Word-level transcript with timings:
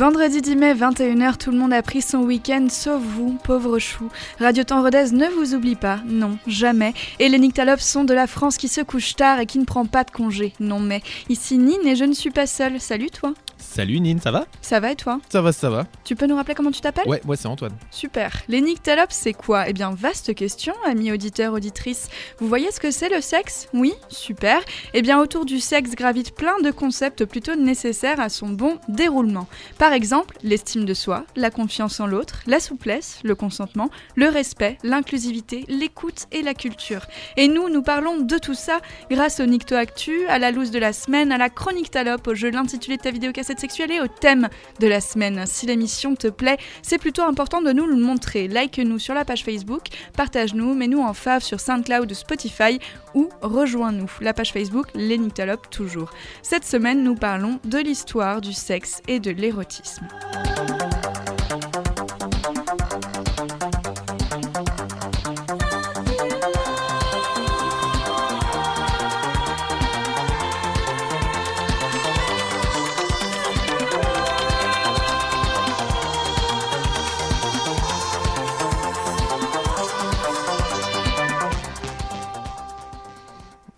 Vendredi 0.00 0.40
10 0.40 0.56
mai, 0.56 0.72
21h, 0.72 1.36
tout 1.36 1.50
le 1.50 1.58
monde 1.58 1.74
a 1.74 1.82
pris 1.82 2.00
son 2.00 2.20
week-end, 2.20 2.68
sauf 2.70 3.02
vous, 3.02 3.36
pauvre 3.44 3.78
chou. 3.78 4.08
Radio 4.38 4.64
Temps 4.64 4.80
Rodez 4.80 5.12
ne 5.12 5.26
vous 5.26 5.54
oublie 5.54 5.74
pas, 5.74 6.00
non, 6.06 6.38
jamais. 6.46 6.94
Et 7.18 7.28
les 7.28 7.38
Nyctalopes 7.38 7.80
sont 7.80 8.04
de 8.04 8.14
la 8.14 8.26
France 8.26 8.56
qui 8.56 8.68
se 8.68 8.80
couche 8.80 9.14
tard 9.14 9.40
et 9.40 9.44
qui 9.44 9.58
ne 9.58 9.66
prend 9.66 9.84
pas 9.84 10.04
de 10.04 10.10
congé. 10.10 10.54
Non 10.58 10.80
mais, 10.80 11.02
ici 11.28 11.58
Nine 11.58 11.86
et 11.86 11.96
je 11.96 12.04
ne 12.04 12.14
suis 12.14 12.30
pas 12.30 12.46
seule. 12.46 12.80
Salut 12.80 13.10
toi 13.10 13.34
Salut 13.72 14.00
Nine, 14.00 14.20
ça 14.20 14.32
va? 14.32 14.46
Ça 14.62 14.80
va 14.80 14.90
et 14.90 14.96
toi? 14.96 15.20
Ça 15.28 15.40
va, 15.40 15.52
ça 15.52 15.70
va. 15.70 15.86
Tu 16.02 16.16
peux 16.16 16.26
nous 16.26 16.34
rappeler 16.34 16.56
comment 16.56 16.72
tu 16.72 16.80
t'appelles? 16.80 17.06
Ouais, 17.06 17.20
moi 17.24 17.36
c'est 17.36 17.46
Antoine. 17.46 17.72
Super. 17.92 18.42
Les 18.48 18.60
Nyctalopes, 18.60 19.12
c'est 19.12 19.32
quoi? 19.32 19.68
Eh 19.68 19.72
bien, 19.72 19.92
vaste 19.92 20.34
question, 20.34 20.74
amis 20.84 21.12
auditeurs, 21.12 21.52
auditrices. 21.52 22.08
Vous 22.40 22.48
voyez 22.48 22.72
ce 22.72 22.80
que 22.80 22.90
c'est 22.90 23.08
le 23.08 23.20
sexe? 23.20 23.68
Oui 23.72 23.94
Super. 24.08 24.60
Eh 24.92 25.02
bien, 25.02 25.20
autour 25.20 25.44
du 25.44 25.60
sexe 25.60 25.92
gravitent 25.92 26.34
plein 26.34 26.58
de 26.64 26.72
concepts 26.72 27.24
plutôt 27.24 27.54
nécessaires 27.54 28.18
à 28.18 28.28
son 28.28 28.48
bon 28.48 28.80
déroulement. 28.88 29.46
Par 29.78 29.92
exemple, 29.92 30.36
l'estime 30.42 30.84
de 30.84 30.92
soi, 30.92 31.24
la 31.36 31.52
confiance 31.52 32.00
en 32.00 32.08
l'autre, 32.08 32.40
la 32.48 32.58
souplesse, 32.58 33.20
le 33.22 33.36
consentement, 33.36 33.88
le 34.16 34.28
respect, 34.28 34.78
l'inclusivité, 34.82 35.64
l'écoute 35.68 36.26
et 36.32 36.42
la 36.42 36.54
culture. 36.54 37.06
Et 37.36 37.46
nous, 37.46 37.68
nous 37.68 37.82
parlons 37.82 38.18
de 38.18 38.38
tout 38.38 38.54
ça 38.54 38.80
grâce 39.12 39.38
au 39.38 39.46
Nicto 39.46 39.76
Actu, 39.76 40.26
à 40.26 40.40
la 40.40 40.50
loose 40.50 40.72
de 40.72 40.80
la 40.80 40.92
semaine, 40.92 41.30
à 41.30 41.38
la 41.38 41.50
chronique 41.50 41.92
Talope, 41.92 42.26
au 42.26 42.34
jeu 42.34 42.50
l'intitulé 42.50 42.96
de 42.96 43.02
ta 43.02 43.12
vidéo 43.12 43.30
cassette 43.30 43.59
sexuelle 43.60 43.92
et 43.92 44.00
au 44.00 44.08
thème 44.08 44.48
de 44.80 44.86
la 44.86 45.00
semaine. 45.00 45.44
Si 45.46 45.66
l'émission 45.66 46.14
te 46.14 46.28
plaît, 46.28 46.56
c'est 46.82 46.98
plutôt 46.98 47.22
important 47.22 47.62
de 47.62 47.72
nous 47.72 47.86
le 47.86 47.96
montrer. 47.96 48.48
Like-nous 48.48 48.98
sur 48.98 49.14
la 49.14 49.24
page 49.24 49.44
Facebook, 49.44 49.82
partage-nous, 50.16 50.74
mets-nous 50.74 51.02
en 51.02 51.14
fave 51.14 51.42
sur 51.42 51.60
SoundCloud 51.60 52.10
ou 52.10 52.14
Spotify 52.14 52.80
ou 53.14 53.28
rejoins-nous. 53.42 54.10
La 54.20 54.32
page 54.32 54.52
Facebook, 54.52 54.86
les 54.94 55.18
Nyctalopes 55.18 55.70
toujours. 55.70 56.10
Cette 56.42 56.64
semaine, 56.64 57.02
nous 57.02 57.14
parlons 57.14 57.60
de 57.64 57.78
l'histoire 57.78 58.40
du 58.40 58.52
sexe 58.52 59.02
et 59.06 59.20
de 59.20 59.30
l'érotisme. 59.30 60.06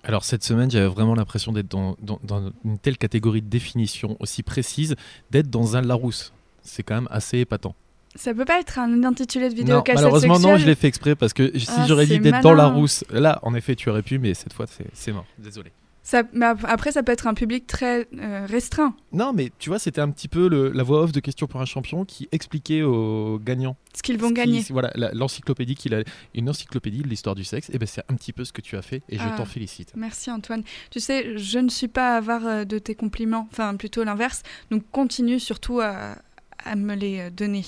Alors 0.05 0.25
cette 0.25 0.42
semaine, 0.42 0.70
j'avais 0.70 0.86
vraiment 0.89 1.14
l'impression 1.14 1.53
d'être 1.53 1.69
dans, 1.69 1.97
dans- 2.03 2.20
dans 2.25 2.50
une 2.64 2.78
telle 2.78 2.98
catégorie 2.98 3.41
de 3.42 3.48
définition 3.48 4.17
aussi 4.20 4.42
précise, 4.42 4.97
d'être 5.31 5.48
dans 5.50 5.77
un 5.77 5.81
Larousse. 5.83 6.33
C'est 6.62 6.83
quand 6.83 6.94
même 6.94 7.09
assez 7.11 7.39
épatant. 7.39 7.75
Ça 8.14 8.34
peut 8.34 8.44
pas 8.44 8.61
être 8.61 8.78
un 8.78 9.05
intitulé 9.05 9.48
de 9.48 9.55
vidéo 9.55 9.77
Non, 9.77 9.84
malheureusement 9.94 10.39
non, 10.39 10.56
je 10.59 10.67
l'ai 10.67 10.75
fait 10.75 10.86
exprès 10.89 11.14
parce 11.14 11.33
que 11.33 11.56
si 11.59 11.67
Ah, 11.70 11.84
j'aurais 11.89 12.06
dit 12.06 12.19
d'être 12.19 12.42
dans 12.42 12.53
la 12.53 12.64
malin. 12.64 12.75
rousse, 12.75 13.05
là 13.11 13.39
en 13.42 13.55
effet 13.55 13.75
tu 13.75 13.89
aurais 13.89 14.03
pu, 14.03 14.19
mais 14.19 14.34
cette 14.34 14.53
fois 14.53 14.67
c'est- 14.67 14.84
c'est 14.92 15.12
mort. 15.12 15.25
Désolé. 15.39 15.72
Ça- 16.05 16.25
mais 16.33 16.47
ap- 16.47 16.64
après, 16.69 16.91
ça 16.91 17.03
peut 17.05 17.12
être 17.12 17.27
un 17.28 17.34
public 17.34 17.67
très 17.67 18.08
euh, 18.19 18.45
restreint. 18.48 18.95
Non, 19.12 19.33
mais 19.33 19.53
tu 19.61 19.69
vois, 19.70 19.78
c'était 19.78 20.00
un 20.00 20.11
petit 20.11 20.27
peu 20.27 20.48
le- 20.48 20.70
la 20.70 20.83
voix 20.83 21.03
off 21.03 21.12
de 21.12 21.20
Question 21.20 21.47
pour 21.47 21.61
un 21.61 21.64
champion 21.64 22.05
qui 22.05 22.28
expliquait 22.33 22.83
aux 22.83 23.39
gagnants 23.39 23.77
Ce 23.94 24.03
qu'ils 24.03 24.19
vont 24.19 24.28
ce 24.28 24.33
qui- 24.33 24.36
gagner. 24.41 24.64
voilà, 24.70 24.91
l'encyclopédie 25.12 25.77
qu'il 25.77 25.94
a, 25.94 26.03
une 26.34 26.50
encyclopédie 26.50 27.03
de 27.03 27.09
l'histoire 27.09 27.36
du 27.36 27.44
sexe. 27.44 27.70
Et 27.72 27.78
ben 27.78 27.86
c'est 27.86 28.03
un 28.09 28.14
petit 28.17 28.33
peu 28.33 28.44
ce 28.44 28.53
que 28.53 28.61
tu 28.61 28.77
as 28.77 28.83
fait 28.83 29.03
et 29.09 29.17
je 29.17 29.22
Ah. 29.25 29.34
t'en 29.36 29.44
félicite. 29.44 29.92
Merci 29.94 30.31
Antoine. 30.31 30.64
Tu 30.91 30.98
sais, 30.98 31.39
je 31.39 31.59
ne 31.61 31.69
suis 31.69 31.89
pas 31.89 32.16
avare 32.16 32.47
euh, 32.47 32.65
de 32.65 32.78
tes 32.78 32.97
compliments, 32.97 33.47
enfin 33.53 33.77
plutôt 33.77 34.03
l'inverse. 34.03 34.43
Donc 34.72 34.82
continue 34.91 35.38
surtout 35.38 35.78
à, 35.81 36.16
à 36.65 36.75
me 36.75 36.97
les 36.97 37.21
euh, 37.21 37.31
donner. 37.31 37.65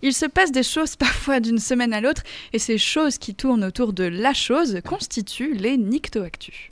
Il 0.00 0.14
se 0.14 0.24
passe 0.24 0.52
des 0.52 0.62
choses 0.62 0.96
parfois 0.96 1.38
d'une 1.40 1.58
semaine 1.58 1.92
à 1.92 2.00
l'autre, 2.00 2.22
et 2.54 2.58
ces 2.58 2.78
choses 2.78 3.18
qui 3.18 3.34
tournent 3.34 3.64
autour 3.64 3.92
de 3.92 4.04
la 4.04 4.32
chose 4.32 4.80
constituent 4.86 5.52
les 5.54 5.76
Nictoactu. 5.76 6.70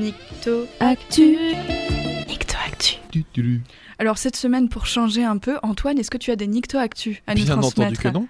Nicto 0.00 0.66
Actu. 0.80 1.36
Nictoactu. 2.26 3.60
Alors 3.98 4.16
cette 4.16 4.36
semaine, 4.36 4.68
pour 4.70 4.86
changer 4.86 5.24
un 5.24 5.36
peu, 5.36 5.58
Antoine, 5.62 5.98
est-ce 5.98 6.10
que 6.10 6.16
tu 6.16 6.30
as 6.30 6.36
des 6.36 6.46
Nictoactu 6.46 7.22
à 7.26 7.34
nous 7.34 7.44
Bien 7.44 7.56
transmettre? 7.58 7.80
entendu 7.82 7.98
que 7.98 8.08
non. 8.08 8.26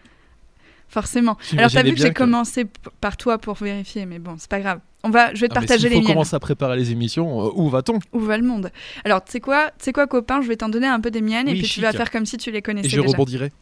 Forcément. 0.89 1.37
Alors 1.57 1.71
t'as 1.71 1.85
vu 1.85 1.93
que 1.95 2.01
j'ai 2.01 2.13
commencé 2.13 2.67
par 3.01 3.17
toi 3.17 3.39
pour 3.39 3.55
vérifier, 3.55 4.05
mais 4.07 4.19
bon, 4.19 4.35
c'est 4.39 4.51
pas 4.51 4.59
grave. 4.59 4.81
On 5.05 5.11
va, 5.11 5.33
je 5.33 5.41
vais 5.43 5.49
te 5.49 5.53
Ah, 5.55 5.61
partager 5.61 5.89
les 5.89 5.97
miennes. 5.97 6.07
commencer 6.09 6.35
à 6.35 6.41
préparer 6.41 6.77
les 6.77 6.91
émissions, 6.91 7.47
euh, 7.47 7.51
où 7.55 7.69
va-t-on? 7.71 8.01
Où 8.13 8.19
va 8.19 8.37
le 8.37 8.43
monde? 8.45 8.71
Alors, 9.05 9.25
tu 9.25 9.31
sais 9.31 9.41
quoi, 9.41 9.69
tu 9.79 9.85
sais 9.85 9.93
quoi, 9.93 10.07
copain, 10.09 10.43
je 10.43 10.49
vais 10.49 10.57
t'en 10.57 10.69
donner 10.69 10.89
un 10.89 11.01
peu 11.01 11.11
des 11.13 11.23
miennes 11.23 11.49
et 11.49 11.55
puis 11.55 11.69
tu 11.69 11.81
vas 11.81 11.93
faire 11.93 12.11
comme 12.11 12.27
si 12.27 12.37
tu 12.37 12.51
les 12.51 12.61
connaissais 12.63 12.89
Et 12.89 12.91
je 12.91 13.01
déjà. 13.01 13.13
rebondirai. 13.13 13.53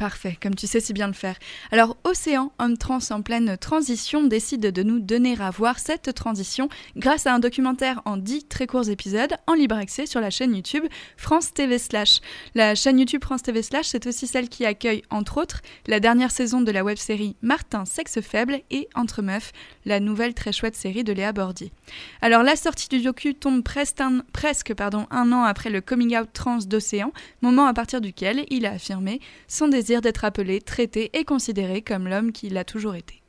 Parfait, 0.00 0.38
comme 0.42 0.54
tu 0.54 0.66
sais 0.66 0.80
si 0.80 0.94
bien 0.94 1.08
le 1.08 1.12
faire. 1.12 1.36
Alors, 1.70 1.98
Océan, 2.04 2.52
homme 2.58 2.78
trans 2.78 3.00
en 3.10 3.20
pleine 3.20 3.58
transition, 3.58 4.24
décide 4.24 4.62
de 4.62 4.82
nous 4.82 4.98
donner 4.98 5.38
à 5.38 5.50
voir 5.50 5.78
cette 5.78 6.14
transition 6.14 6.70
grâce 6.96 7.26
à 7.26 7.34
un 7.34 7.38
documentaire 7.38 8.00
en 8.06 8.16
10 8.16 8.48
très 8.48 8.66
courts 8.66 8.88
épisodes 8.88 9.34
en 9.46 9.52
libre 9.52 9.76
accès 9.76 10.06
sur 10.06 10.22
la 10.22 10.30
chaîne 10.30 10.56
YouTube 10.56 10.86
France 11.18 11.52
TV 11.52 11.76
Slash. 11.76 12.20
La 12.54 12.74
chaîne 12.74 12.98
YouTube 12.98 13.22
France 13.22 13.42
TV 13.42 13.60
Slash, 13.60 13.88
c'est 13.88 14.06
aussi 14.06 14.26
celle 14.26 14.48
qui 14.48 14.64
accueille, 14.64 15.02
entre 15.10 15.36
autres, 15.36 15.60
la 15.86 16.00
dernière 16.00 16.30
saison 16.30 16.62
de 16.62 16.72
la 16.72 16.82
web-série 16.82 17.36
Martin, 17.42 17.84
sexe 17.84 18.22
faible 18.22 18.62
et 18.70 18.88
Entre 18.94 19.20
meufs, 19.20 19.52
la 19.84 20.00
nouvelle 20.00 20.32
très 20.32 20.52
chouette 20.52 20.76
série 20.76 21.04
de 21.04 21.12
Léa 21.12 21.32
Bordier. 21.32 21.72
Alors, 22.22 22.42
la 22.42 22.56
sortie 22.56 22.88
du 22.88 23.02
docu 23.02 23.34
tombe 23.34 23.62
presque 23.62 24.00
un, 24.00 24.22
un 25.10 25.32
an 25.32 25.42
après 25.42 25.68
le 25.68 25.82
coming 25.82 26.16
out 26.16 26.30
trans 26.32 26.64
d'Océan, 26.64 27.12
moment 27.42 27.66
à 27.66 27.74
partir 27.74 28.00
duquel 28.00 28.46
il 28.48 28.64
a 28.64 28.70
affirmé 28.70 29.20
son 29.46 29.68
désir 29.68 29.89
d'être 30.00 30.24
appelé, 30.24 30.60
traité 30.60 31.10
et 31.18 31.24
considéré 31.24 31.82
comme 31.82 32.06
l'homme 32.06 32.30
qu'il 32.30 32.56
a 32.56 32.64
toujours 32.64 32.94
été. 32.94 33.20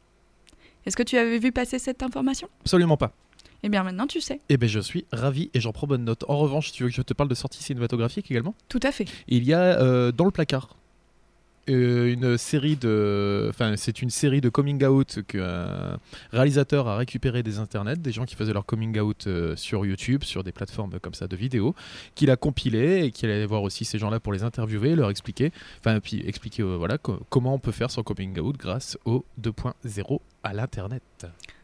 Est-ce 0.86 0.96
que 0.96 1.04
tu 1.04 1.18
avais 1.18 1.40
vu 1.40 1.52
passer 1.52 1.80
cette 1.80 2.04
information? 2.04 2.48
Absolument 2.62 2.98
pas. 2.98 3.14
Eh 3.64 3.70
bien 3.70 3.84
maintenant 3.84 4.08
tu 4.08 4.22
sais. 4.22 4.40
Eh 4.50 4.58
ben 4.58 4.70
je 4.70 4.80
suis 4.80 5.06
ravi 5.12 5.50
et 5.56 5.60
j'en 5.60 5.72
prends 5.72 5.88
bonne 5.88 6.04
note. 6.04 6.24
En 6.28 6.38
revanche, 6.38 6.72
tu 6.72 6.84
veux 6.84 6.90
que 6.90 6.96
je 6.96 7.02
te 7.02 7.14
parle 7.14 7.30
de 7.30 7.36
sorties 7.36 7.64
cinématographiques 7.64 8.30
également? 8.30 8.54
Tout 8.70 8.80
à 8.84 8.92
fait. 8.92 9.06
Il 9.28 9.44
y 9.44 9.54
a 9.54 9.82
euh, 9.82 10.12
dans 10.12 10.26
le 10.26 10.32
placard 10.32 10.76
une 11.68 12.38
série 12.38 12.76
de, 12.76 13.48
enfin 13.50 13.76
c'est 13.78 14.02
une 14.02 14.10
série 14.10 14.42
de 14.42 14.50
coming 14.50 14.84
out 14.86 15.20
qu'un 15.28 15.98
réalisateur 16.32 16.88
a 16.88 16.98
récupéré 16.98 17.44
des 17.44 17.60
internets, 17.60 17.96
des 17.98 18.12
gens 18.12 18.26
qui 18.26 18.36
faisaient 18.36 18.54
leur 18.54 18.66
coming 18.66 19.00
out 19.00 19.28
euh, 19.28 19.56
sur 19.56 19.86
YouTube, 19.86 20.24
sur 20.24 20.44
des 20.44 20.52
plateformes 20.52 21.00
comme 21.00 21.14
ça 21.14 21.28
de 21.28 21.36
vidéos, 21.36 21.76
qu'il 22.16 22.32
a 22.32 22.36
compilé 22.36 23.06
et 23.06 23.12
qu'il 23.12 23.30
allait 23.30 23.46
voir 23.46 23.64
aussi 23.64 23.86
ces 23.86 23.98
gens-là 24.00 24.20
pour 24.20 24.34
les 24.34 24.44
interviewer, 24.44 24.96
leur 24.96 25.10
expliquer, 25.10 25.52
enfin 25.80 26.00
puis 26.00 26.22
expliquer 26.28 26.64
euh, 26.64 26.76
voilà 26.78 26.98
co- 26.98 27.20
comment 27.30 27.54
on 27.54 27.60
peut 27.60 27.72
faire 27.72 27.92
son 27.92 28.04
coming 28.04 28.40
out 28.40 28.58
grâce 28.58 28.98
au 29.06 29.24
2.0 29.42 30.20
à 30.44 30.54
l'internet. 30.54 31.04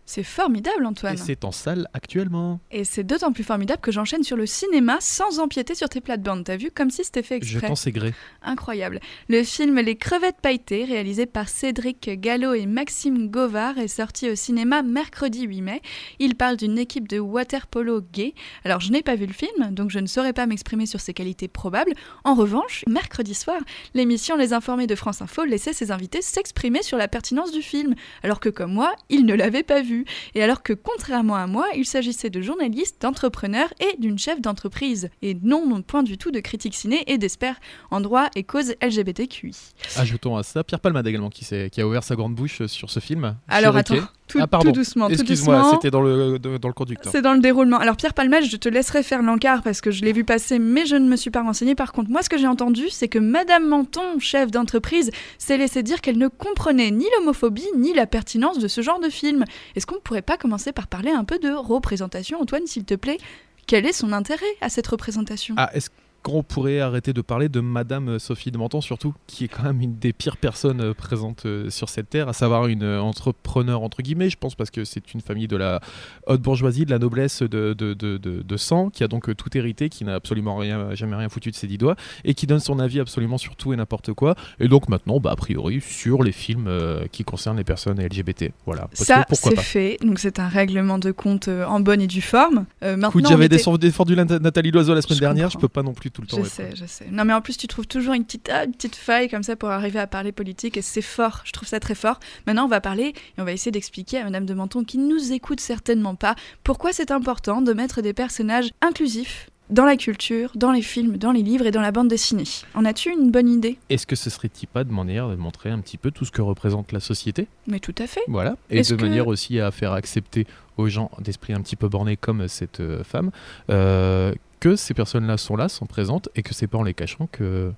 C'est 0.10 0.24
formidable 0.24 0.84
Et 0.84 0.86
Antoine. 0.86 1.18
c'est 1.18 1.44
en 1.44 1.52
salle 1.52 1.88
actuellement. 1.94 2.62
Et 2.72 2.86
c'est 2.86 3.04
d'autant 3.04 3.34
plus 3.34 3.44
formidable 3.44 3.82
que 3.82 3.92
j'enchaîne 3.92 4.24
sur 4.24 4.38
le 4.38 4.46
cinéma 4.46 4.98
sans 5.02 5.40
empiéter 5.40 5.76
sur 5.76 5.90
tes 5.90 6.00
plates-bandes. 6.00 6.46
T'as 6.46 6.56
vu 6.56 6.72
comme 6.72 6.90
si 6.90 7.04
c'était 7.04 7.24
fait 7.24 7.36
Je 7.44 7.52
exprès. 7.52 7.68
t'en 7.68 7.76
sais 7.76 7.92
gré. 7.92 8.14
Incroyable. 8.42 9.02
Le 9.28 9.44
film 9.44 9.80
Les 9.82 9.98
crevettes 9.98 10.40
pailletées, 10.42 10.86
réalisé 10.86 11.26
par 11.26 11.50
Cédric 11.50 12.10
Gallo 12.22 12.54
et 12.54 12.66
Maxime 12.66 13.28
Govard, 13.30 13.78
est 13.80 13.90
sorti 13.90 14.30
au 14.30 14.36
cinéma 14.36 14.82
mercredi 14.82 15.44
8 15.44 15.62
mai. 15.62 15.82
Il 16.20 16.36
parle 16.36 16.56
d'une 16.56 16.78
équipe 16.80 17.10
de 17.10 17.20
waterpolo 17.20 18.00
gay. 18.14 18.34
Alors, 18.64 18.80
je 18.80 18.94
n'ai 18.94 19.02
pas 19.04 19.16
vu 19.16 19.26
le 19.26 19.34
film, 19.34 19.72
donc 19.72 19.92
je 19.92 20.00
ne 20.00 20.08
saurais 20.08 20.32
pas 20.34 20.46
m'exprimer 20.46 20.86
sur 20.86 21.02
ses 21.02 21.14
qualités 21.14 21.50
probables. 21.50 21.92
En 22.24 22.34
revanche, 22.34 22.86
mercredi 22.88 23.34
soir, 23.34 23.60
l'émission 23.94 24.38
Les 24.38 24.54
Informés 24.54 24.88
de 24.88 24.96
France 24.96 25.22
Info 25.22 25.44
laissait 25.44 25.74
ses 25.74 25.92
invités 25.92 26.22
s'exprimer 26.22 26.82
sur 26.82 26.98
la 26.98 27.10
pertinence 27.10 27.52
du 27.52 27.62
film, 27.62 27.94
alors 28.24 28.40
que 28.40 28.48
comme 28.48 28.72
moi, 28.72 28.96
ils 29.10 29.26
ne 29.26 29.34
l'avaient 29.34 29.64
pas 29.64 29.82
vu. 29.82 29.97
Et 30.36 30.44
alors 30.44 30.64
que, 30.64 30.74
contrairement 30.74 31.36
à 31.36 31.48
moi, 31.48 31.66
il 31.76 31.86
s'agissait 31.86 32.30
de 32.30 32.42
journalistes, 32.42 33.02
d'entrepreneurs 33.02 33.74
et 33.80 33.98
d'une 34.00 34.20
chef 34.20 34.42
d'entreprise. 34.42 35.10
Et 35.22 35.36
non, 35.42 35.68
non 35.68 35.82
point 35.82 36.04
du 36.04 36.18
tout 36.18 36.32
de 36.32 36.40
critique 36.40 36.76
ciné 36.76 37.04
et 37.08 37.18
d'experts 37.18 37.60
en 37.92 38.02
droit 38.02 38.30
et 38.36 38.44
cause 38.44 38.76
LGBTQI. 38.82 39.56
Ajoutons 39.98 40.36
à 40.36 40.44
ça 40.44 40.64
Pierre 40.64 40.80
Palmade 40.80 41.08
également 41.08 41.30
qui, 41.30 41.46
qui 41.46 41.82
a 41.82 41.88
ouvert 41.88 42.04
sa 42.04 42.16
grande 42.16 42.36
bouche 42.36 42.66
sur 42.68 42.90
ce 42.90 43.00
film. 43.00 43.38
Alors 43.48 43.74
Cherokee. 43.74 43.94
attends, 43.94 44.08
tout, 44.28 44.40
Ah, 44.42 44.48
tout 44.60 44.72
doucement, 44.72 45.08
Excuse-moi, 45.10 45.72
c'était 45.74 45.90
dans 45.92 46.02
le, 46.02 46.38
de- 46.40 46.58
dans 46.58 46.68
le 46.68 46.74
conducteur. 46.74 47.12
C'est 47.12 47.22
dans 47.22 47.34
le 47.34 47.40
déroulement. 47.40 47.78
Alors 47.78 47.96
Pierre 47.96 48.14
Palmade, 48.14 48.44
je 48.44 48.58
te 48.58 48.68
laisserai 48.70 49.02
faire 49.04 49.22
l'encart 49.22 49.64
parce 49.64 49.82
que 49.82 49.90
je 49.92 50.04
l'ai 50.04 50.12
vu 50.14 50.24
passer, 50.24 50.60
mais 50.60 50.86
je 50.86 50.96
ne 50.96 51.08
me 51.08 51.16
suis 51.16 51.30
pas 51.32 51.42
renseignée. 51.42 51.76
Par 51.76 51.94
contre, 51.94 52.10
moi, 52.10 52.22
ce 52.22 52.30
que 52.30 52.38
j'ai 52.38 52.48
entendu, 52.48 52.90
c'est 52.90 53.08
que 53.08 53.20
Madame 53.20 53.68
Menton, 53.68 54.20
chef 54.20 54.52
d'entreprise, 54.52 55.12
s'est 55.38 55.58
laissé 55.58 55.82
dire 55.84 56.02
qu'elle 56.02 56.18
ne 56.18 56.28
comprenait 56.28 56.92
ni 56.92 57.06
l'homophobie 57.18 57.66
ni 57.78 57.94
la 57.94 58.06
pertinence 58.06 58.60
de 58.60 58.68
ce 58.68 58.82
genre 58.82 59.00
de 59.00 59.10
film. 59.10 59.46
Est-ce 59.76 59.86
qu'on 59.86 59.96
ne 59.96 60.02
pourrait 60.02 60.22
pas 60.22 60.38
commencer 60.38 60.72
par 60.72 60.88
parler 60.88 61.12
un 61.12 61.24
peu 61.24 61.40
de 61.40 61.52
représentation, 61.52 62.42
Antoine, 62.42 62.68
s'il 62.68 62.84
te 62.86 62.94
plaît? 62.96 63.18
Quel 63.66 63.86
est 63.86 63.94
son 63.94 64.14
intérêt 64.14 64.46
à 64.62 64.70
cette 64.70 64.88
représentation? 64.88 65.54
Ah, 65.58 65.70
est-ce 65.74 65.90
qu'on 66.24 66.44
pourrait 66.44 66.80
arrêter 66.82 67.14
de 67.14 67.22
parler 67.22 67.48
de 67.50 67.60
Madame 67.62 68.20
Sophie 68.20 68.52
de 68.52 68.58
Menton, 68.58 68.82
surtout, 68.82 69.14
qui 69.28 69.46
est 69.46 69.48
quand 69.48 69.64
même 69.64 69.80
une 69.82 69.98
des 69.98 70.12
pires 70.14 70.38
personnes 70.38 70.82
euh, 70.82 70.94
présentes 70.94 71.46
euh, 71.46 71.70
sur 71.70 71.90
cette 71.90 72.10
terre, 72.10 72.28
à 72.28 72.34
savoir 72.34 72.68
une 72.68 72.84
euh, 72.84 73.00
entrepreneur, 73.02 73.82
entre 73.82 74.02
guillemets, 74.02 74.30
je 74.30 74.38
pense, 74.38 74.56
parce 74.56 74.70
que 74.72 74.84
c'est 74.84 75.14
une 75.14 75.22
famille 75.22 75.48
de 75.48 75.56
la 75.58 75.80
haute 76.28 76.42
bourgeoisie, 76.42 76.86
de 76.86 76.92
la 76.92 77.00
noblesse 77.00 77.42
de, 77.44 77.48
de, 77.74 77.94
de, 77.94 78.18
de- 78.18 78.42
de 78.42 78.58
sang, 78.58 78.90
qui 78.90 79.04
a 79.04 79.08
donc 79.08 79.34
tout 79.36 79.58
hérité, 79.58 79.90
qui 79.90 80.04
n'a 80.04 80.16
absolument 80.16 80.58
rien, 80.58 80.94
jamais 80.96 81.16
rien 81.16 81.30
foutu 81.30 81.52
de 81.52 81.56
ses 81.56 81.68
dix 81.68 81.78
doigts, 81.78 81.96
et 82.26 82.34
qui 82.34 82.46
donne 82.48 82.60
son 82.60 82.80
avis 82.80 83.00
absolument 83.00 83.38
sur 83.38 83.56
tout 83.56 83.74
et 83.74 83.76
n'importe 83.76 84.14
quoi. 84.14 84.36
Et 84.60 84.68
donc 84.68 84.90
maintenant, 84.90 85.20
bah, 85.20 85.32
a 85.32 85.36
priori, 85.36 85.80
sur 85.82 86.24
les 86.24 86.32
films 86.32 86.68
euh, 86.68 87.06
qui 87.12 87.24
concernent 87.24 87.58
les 87.58 87.64
personnes 87.64 88.02
LGBT. 88.02 88.52
Voilà. 88.66 88.88
Parce 88.88 89.04
Ça, 89.04 89.26
c'est 89.32 89.60
fait. 89.60 89.98
Donc, 90.02 90.20
c'est 90.20 90.40
un 90.40 90.48
règlement 90.48 90.98
de 91.00 91.12
compte 91.12 91.48
euh, 91.48 91.66
en 91.66 91.80
bonne 91.80 92.02
et 92.02 92.08
due 92.08 92.22
forme. 92.22 92.66
Euh, 92.84 92.94
maintenant, 92.96 93.10
Écoute, 93.10 93.26
on 93.28 93.30
j'avais 93.30 93.46
était- 93.46 93.78
défendu 93.78 94.16
Nathalie 94.16 94.72
Loiseau 94.72 94.94
la 94.94 95.02
semaine 95.02 95.16
Je 95.16 95.20
dernière, 95.22 95.50
je 95.50 95.54
comprends. 95.56 95.62
peux 95.68 95.68
pas 95.74 95.84
non 95.84 95.94
plus 95.94 96.07
tout 96.10 96.22
le 96.22 96.28
temps. 96.28 96.44
Je 96.44 96.50
sais, 96.50 96.70
je 96.76 96.86
sais. 96.86 97.08
Non, 97.12 97.26
mais 97.26 97.34
en 97.34 97.42
plus, 97.42 97.58
tu 97.58 97.68
trouves 97.68 97.88
toujours 97.88 98.14
une 98.14 98.24
petite, 98.26 98.50
ah, 98.52 98.66
une 98.66 98.72
petite 98.72 98.96
faille 98.96 99.30
comme 99.30 99.44
ça 99.44 99.56
pour 99.56 99.70
arriver 99.70 100.00
à 100.00 100.08
parler 100.08 100.32
politique 100.32 100.78
et 100.78 100.82
c'est 100.82 101.02
fort. 101.02 101.42
Je 101.46 101.52
trouve 101.52 101.68
ça 101.68 101.80
très 101.80 101.96
fort. 101.96 102.20
Maintenant, 102.46 102.66
on 102.66 102.70
va 102.70 102.82
parler 102.82 103.14
et 103.38 103.42
on 103.42 103.44
va 103.44 103.52
essayer 103.52 103.72
d'expliquer 103.72 104.20
à 104.20 104.24
Madame 104.24 104.46
de 104.46 104.54
Menton, 104.54 104.84
qui 104.84 104.98
ne 104.98 105.08
nous 105.08 105.32
écoute 105.34 105.60
certainement 105.60 106.16
pas, 106.16 106.36
pourquoi 106.64 106.94
c'est 106.94 107.12
important 107.12 107.62
de 107.62 107.74
mettre 107.74 108.02
des 108.02 108.14
personnages 108.14 108.70
inclusifs 108.82 109.50
dans 109.70 109.84
la 109.84 109.98
culture, 109.98 110.52
dans 110.56 110.72
les 110.72 110.82
films, 110.82 111.18
dans 111.18 111.34
les 111.34 111.44
livres 111.44 111.66
et 111.68 111.72
dans 111.72 111.82
la 111.82 111.92
bande 111.92 112.08
dessinée. 112.08 112.46
En 112.74 112.86
as-tu 112.86 113.12
une 113.12 113.32
bonne 113.32 113.50
idée? 113.50 113.78
Est-ce 113.90 114.08
que 114.08 114.16
ce 114.16 114.30
serait-il 114.30 114.66
pas 114.68 114.86
de 114.86 114.94
manière 114.94 115.28
de 115.28 115.36
montrer 115.36 115.70
un 115.72 115.80
petit 115.82 115.98
peu 115.98 116.10
tout 116.10 116.24
ce 116.24 116.32
que 116.32 116.42
représente 116.42 116.94
la 116.94 117.02
société? 117.02 117.50
Mais 117.68 117.82
tout 117.82 117.94
à 117.98 118.08
fait. 118.08 118.22
Voilà. 118.30 118.56
Et 118.70 118.82
de 118.82 118.96
que- 118.96 119.02
manière 119.02 119.28
aussi 119.28 119.60
à 119.60 119.72
faire 119.72 119.92
accepter 119.92 120.48
aux 120.78 120.88
gens 120.88 121.12
d'esprit 121.20 121.52
un 121.52 121.60
petit 121.60 121.76
peu 121.76 121.90
bornés 121.90 122.16
comme 122.16 122.48
cette 122.48 122.80
euh, 122.80 123.04
femme 123.04 123.32
euh, 123.70 124.34
que 124.60 124.76
ces 124.76 124.94
personnes-là 124.94 125.38
sont 125.38 125.56
là, 125.56 125.70
sont 125.70 125.86
présentes 125.86 126.30
et 126.36 126.42
que 126.42 126.54
c'est 126.54 126.68
pas 126.68 126.78
en 126.78 126.84
les 126.84 126.94
cachant 126.94 127.28
que 127.32 127.72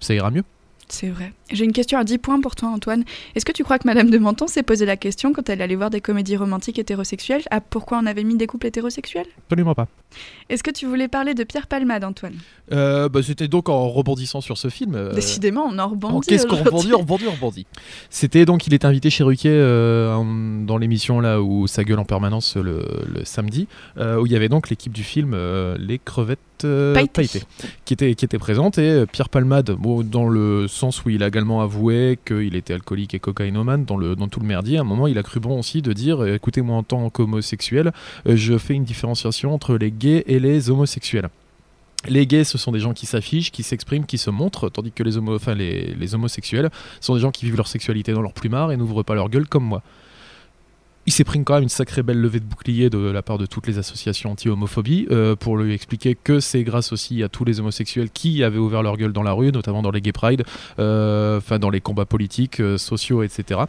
ça 0.00 0.14
ira 0.14 0.30
mieux. 0.30 0.44
C'est 0.90 1.08
vrai. 1.08 1.32
J'ai 1.50 1.64
une 1.64 1.72
question 1.72 1.98
à 1.98 2.04
10 2.04 2.18
points 2.18 2.40
pour 2.40 2.54
toi, 2.56 2.68
Antoine. 2.70 3.04
Est-ce 3.34 3.44
que 3.44 3.52
tu 3.52 3.62
crois 3.64 3.78
que 3.78 3.86
Madame 3.86 4.10
de 4.10 4.18
Menton 4.18 4.46
s'est 4.46 4.62
posé 4.62 4.86
la 4.86 4.96
question 4.96 5.32
quand 5.32 5.48
elle 5.50 5.60
allait 5.62 5.76
voir 5.76 5.90
des 5.90 6.00
comédies 6.00 6.36
romantiques 6.36 6.78
hétérosexuelles? 6.78 7.42
À 7.50 7.60
pourquoi 7.60 7.98
on 8.02 8.06
avait 8.06 8.24
mis 8.24 8.36
des 8.36 8.46
couples 8.46 8.66
hétérosexuels? 8.66 9.26
Absolument 9.46 9.74
pas. 9.74 9.86
Est-ce 10.48 10.62
que 10.62 10.70
tu 10.70 10.86
voulais 10.86 11.08
parler 11.08 11.34
de 11.34 11.44
Pierre 11.44 11.66
Palmade, 11.66 12.04
Antoine? 12.04 12.36
Euh, 12.72 13.08
bah, 13.08 13.22
C'était 13.22 13.48
donc 13.48 13.68
en 13.68 13.88
rebondissant 13.88 14.40
sur 14.40 14.56
ce 14.56 14.68
film. 14.68 14.94
euh, 14.94 15.12
Décidément, 15.12 15.64
on 15.70 15.78
en 15.78 15.88
rebondit. 15.88 16.26
Qu'est-ce 16.26 16.46
qu'on 16.46 16.56
rebondit, 16.56 16.92
on 16.94 16.98
rebondit, 17.00 17.24
on 17.28 17.32
rebondit. 17.32 17.66
C'était 18.10 18.44
donc, 18.44 18.66
il 18.66 18.74
était 18.74 18.86
invité 18.86 19.10
chez 19.10 19.24
Ruquier 19.24 19.50
euh, 19.52 20.16
dans 20.64 20.78
l'émission 20.78 21.20
là 21.20 21.42
où 21.42 21.66
ça 21.66 21.84
gueule 21.84 21.98
en 21.98 22.04
permanence 22.04 22.56
le, 22.56 22.82
le 23.14 23.24
samedi, 23.24 23.68
où 23.98 24.26
il 24.26 24.32
y 24.32 24.36
avait 24.36 24.48
donc 24.48 24.70
l'équipe 24.70 24.92
du 24.92 25.04
film 25.04 25.36
Les 25.78 25.98
Crevettes 25.98 26.38
euh, 26.64 26.94
qui 27.84 27.94
était, 27.94 28.14
qui 28.14 28.24
était 28.24 28.38
présente 28.38 28.78
et 28.78 28.90
euh, 28.90 29.06
Pierre 29.06 29.28
Palmade, 29.28 29.70
bon, 29.72 30.02
dans 30.02 30.28
le 30.28 30.68
sens 30.68 31.04
où 31.04 31.10
il 31.10 31.22
a 31.22 31.28
également 31.28 31.60
avoué 31.60 32.18
qu'il 32.24 32.54
était 32.54 32.74
alcoolique 32.74 33.14
et 33.14 33.18
cocaïnomane, 33.18 33.84
dans, 33.84 33.96
le, 33.96 34.16
dans 34.16 34.28
tout 34.28 34.40
le 34.40 34.46
merdier, 34.46 34.78
à 34.78 34.82
un 34.82 34.84
moment 34.84 35.06
il 35.06 35.18
a 35.18 35.22
cru 35.22 35.40
bon 35.40 35.58
aussi 35.58 35.82
de 35.82 35.92
dire 35.92 36.22
euh, 36.22 36.34
écoutez, 36.34 36.62
moi 36.62 36.76
en 36.76 36.82
tant 36.82 37.10
qu'homosexuel, 37.10 37.92
je 38.26 38.58
fais 38.58 38.74
une 38.74 38.84
différenciation 38.84 39.54
entre 39.54 39.76
les 39.76 39.90
gays 39.90 40.24
et 40.26 40.38
les 40.38 40.70
homosexuels. 40.70 41.28
Les 42.06 42.26
gays, 42.26 42.44
ce 42.44 42.58
sont 42.58 42.70
des 42.70 42.78
gens 42.78 42.92
qui 42.92 43.06
s'affichent, 43.06 43.50
qui 43.50 43.62
s'expriment, 43.62 44.06
qui 44.06 44.18
se 44.18 44.30
montrent, 44.30 44.68
tandis 44.68 44.92
que 44.92 45.02
les, 45.02 45.16
homo 45.16 45.34
enfin, 45.34 45.54
les, 45.54 45.94
les 45.94 46.14
homosexuels 46.14 46.70
sont 47.00 47.14
des 47.14 47.20
gens 47.20 47.32
qui 47.32 47.44
vivent 47.44 47.56
leur 47.56 47.66
sexualité 47.66 48.12
dans 48.12 48.22
leur 48.22 48.32
plumard 48.32 48.70
et 48.70 48.76
n'ouvrent 48.76 49.02
pas 49.02 49.14
leur 49.14 49.28
gueule 49.28 49.48
comme 49.48 49.64
moi. 49.64 49.82
Il 51.08 51.10
s'est 51.10 51.24
pris 51.24 51.42
quand 51.42 51.54
même 51.54 51.62
une 51.62 51.70
sacrée 51.70 52.02
belle 52.02 52.20
levée 52.20 52.38
de 52.38 52.44
bouclier 52.44 52.90
de 52.90 52.98
la 52.98 53.22
part 53.22 53.38
de 53.38 53.46
toutes 53.46 53.66
les 53.66 53.78
associations 53.78 54.32
anti-homophobie 54.32 55.08
euh, 55.10 55.36
pour 55.36 55.56
lui 55.56 55.72
expliquer 55.72 56.14
que 56.14 56.38
c'est 56.38 56.64
grâce 56.64 56.92
aussi 56.92 57.22
à 57.22 57.30
tous 57.30 57.46
les 57.46 57.60
homosexuels 57.60 58.10
qui 58.10 58.44
avaient 58.44 58.58
ouvert 58.58 58.82
leur 58.82 58.98
gueule 58.98 59.14
dans 59.14 59.22
la 59.22 59.32
rue, 59.32 59.50
notamment 59.50 59.80
dans 59.80 59.90
les 59.90 60.02
gay 60.02 60.12
pride, 60.12 60.44
euh, 60.78 61.38
enfin 61.38 61.58
dans 61.58 61.70
les 61.70 61.80
combats 61.80 62.04
politiques, 62.04 62.60
euh, 62.60 62.76
sociaux, 62.76 63.22
etc. 63.22 63.62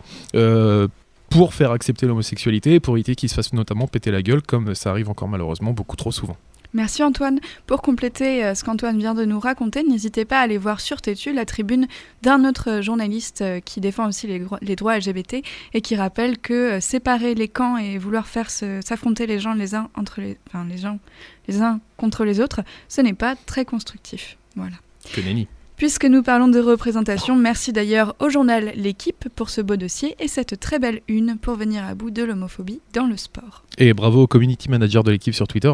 pour 1.30 1.54
faire 1.54 1.72
accepter 1.72 2.08
l'homosexualité 2.08 2.74
et 2.74 2.80
pour 2.82 2.98
éviter 2.98 3.16
qu'ils 3.16 3.30
se 3.30 3.36
fassent 3.36 3.54
notamment 3.54 3.88
péter 3.88 4.12
la 4.12 4.22
gueule, 4.22 4.42
comme 4.42 4.76
ça 4.76 4.90
arrive 4.90 5.10
encore 5.10 5.30
malheureusement 5.30 5.72
beaucoup 5.72 5.96
trop 5.96 6.12
souvent. 6.12 6.36
Merci 6.74 7.02
Antoine. 7.04 7.40
Pour 7.66 7.82
compléter 7.82 8.46
euh, 8.46 8.54
ce 8.54 8.64
qu'Antoine 8.64 9.00
vient 9.00 9.16
de 9.16 9.26
nous 9.26 9.40
raconter, 9.40 9.84
n'hésitez 9.84 10.24
pas 10.26 10.40
à 10.40 10.42
aller 10.44 10.58
voir 10.60 10.80
sur 10.80 11.02
Tétu 11.02 11.34
la 11.34 11.46
tribune 11.46 11.88
d'un 12.22 12.46
autre 12.48 12.82
journaliste 12.82 13.42
euh, 13.42 13.60
qui 13.60 13.82
défend 13.82 14.08
aussi 14.08 14.28
les, 14.28 14.76
droits 14.76 14.98
LGBT 15.00 15.38
et 15.74 15.82
qui 15.82 15.96
rappelle 15.96 16.38
que 16.38 16.54
euh, 16.54 16.80
séparer 16.80 17.34
les 17.34 17.48
camps 17.48 17.78
et 17.78 17.98
vouloir 17.98 18.28
faire 18.28 18.52
se- 18.52 18.82
s'affronter 18.86 19.26
les 19.26 19.40
gens 19.40 19.54
les 19.56 19.74
uns 19.74 19.90
entre 19.96 20.22
les, 20.22 20.38
enfin, 20.48 20.66
les 20.70 20.78
gens 20.78 21.00
les 21.48 21.62
uns 21.62 21.80
contre 21.98 22.24
les 22.24 22.40
autres, 22.40 22.62
ce 22.88 23.02
n'est 23.02 23.14
pas 23.14 23.36
très 23.36 23.66
constructif. 23.66 24.38
Voilà. 24.56 24.76
Que 25.14 25.22
nenni. 25.22 25.48
Puisque 25.76 26.06
nous 26.06 26.22
parlons 26.22 26.50
de 26.50 26.60
représentation, 26.60 27.36
merci 27.38 27.72
d'ailleurs 27.72 28.14
au 28.20 28.30
journal 28.30 28.74
L'équipe 28.76 29.30
pour 29.34 29.50
ce 29.50 29.62
beau 29.62 29.78
dossier 29.78 30.14
et 30.20 30.28
cette 30.28 30.60
très 30.60 30.78
belle 30.78 31.02
une 31.08 31.38
pour 31.38 31.56
venir 31.56 31.84
à 31.86 31.96
bout 31.96 32.12
de 32.12 32.22
l'homophobie 32.22 32.82
dans 32.94 33.08
le 33.08 33.16
sport. 33.16 33.64
Et 33.78 33.94
bravo 33.94 34.24
au 34.24 34.28
community 34.28 34.70
manager 34.70 35.04
de 35.06 35.12
l'équipe 35.12 35.34
sur 35.34 35.48
Twitter. 35.48 35.72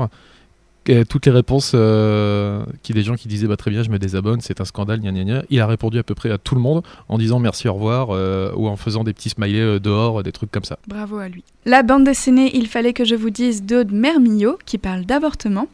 Toutes 1.09 1.25
les 1.25 1.31
réponses 1.31 1.71
euh, 1.73 2.63
qui 2.83 2.93
des 2.93 3.01
gens 3.01 3.15
qui 3.15 3.27
disaient 3.27 3.47
bah, 3.47 3.57
très 3.57 3.71
bien 3.71 3.81
je 3.81 3.89
me 3.89 3.97
désabonne 3.97 4.39
c'est 4.41 4.61
un 4.61 4.65
scandale 4.65 4.99
gna 4.99 5.11
gna 5.11 5.23
gna. 5.23 5.43
Il 5.49 5.59
a 5.59 5.65
répondu 5.65 5.97
à 5.97 6.03
peu 6.03 6.13
près 6.13 6.29
à 6.29 6.37
tout 6.37 6.53
le 6.53 6.61
monde 6.61 6.83
en 7.09 7.17
disant 7.17 7.39
merci 7.39 7.67
au 7.67 7.73
revoir 7.73 8.09
euh, 8.11 8.51
ou 8.55 8.67
en 8.67 8.75
faisant 8.75 9.03
des 9.03 9.13
petits 9.13 9.29
smileys 9.29 9.61
euh, 9.61 9.79
dehors 9.79 10.21
des 10.21 10.31
trucs 10.31 10.51
comme 10.51 10.63
ça. 10.63 10.77
Bravo 10.87 11.17
à 11.17 11.27
lui. 11.27 11.43
La 11.65 11.81
bande 11.81 12.03
dessinée 12.03 12.55
Il 12.55 12.67
fallait 12.67 12.93
que 12.93 13.03
je 13.03 13.15
vous 13.15 13.31
dise 13.31 13.63
d'Aude 13.63 13.91
Mermillot, 13.91 14.59
qui 14.65 14.77
parle 14.77 15.05
d'avortement, 15.05 15.67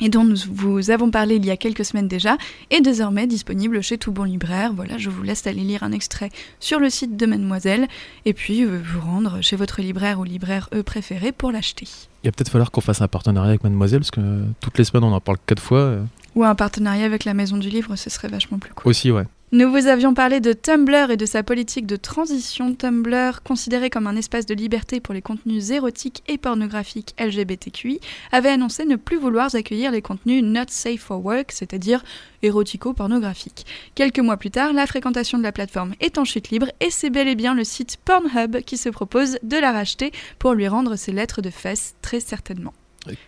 et 0.00 0.08
dont 0.08 0.24
nous 0.24 0.36
vous 0.50 0.90
avons 0.90 1.10
parlé 1.10 1.36
il 1.36 1.44
y 1.44 1.50
a 1.50 1.56
quelques 1.56 1.84
semaines 1.84 2.08
déjà, 2.08 2.36
est 2.70 2.80
désormais 2.80 3.26
disponible 3.26 3.82
chez 3.82 3.98
tout 3.98 4.12
bon 4.12 4.24
libraire. 4.24 4.72
Voilà, 4.72 4.98
je 4.98 5.10
vous 5.10 5.22
laisse 5.22 5.46
aller 5.46 5.62
lire 5.62 5.82
un 5.82 5.92
extrait 5.92 6.30
sur 6.60 6.80
le 6.80 6.90
site 6.90 7.16
de 7.16 7.26
Mademoiselle, 7.26 7.86
et 8.24 8.32
puis 8.32 8.64
euh, 8.64 8.80
vous 8.84 9.00
rendre 9.00 9.40
chez 9.40 9.56
votre 9.56 9.80
libraire 9.80 10.20
ou 10.20 10.24
libraire 10.24 10.68
eux 10.74 10.82
préféré 10.82 11.32
pour 11.32 11.52
l'acheter. 11.52 11.86
il 12.22 12.28
va 12.28 12.32
peut-être 12.32 12.50
falloir 12.50 12.70
qu'on 12.70 12.80
fasse 12.80 13.00
un 13.00 13.08
partenariat 13.08 13.50
avec 13.50 13.64
Mademoiselle 13.64 14.00
parce 14.00 14.10
que 14.10 14.20
euh, 14.20 14.44
toutes 14.60 14.78
les 14.78 14.84
semaines 14.84 15.04
on 15.04 15.12
en 15.12 15.20
parle 15.20 15.38
quatre 15.46 15.62
fois 15.62 15.78
euh, 15.78 16.02
Ou 16.34 16.44
un 16.44 16.54
partenariat 16.54 17.04
avec 17.04 17.24
la 17.24 17.34
Maison 17.34 17.56
du 17.56 17.68
Livre, 17.68 17.96
ce 17.96 18.10
serait 18.10 18.28
vachement 18.28 18.58
plus 18.58 18.72
cool. 18.74 18.90
aussi 18.90 19.10
ouais 19.10 19.24
Nous 19.54 19.70
vous 19.70 19.86
avions 19.86 20.14
parlé 20.14 20.40
de 20.40 20.52
Tumblr 20.52 21.12
et 21.12 21.16
de 21.16 21.26
sa 21.26 21.44
politique 21.44 21.86
de 21.86 21.94
transition. 21.94 22.74
Tumblr, 22.74 23.40
considéré 23.44 23.88
comme 23.88 24.08
un 24.08 24.16
espace 24.16 24.46
de 24.46 24.54
liberté 24.54 24.98
pour 24.98 25.14
les 25.14 25.22
contenus 25.22 25.70
érotiques 25.70 26.24
et 26.26 26.38
pornographiques 26.38 27.14
LGBTQI, 27.20 28.00
avait 28.32 28.48
annoncé 28.48 28.84
ne 28.84 28.96
plus 28.96 29.16
vouloir 29.16 29.54
accueillir 29.54 29.92
les 29.92 30.02
contenus 30.02 30.42
not 30.42 30.64
safe 30.70 31.02
for 31.02 31.24
work, 31.24 31.52
c'est-à-dire 31.52 32.02
érotico-pornographiques. 32.42 33.64
Quelques 33.94 34.18
mois 34.18 34.38
plus 34.38 34.50
tard, 34.50 34.72
la 34.72 34.88
fréquentation 34.88 35.38
de 35.38 35.44
la 35.44 35.52
plateforme 35.52 35.94
est 36.00 36.18
en 36.18 36.24
chute 36.24 36.50
libre 36.50 36.66
et 36.80 36.90
c'est 36.90 37.10
bel 37.10 37.28
et 37.28 37.36
bien 37.36 37.54
le 37.54 37.62
site 37.62 37.98
Pornhub 38.04 38.56
qui 38.62 38.76
se 38.76 38.88
propose 38.88 39.38
de 39.44 39.56
la 39.56 39.70
racheter 39.70 40.10
pour 40.40 40.54
lui 40.54 40.66
rendre 40.66 40.96
ses 40.96 41.12
lettres 41.12 41.42
de 41.42 41.50
fesses, 41.50 41.94
très 42.02 42.18
certainement. 42.18 42.74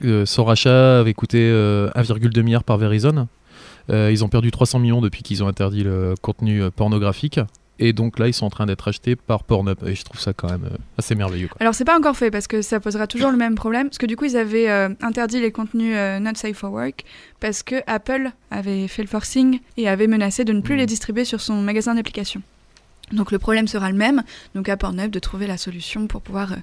Euh, 0.02 0.26
son 0.26 0.42
rachat 0.42 0.98
avait 0.98 1.14
coûté 1.14 1.38
euh, 1.38 1.88
1,2 1.90 2.42
milliard 2.42 2.64
par 2.64 2.78
Verizon 2.78 3.14
Euh, 3.14 3.45
ils 3.88 4.24
ont 4.24 4.28
perdu 4.28 4.50
300 4.50 4.78
millions 4.78 5.00
depuis 5.00 5.22
qu'ils 5.22 5.42
ont 5.44 5.48
interdit 5.48 5.82
le 5.84 6.14
contenu 6.20 6.62
euh, 6.62 6.70
pornographique 6.70 7.40
et 7.78 7.92
donc 7.92 8.18
là 8.18 8.26
ils 8.26 8.32
sont 8.32 8.46
en 8.46 8.50
train 8.50 8.64
d'être 8.66 8.88
achetés 8.88 9.16
par 9.16 9.44
Pornhub 9.44 9.76
et 9.86 9.94
je 9.94 10.02
trouve 10.02 10.18
ça 10.18 10.32
quand 10.32 10.48
même 10.50 10.64
euh, 10.64 10.76
assez 10.96 11.14
merveilleux 11.14 11.48
quoi. 11.48 11.58
Alors 11.60 11.74
c'est 11.74 11.84
pas 11.84 11.98
encore 11.98 12.16
fait 12.16 12.30
parce 12.30 12.46
que 12.46 12.62
ça 12.62 12.80
posera 12.80 13.06
toujours 13.06 13.30
le 13.30 13.36
même 13.36 13.54
problème 13.54 13.88
parce 13.88 13.98
que 13.98 14.06
du 14.06 14.16
coup 14.16 14.24
ils 14.24 14.36
avaient 14.36 14.70
euh, 14.70 14.88
interdit 15.02 15.40
les 15.40 15.52
contenus 15.52 15.92
euh, 15.94 16.18
not 16.18 16.36
safe 16.36 16.56
for 16.56 16.72
work 16.72 17.04
parce 17.38 17.62
que 17.62 17.76
Apple 17.86 18.30
avait 18.50 18.88
fait 18.88 19.02
le 19.02 19.08
forcing 19.08 19.60
et 19.76 19.88
avait 19.88 20.06
menacé 20.06 20.44
de 20.44 20.52
ne 20.54 20.62
plus 20.62 20.72
Mhm. 20.74 20.80
les 20.80 20.86
distribuer 20.86 21.24
sur 21.26 21.40
son 21.42 21.60
magasin 21.60 21.94
d'applications. 21.94 22.40
Donc 23.12 23.30
le 23.30 23.38
problème 23.38 23.68
sera 23.68 23.90
le 23.90 23.96
même, 23.96 24.22
donc 24.54 24.68
à 24.68 24.76
Pornhub 24.76 25.10
de 25.10 25.18
trouver 25.18 25.46
la 25.46 25.56
solution 25.56 26.06
pour 26.06 26.22
pouvoir 26.22 26.52
euh, 26.52 26.56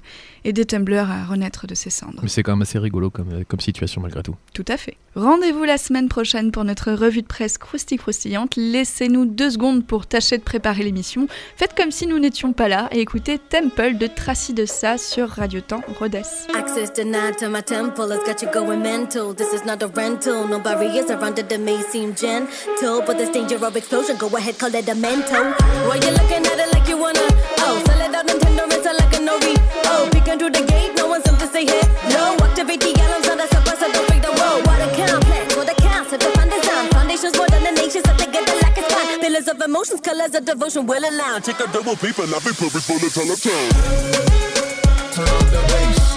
aider 0.44 0.64
Tumblr 0.64 1.10
à 1.10 1.24
renaître 1.24 1.66
de 1.66 1.74
ses 1.74 1.90
cendres. 1.90 2.20
Mais 2.22 2.28
c'est 2.28 2.42
quand 2.42 2.52
même 2.52 2.62
assez 2.62 2.78
rigolo 2.78 3.08
comme, 3.10 3.32
euh, 3.32 3.44
comme 3.48 3.60
situation 3.60 4.02
malgré 4.02 4.22
tout. 4.22 4.36
Tout 4.52 4.64
à 4.68 4.76
fait. 4.76 4.96
Rendez-vous 5.14 5.64
la 5.64 5.78
semaine 5.78 6.08
prochaine 6.08 6.50
pour 6.50 6.64
notre 6.64 6.92
revue 6.92 7.22
de 7.22 7.26
presse 7.26 7.56
croustillant 7.56 8.02
croustillante. 8.02 8.56
Laissez-nous 8.56 9.26
deux 9.26 9.50
secondes 9.50 9.86
pour 9.86 10.06
tâcher 10.06 10.36
de 10.38 10.42
préparer 10.42 10.82
l'émission. 10.82 11.28
Faites 11.56 11.74
comme 11.74 11.92
si 11.92 12.06
nous 12.06 12.18
n'étions 12.18 12.52
pas 12.52 12.68
là 12.68 12.88
et 12.90 13.00
écoutez 13.00 13.38
Temple 13.38 13.96
de 13.96 14.06
Tracy 14.06 14.52
de 14.52 14.66
Sa 14.66 14.98
sur 14.98 15.28
Radio 15.28 15.60
Temps 15.60 15.82
Rhodes. 16.00 16.16
Access 16.54 16.92
denied 16.92 17.36
to 17.38 17.48
my 17.48 17.62
temple 17.62 18.10
has 18.10 18.18
got 18.26 18.42
you 18.42 18.48
going 18.52 18.82
mental. 18.82 19.32
This 19.34 19.52
is 19.52 19.64
not 19.64 19.82
a 19.82 19.86
rental. 19.86 20.48
No 20.48 20.58
barriers 20.58 21.10
around 21.10 21.38
it 21.38 21.48
that 21.48 21.60
may 21.60 21.80
seem 21.90 22.14
gentle. 22.14 23.02
But 23.06 23.16
there's 23.16 23.30
danger 23.30 23.64
of 23.64 23.76
explosion. 23.76 24.16
Go 24.18 24.28
ahead, 24.36 24.58
call 24.58 24.74
it 24.74 24.88
a 24.88 24.94
mental. 24.94 25.44
Why 25.86 26.00
you 26.02 26.10
looking 26.10 26.33
at 26.42 26.58
it 26.58 26.70
like 26.74 26.88
you 26.88 26.98
wanna? 26.98 27.22
Oh, 27.62 27.78
sell 27.86 28.00
it 28.02 28.14
out 28.14 28.26
Nintendo, 28.26 28.66
it's 28.74 28.86
like 28.86 29.14
a 29.14 29.20
Nori. 29.22 29.54
Oh, 29.86 30.10
peeking 30.10 30.38
through 30.38 30.50
the 30.50 30.64
gate, 30.66 30.92
no 30.96 31.06
one's 31.06 31.26
up 31.30 31.38
to 31.38 31.46
say 31.46 31.64
hey. 31.66 31.82
No, 32.10 32.34
activate 32.42 32.80
the 32.80 32.90
alarms, 32.98 33.26
not 33.26 33.38
a 33.38 33.46
surprise, 33.46 33.78
so 33.78 33.86
don't 33.92 34.06
break 34.08 34.22
the 34.22 34.32
road. 34.34 34.66
What 34.66 34.82
a 34.82 34.88
complex, 34.94 35.54
what 35.56 35.70
a 35.70 35.74
concept, 35.78 36.22
define 36.24 36.50
design. 36.50 36.90
Foundations 36.90 37.36
more 37.38 37.48
than 37.48 37.62
the 37.62 37.72
nations 37.72 38.04
that 38.04 38.18
together 38.18 38.56
like 38.62 38.76
a 38.78 38.82
spine. 38.82 39.20
Pillars 39.20 39.48
of 39.48 39.60
emotions, 39.62 40.00
colors 40.00 40.34
of 40.34 40.44
devotion, 40.44 40.86
will 40.86 41.04
allow. 41.04 41.38
Take 41.38 41.60
a 41.60 41.68
double 41.70 41.96
peep 41.96 42.18
and 42.18 42.34
I'll 42.34 42.42
be 42.42 42.52
purposeful 42.52 42.98
to 42.98 43.08
tell 43.10 43.30
a 43.30 43.36
tale. 43.36 43.70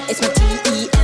It's 0.10 0.22
my 0.22 0.30
T 0.34 0.42
E 0.72 0.97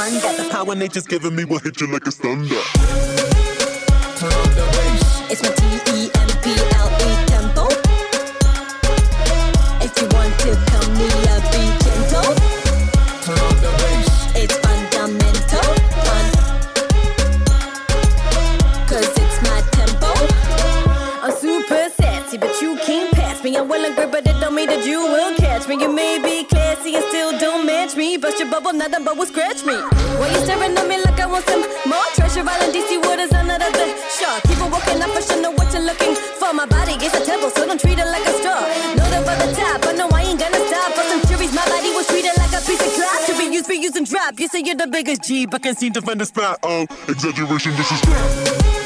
wonder. 0.00 0.42
The 0.42 0.48
power 0.50 0.74
nature's 0.74 1.06
giving 1.06 1.34
me 1.36 1.44
will 1.44 1.58
hit 1.58 1.80
you 1.80 1.92
like 1.92 2.06
a 2.06 2.10
thunder. 2.10 3.29
The 44.90 44.98
biggest 44.98 45.22
G, 45.22 45.46
but 45.46 45.62
Can't 45.62 45.78
seem 45.78 45.92
to 45.92 46.02
find 46.02 46.20
a 46.20 46.26
spot. 46.26 46.58
Oh, 46.62 46.86
exaggeration, 47.08 47.72
this 47.76 47.92
is 47.92 48.79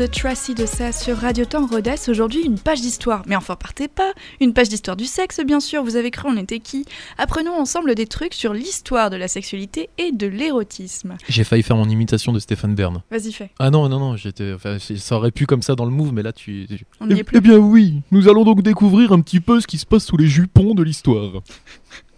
de 0.00 0.06
Tracy 0.06 0.54
de 0.54 0.64
Ça 0.64 0.92
sur 0.92 1.14
Radio 1.18 1.44
Temps 1.44 1.66
Rhodes. 1.66 1.90
Aujourd'hui, 2.08 2.40
une 2.42 2.58
page 2.58 2.80
d'histoire. 2.80 3.22
Mais 3.26 3.36
enfin, 3.36 3.54
partez 3.54 3.86
pas 3.86 4.12
Une 4.40 4.54
page 4.54 4.70
d'histoire 4.70 4.96
du 4.96 5.04
sexe, 5.04 5.40
bien 5.44 5.60
sûr. 5.60 5.84
Vous 5.84 5.96
avez 5.96 6.10
cru 6.10 6.26
on 6.30 6.38
était 6.38 6.58
qui? 6.58 6.86
Apprenons 7.18 7.52
ensemble 7.52 7.94
des 7.94 8.06
trucs 8.06 8.32
sur 8.32 8.54
l'histoire 8.54 9.10
de 9.10 9.16
la 9.16 9.28
sexualité 9.28 9.90
et 9.98 10.10
de 10.12 10.26
l'érotisme. 10.26 11.18
J'ai 11.28 11.44
failli 11.44 11.62
faire 11.62 11.76
mon 11.76 11.86
imitation 11.86 12.32
de 12.32 12.38
Stéphane 12.38 12.74
Bern. 12.74 13.02
Vas-y, 13.10 13.30
fais. 13.30 13.50
Ah 13.58 13.68
non, 13.68 13.90
non, 13.90 13.98
non, 14.00 14.16
j'étais, 14.16 14.54
enfin, 14.54 14.78
ça 14.78 15.16
aurait 15.16 15.32
pu 15.32 15.44
comme 15.44 15.60
ça 15.60 15.74
dans 15.74 15.84
le 15.84 15.90
move, 15.90 16.14
mais 16.14 16.22
là 16.22 16.32
tu. 16.32 16.66
On 17.00 17.06
n'y 17.06 17.14
est 17.16 17.18
Eh, 17.18 17.24
plus. 17.24 17.36
eh 17.36 17.40
bien 17.42 17.58
oui, 17.58 18.00
nous 18.10 18.26
allons 18.28 18.44
donc 18.44 18.62
découvrir 18.62 19.12
un 19.12 19.20
petit 19.20 19.40
peu 19.40 19.60
ce 19.60 19.66
qui 19.66 19.76
se 19.76 19.84
passe 19.84 20.06
sous 20.06 20.16
les 20.16 20.28
jupons 20.28 20.74
de 20.74 20.82
l'histoire. 20.82 21.42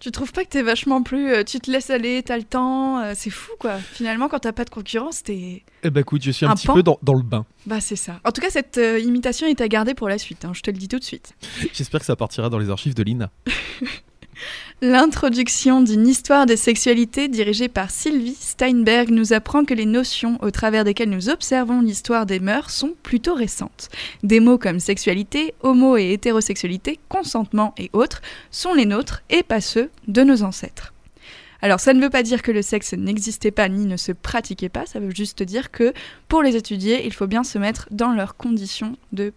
Tu 0.00 0.10
trouves 0.10 0.32
pas 0.32 0.44
que 0.44 0.48
t'es 0.48 0.62
vachement 0.62 1.02
plus. 1.02 1.30
euh, 1.30 1.44
tu 1.44 1.60
te 1.60 1.70
laisses 1.70 1.90
aller, 1.90 2.22
t'as 2.22 2.36
le 2.38 2.42
temps. 2.42 3.00
euh, 3.00 3.12
c'est 3.14 3.28
fou, 3.30 3.52
quoi. 3.58 3.76
Finalement, 3.78 4.28
quand 4.28 4.38
t'as 4.40 4.52
pas 4.52 4.64
de 4.64 4.70
concurrence, 4.70 5.22
t'es. 5.22 5.62
Eh 5.82 5.90
ben 5.90 6.00
écoute, 6.00 6.22
je 6.22 6.30
suis 6.30 6.46
un, 6.46 6.50
Un 6.50 6.54
petit 6.54 6.66
pan 6.66 6.74
peu 6.74 6.82
dans, 6.82 6.98
dans 7.02 7.14
le 7.14 7.22
bain. 7.22 7.44
Bah, 7.66 7.80
c'est 7.80 7.96
ça. 7.96 8.18
En 8.24 8.32
tout 8.32 8.40
cas, 8.40 8.48
cette 8.50 8.78
euh, 8.78 8.98
imitation 8.98 9.46
est 9.46 9.60
à 9.60 9.68
garder 9.68 9.92
pour 9.94 10.08
la 10.08 10.16
suite. 10.18 10.44
hein, 10.46 10.52
je 10.54 10.62
te 10.62 10.70
le 10.70 10.78
dis 10.78 10.88
tout 10.88 10.98
de 10.98 11.04
suite. 11.04 11.34
J'espère 11.74 12.00
que 12.00 12.06
ça 12.06 12.16
partira 12.16 12.48
dans 12.48 12.58
les 12.58 12.70
archives 12.70 12.94
de 12.94 13.02
l'INA. 13.02 13.30
L'introduction 14.82 15.82
d'une 15.82 16.08
histoire 16.08 16.46
des 16.46 16.56
sexualités 16.56 17.28
dirigée 17.28 17.68
par 17.68 17.90
Sylvie 17.90 18.34
Steinberg 18.34 19.10
nous 19.10 19.34
apprend 19.34 19.66
que 19.66 19.74
les 19.74 19.84
notions 19.84 20.38
au 20.40 20.50
travers 20.50 20.84
desquelles 20.84 21.10
nous 21.10 21.28
observons 21.28 21.82
l'histoire 21.82 22.24
des 22.24 22.40
mœurs 22.40 22.70
sont 22.70 22.94
plutôt 23.02 23.34
récentes. 23.34 23.90
Des 24.22 24.40
mots 24.40 24.56
comme 24.56 24.80
sexualité, 24.80 25.52
homo 25.60 25.98
et 25.98 26.12
hétérosexualité, 26.12 26.98
consentement 27.10 27.74
et 27.76 27.90
autres 27.92 28.22
sont 28.50 28.72
les 28.72 28.86
nôtres 28.86 29.22
et 29.28 29.42
pas 29.42 29.60
ceux 29.60 29.90
de 30.08 30.22
nos 30.22 30.42
ancêtres. 30.44 30.94
Alors 31.60 31.78
ça 31.78 31.92
ne 31.92 32.00
veut 32.00 32.08
pas 32.08 32.22
dire 32.22 32.40
que 32.40 32.50
le 32.50 32.62
sexe 32.62 32.94
n'existait 32.94 33.50
pas 33.50 33.68
ni 33.68 33.84
ne 33.84 33.98
se 33.98 34.12
pratiquait 34.12 34.70
pas, 34.70 34.86
ça 34.86 34.98
veut 34.98 35.14
juste 35.14 35.42
dire 35.42 35.70
que 35.70 35.92
pour 36.26 36.42
les 36.42 36.56
étudier, 36.56 37.04
il 37.04 37.12
faut 37.12 37.26
bien 37.26 37.44
se 37.44 37.58
mettre 37.58 37.86
dans 37.90 38.12
leurs 38.12 38.34
conditions 38.34 38.96
de 39.12 39.34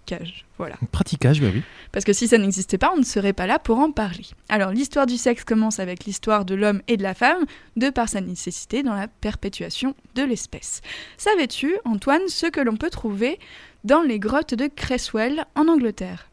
pratiquage. 0.00 0.44
Voilà. 0.58 0.76
Pratiquage, 0.92 1.40
bah 1.40 1.48
oui. 1.52 1.62
Parce 1.92 2.04
que 2.04 2.12
si 2.12 2.28
ça 2.28 2.38
n'existait 2.38 2.78
pas, 2.78 2.92
on 2.94 2.98
ne 2.98 3.04
serait 3.04 3.32
pas 3.32 3.46
là 3.46 3.58
pour 3.58 3.78
en 3.78 3.90
parler. 3.90 4.26
Alors 4.48 4.70
l'histoire 4.70 5.06
du 5.06 5.16
sexe 5.16 5.44
commence 5.44 5.80
avec 5.80 6.04
l'histoire 6.04 6.44
de 6.44 6.54
l'homme 6.54 6.82
et 6.88 6.96
de 6.96 7.02
la 7.02 7.14
femme, 7.14 7.44
de 7.76 7.90
par 7.90 8.08
sa 8.08 8.20
nécessité 8.20 8.82
dans 8.82 8.94
la 8.94 9.08
perpétuation 9.08 9.94
de 10.14 10.22
l'espèce. 10.22 10.80
Savais-tu, 11.16 11.76
Antoine, 11.84 12.28
ce 12.28 12.46
que 12.46 12.60
l'on 12.60 12.76
peut 12.76 12.90
trouver 12.90 13.38
dans 13.84 14.02
les 14.02 14.18
grottes 14.18 14.54
de 14.54 14.66
Cresswell 14.66 15.44
en 15.54 15.68
Angleterre? 15.68 16.26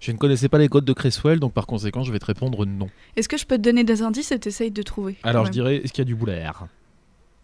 Je 0.00 0.10
ne 0.10 0.16
connaissais 0.16 0.48
pas 0.48 0.58
les 0.58 0.68
codes 0.68 0.84
de 0.84 0.92
Cresswell, 0.92 1.38
donc 1.38 1.52
par 1.52 1.66
conséquent, 1.66 2.02
je 2.02 2.10
vais 2.10 2.18
te 2.18 2.26
répondre 2.26 2.66
non. 2.66 2.88
Est-ce 3.14 3.28
que 3.28 3.36
je 3.36 3.46
peux 3.46 3.56
te 3.56 3.62
donner 3.62 3.84
des 3.84 4.02
indices 4.02 4.32
et 4.32 4.38
t'essayes 4.38 4.72
de 4.72 4.82
trouver 4.82 5.16
Alors 5.22 5.46
je 5.46 5.52
dirais, 5.52 5.76
est-ce 5.76 5.92
qu'il 5.92 6.02
y 6.02 6.06
a 6.06 6.10
du 6.10 6.16
boulaire? 6.16 6.66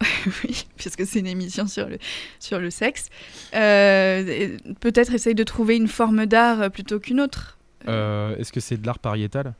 oui, 0.44 0.66
puisque 0.76 1.06
c'est 1.06 1.20
une 1.20 1.26
émission 1.26 1.66
sur 1.66 1.88
le, 1.88 1.98
sur 2.40 2.58
le 2.58 2.70
sexe. 2.70 3.08
Euh, 3.54 4.56
Peut-être 4.80 5.14
essaye 5.14 5.34
de 5.34 5.44
trouver 5.44 5.76
une 5.76 5.88
forme 5.88 6.26
d'art 6.26 6.62
euh, 6.62 6.68
plutôt 6.68 6.98
qu'une 7.00 7.20
autre, 7.20 7.58
Euh, 7.88 8.36
Est-ce 8.36 8.52
que 8.52 8.60
c'est 8.60 8.76
de 8.76 8.86
l'art 8.86 8.98
pariétal? 8.98 9.54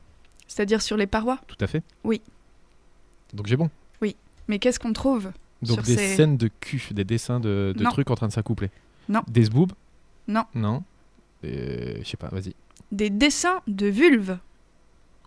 C'est-à-dire 0.47 0.81
sur 0.81 0.97
les 0.97 1.07
parois? 1.07 1.39
Tout 1.47 1.57
à 1.59 1.67
fait. 1.67 1.81
Oui. 2.03 2.21
Donc 3.33 3.47
j'ai 3.47 3.57
bon. 3.57 3.69
Mais 4.47 4.59
qu'est-ce 4.59 4.79
qu'on 4.79 4.93
trouve 4.93 5.31
Donc 5.63 5.77
sur 5.77 5.81
des 5.83 5.95
ces- 5.95 6.15
scènes 6.17 6.37
de 6.37 6.51
cul, 6.59 6.79
des 6.91 7.03
dessins 7.03 7.39
de, 7.39 7.73
trucs 7.89 8.11
en 8.11 8.15
train 8.15 8.27
de 8.27 8.31
s'accoupler. 8.31 8.69
Non. 9.09 9.21
Des 9.27 9.45
zboobs 9.45 9.71
Non. 10.27 10.43
Non. 10.53 10.83
Euh, 11.43 11.95
Je 12.03 12.07
sais 12.07 12.15
pas, 12.17 12.29
vas-y. 12.29 12.53
Des 12.91 13.09
dessins 13.09 13.61
de 13.65 13.87
vulves. 13.87 14.37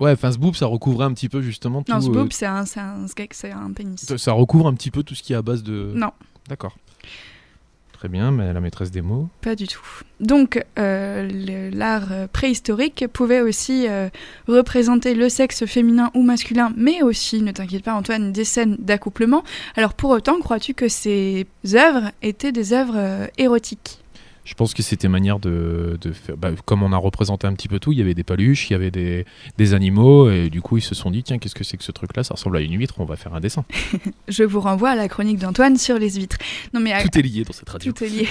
Ouais, 0.01 0.13
enfin, 0.13 0.31
ce 0.33 0.39
boob, 0.39 0.55
ça 0.55 0.67
recouvrait 0.67 1.07
un 1.07 1.13
petit 1.13 1.29
peu 1.29 1.41
justement 1.43 1.83
tout. 1.83 1.93
Non, 1.93 2.01
ce 2.01 2.09
euh, 2.09 2.13
boob, 2.13 2.29
c'est 2.33 2.47
un, 2.47 2.65
c'est 2.65 2.81
un, 2.81 3.07
c'est 3.33 3.51
un 3.51 3.73
pénis. 3.73 4.05
ça- 4.17 4.33
recouvre 4.33 4.67
un 4.69 4.75
petit 4.75 4.91
peu 4.91 5.03
tout 5.03 5.15
ce 5.15 5.23
qui 5.23 5.33
est 5.33 5.37
à 5.37 5.43
base 5.43 5.63
de. 5.63 5.93
Non. 5.95 6.13
D'accord. 6.49 6.77
Très 7.93 8.09
bien, 8.09 8.31
mais 8.31 8.53
la 8.53 8.61
maîtresse 8.61 8.93
des 8.93 9.03
mots. 9.03 9.29
Pas 9.41 9.57
du 9.57 9.67
tout. 9.67 9.83
Donc, 10.21 10.65
euh, 10.79 11.71
l'art 11.75 12.13
euh, 12.13 12.29
préhistorique 12.33 13.07
pouvait 13.13 13.41
aussi 13.41 13.87
euh, 13.89 14.09
représenter 14.47 15.15
le 15.17 15.29
sexe 15.29 15.67
féminin 15.67 16.13
ou 16.15 16.23
masculin, 16.23 16.73
mais 16.77 17.03
aussi, 17.03 17.43
ne 17.43 17.51
t'inquiète 17.51 17.83
pas 17.83 17.95
Antoine, 17.95 18.31
des 18.33 18.45
scènes 18.45 18.77
d'accouplement. 18.79 19.43
Alors 19.75 19.95
pour 19.95 20.11
autant, 20.11 20.39
crois-tu 20.39 20.75
que 20.75 20.87
ces 20.89 21.49
œuvres 21.75 22.13
étaient 22.23 22.53
des 22.53 22.73
œuvres 22.73 22.95
euh, 22.97 23.27
érotiques? 23.37 23.99
Je 24.49 24.55
pense 24.55 24.73
que 24.73 24.83
c'était 24.83 25.09
manière 25.09 25.39
de, 25.39 25.99
de 26.01 26.11
faire. 26.11 26.39
bah, 26.39 26.49
comme 26.65 26.83
on 26.83 26.91
a 26.95 26.97
représenté 26.97 27.47
un 27.47 27.53
petit 27.53 27.69
peu 27.69 27.79
tout, 27.79 27.93
il 27.93 27.99
y 27.99 28.01
avait 28.01 28.15
des 28.15 28.23
paluches, 28.25 28.71
il 28.71 28.73
y 28.73 28.77
avait 28.77 28.91
des, 28.91 29.27
des 29.59 29.75
animaux, 29.75 30.31
et 30.31 30.49
du 30.49 30.63
coup, 30.63 30.79
ils 30.79 30.83
se 30.83 30.95
sont 30.95 31.11
dit 31.11 31.23
tiens, 31.23 31.37
qu'est-ce 31.37 31.55
que 31.55 31.65
c'est 31.65 31.77
que 31.77 31.85
ce 31.85 31.93
truc-là? 31.93 32.25
Ça 32.25 32.33
ressemble 32.33 32.57
à 32.57 32.61
une 32.63 32.73
huître, 32.73 32.95
on 32.97 33.05
va 33.05 33.17
faire 33.17 33.35
un 33.35 33.41
dessin. 33.41 33.67
Je 34.29 34.45
vous 34.45 34.61
renvoie 34.61 34.89
à 34.91 34.95
la 34.97 35.07
chronique 35.09 35.37
d'Antoine 35.39 35.77
sur 35.77 35.99
les 35.99 36.13
huîtres. 36.13 36.39
Non 36.73 36.81
mais 36.81 36.93
à- 36.95 37.03
Tout 37.03 37.19
est 37.19 37.23
lié 37.23 37.45
dans 37.45 37.53
cette 37.53 37.69
radio. 37.69 37.93
Tout 37.93 38.03
est 38.05 38.09
lié. 38.09 38.27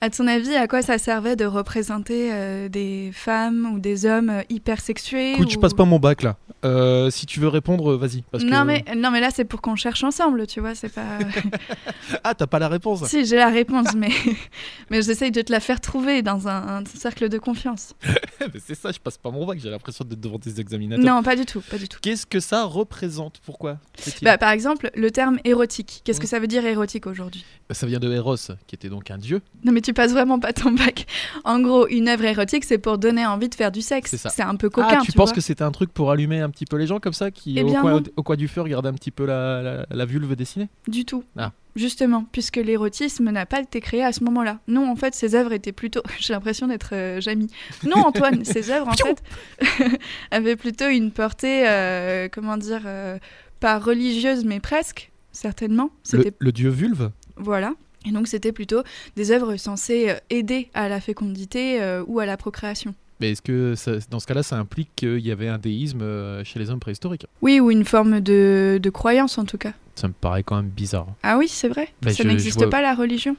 À 0.00 0.08
ton 0.08 0.26
avis, 0.26 0.54
à 0.56 0.66
quoi 0.66 0.80
ça 0.80 0.96
servait 0.96 1.36
de 1.36 1.44
représenter 1.44 2.30
euh, 2.32 2.68
des 2.70 3.10
femmes 3.12 3.70
ou 3.74 3.78
des 3.78 4.06
hommes 4.06 4.30
euh, 4.30 4.42
hypersexués 4.48 5.32
Écoute, 5.34 5.50
je 5.50 5.58
ou- 5.58 5.60
passe 5.60 5.74
pas 5.74 5.84
mon 5.84 5.98
bac 5.98 6.22
là. 6.22 6.38
Euh, 6.64 7.10
si 7.10 7.26
tu 7.26 7.38
veux 7.40 7.48
répondre, 7.48 7.96
vas-y. 7.96 8.22
que- 8.22 8.44
Non 8.44 8.64
mais 8.64 8.82
non 8.96 9.10
mais 9.10 9.20
là 9.20 9.28
c'est 9.32 9.44
pour 9.44 9.60
qu'on 9.60 9.76
cherche 9.76 10.04
ensemble, 10.04 10.46
tu 10.46 10.60
vois, 10.60 10.74
c'est 10.74 10.92
pas. 10.92 11.18
Ah, 12.24 12.34
t'as 12.34 12.46
pas 12.46 12.58
la 12.58 12.68
réponse 12.68 13.04
si 13.04 13.24
j'ai 13.24 13.36
la 13.36 13.48
réponse, 13.50 13.94
mais 13.96 14.10
mais 14.90 15.02
j'essaye 15.02 15.30
de 15.30 15.40
te 15.42 15.49
la 15.50 15.60
faire 15.60 15.80
trouver 15.80 16.22
dans 16.22 16.48
un, 16.48 16.78
un 16.80 16.84
cercle 16.84 17.28
de 17.28 17.38
confiance. 17.38 17.94
C'est 18.66 18.74
ça, 18.74 18.90
je 18.92 18.98
passe 18.98 19.18
pas 19.18 19.30
mon 19.30 19.44
bac, 19.46 19.58
j'ai 19.60 19.70
l'impression 19.70 20.04
d'être 20.04 20.20
devant 20.20 20.38
des 20.38 20.60
examinateurs. 20.60 21.04
Non, 21.04 21.22
pas 21.22 21.36
du 21.36 21.44
tout, 21.44 21.60
pas 21.60 21.78
du 21.78 21.88
tout. 21.88 21.98
Qu'est-ce 22.02 22.26
que 22.26 22.40
ça 22.40 22.64
représente? 22.64 23.40
Pourquoi? 23.44 23.78
Bah, 24.22 24.38
par 24.38 24.50
exemple, 24.50 24.90
le 24.94 25.10
terme 25.10 25.38
érotique. 25.44 26.00
Qu'est-ce 26.04 26.20
que 26.20 26.26
Mm. 26.26 26.28
ça 26.28 26.38
veut 26.38 26.46
dire 26.46 26.64
érotique 26.64 27.06
aujourd'hui? 27.06 27.44
Ça 27.70 27.86
vient 27.86 27.98
de 27.98 28.10
Eros, 28.12 28.36
qui 28.66 28.74
était 28.74 28.88
donc 28.88 29.10
un 29.10 29.18
dieu. 29.18 29.42
Non, 29.64 29.72
mais 29.72 29.80
tu 29.80 29.92
passes 29.92 30.12
vraiment 30.12 30.38
pas 30.38 30.52
ton 30.52 30.72
bac. 30.72 31.06
En 31.44 31.60
gros, 31.60 31.86
une 31.88 32.08
œuvre 32.08 32.24
érotique, 32.24 32.64
c'est 32.64 32.78
pour 32.78 32.98
donner 32.98 33.26
envie 33.26 33.48
de 33.48 33.54
faire 33.54 33.72
du 33.72 33.82
sexe. 33.82 34.10
C'est 34.10 34.16
ça. 34.16 34.30
C'est 34.30 34.42
un 34.42 34.56
peu 34.56 34.70
coquin, 34.70 34.98
ah, 35.00 35.02
tu, 35.04 35.12
penses 35.12 35.32
que 35.32 35.40
c'était 35.40 35.64
un 35.64 35.72
truc 35.72 35.92
pour 35.92 36.10
allumer 36.10 36.40
un 36.40 36.50
petit 36.50 36.64
peu 36.64 36.76
les 36.76 36.86
gens 36.86 36.98
comme 37.00 37.12
ça, 37.12 37.30
qui 37.30 37.58
Eh 37.58 37.64
coin, 37.64 38.02
au 38.16 38.22
coin 38.22 38.36
du 38.36 38.48
feu 38.48 38.62
regardaient 38.62 38.88
un 38.88 38.94
petit 38.94 39.10
peu 39.10 39.24
la, 39.26 39.62
la, 39.62 39.86
la 39.90 40.04
vulve 40.04 40.34
dessinée? 40.34 40.68
Du 40.88 41.04
tout. 41.04 41.24
Ah. 41.36 41.52
Justement, 41.76 42.24
puisque 42.32 42.56
l'érotisme 42.56 43.30
n'a 43.30 43.46
pas 43.46 43.60
été 43.60 43.80
créé 43.80 44.02
à 44.04 44.12
ce 44.12 44.24
moment-là. 44.24 44.58
Non, 44.66 44.90
en 44.90 44.96
fait, 44.96 45.14
ces 45.14 45.34
œuvres 45.34 45.52
étaient 45.52 45.72
plutôt. 45.72 46.02
J'ai 46.18 46.32
l'impression 46.32 46.66
d'être 46.66 46.90
euh, 46.94 47.20
Jamie. 47.20 47.50
Non, 47.84 47.98
Antoine, 48.06 48.44
ces 48.44 48.70
œuvres, 48.70 48.88
en 48.88 48.92
fait, 48.92 49.22
avaient 50.30 50.56
plutôt 50.56 50.88
une 50.88 51.10
portée, 51.12 51.68
euh, 51.68 52.28
comment 52.30 52.56
dire, 52.56 52.82
euh, 52.86 53.18
pas 53.60 53.78
religieuse, 53.78 54.44
mais 54.44 54.60
presque, 54.60 55.10
certainement. 55.32 55.90
le, 56.12 56.18
C'était. 56.18 56.34
le 56.38 56.52
dieu 56.52 56.70
vulve? 56.70 57.10
Voilà. 57.36 57.74
Et 58.06 58.12
donc 58.12 58.28
c'était 58.28 58.52
plutôt 58.52 58.82
des 59.16 59.30
œuvres 59.30 59.56
censées 59.56 60.08
euh, 60.08 60.14
aider 60.30 60.70
à 60.72 60.88
la 60.88 61.00
fécondité 61.00 61.80
ou 62.06 62.18
à 62.18 62.26
la 62.26 62.38
procréation. 62.38 62.94
Mais 63.20 63.32
est-ce 63.32 63.42
que 63.42 63.74
ça- 63.74 63.98
dans 64.10 64.18
ce 64.20 64.26
cas-là, 64.26 64.42
ça 64.42 64.56
implique 64.56 64.88
qu'il 64.96 65.18
y 65.20 65.30
avait 65.30 65.48
un 65.48 65.58
déisme 65.58 66.00
euh, 66.02 66.42
chez 66.44 66.58
les 66.58 66.70
hommes 66.70 66.80
préhistoriques 66.80 67.26
Oui, 67.42 67.60
ou 67.60 67.70
une 67.70 67.84
forme 67.84 68.20
de, 68.20 68.78
de 68.82 68.90
croyance 68.90 69.36
en 69.38 69.44
tout 69.44 69.58
cas. 69.58 69.72
Ça 69.94 70.08
me 70.08 70.14
paraît 70.14 70.42
quand 70.42 70.56
même 70.56 70.68
bizarre. 70.70 71.06
Ah 71.22 71.36
oui, 71.36 71.46
c'est 71.48 71.68
vrai. 71.68 71.88
Bah, 72.00 72.12
ça 72.12 72.24
n'existe 72.24 72.56
vois- 72.58 72.70
pas 72.70 72.80
la 72.80 72.94
religion. 72.94 73.36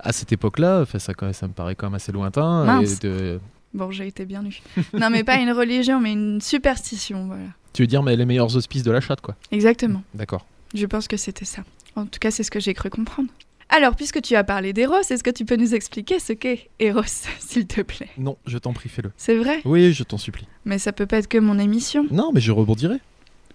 À 0.00 0.12
cette 0.12 0.32
époque-là, 0.32 0.84
ça, 0.98 1.12
ça 1.32 1.46
me 1.48 1.52
paraît 1.52 1.76
quand 1.76 1.86
même 1.86 1.94
assez 1.94 2.10
lointain. 2.12 2.64
Mince. 2.64 2.94
et 3.04 3.06
de- 3.06 3.40
Bon, 3.72 3.90
j'ai 3.90 4.06
été 4.06 4.24
bien 4.24 4.42
nue. 4.42 4.60
non, 4.92 5.10
mais 5.10 5.22
pas 5.24 5.36
une 5.36 5.50
religion, 5.52 6.00
mais 6.00 6.12
une 6.12 6.40
superstition, 6.40 7.26
voilà. 7.26 7.42
Tu 7.72 7.82
veux 7.82 7.86
dire, 7.88 8.02
mais 8.02 8.14
les 8.16 8.24
meilleurs 8.24 8.54
auspices 8.56 8.82
de 8.84 8.90
la 8.92 9.00
chatte, 9.00 9.20
quoi. 9.20 9.34
Exactement. 9.50 10.02
D'accord. 10.14 10.46
Je 10.74 10.86
pense 10.86 11.08
que 11.08 11.16
c'était 11.16 11.44
ça. 11.44 11.62
En 11.96 12.06
tout 12.06 12.18
cas, 12.20 12.30
c'est 12.30 12.42
ce 12.44 12.50
que 12.50 12.60
j'ai 12.60 12.74
cru 12.74 12.90
comprendre. 12.90 13.28
Alors, 13.70 13.96
puisque 13.96 14.20
tu 14.22 14.36
as 14.36 14.44
parlé 14.44 14.72
d'Eros, 14.72 15.00
est-ce 15.10 15.22
que 15.24 15.30
tu 15.30 15.44
peux 15.44 15.56
nous 15.56 15.74
expliquer 15.74 16.18
ce 16.18 16.32
qu'est 16.32 16.68
Eros, 16.78 17.02
s'il 17.38 17.66
te 17.66 17.80
plaît? 17.80 18.08
Non, 18.18 18.36
je 18.46 18.58
t'en 18.58 18.72
prie, 18.72 18.88
fais-le. 18.88 19.10
C'est 19.16 19.36
vrai? 19.36 19.60
Oui, 19.64 19.92
je 19.92 20.02
t'en 20.04 20.18
supplie. 20.18 20.46
Mais 20.64 20.78
ça 20.78 20.92
peut 20.92 21.06
pas 21.06 21.18
être 21.18 21.28
que 21.28 21.38
mon 21.38 21.58
émission. 21.58 22.06
Non, 22.10 22.30
mais 22.32 22.40
je 22.40 22.52
rebondirai. 22.52 22.96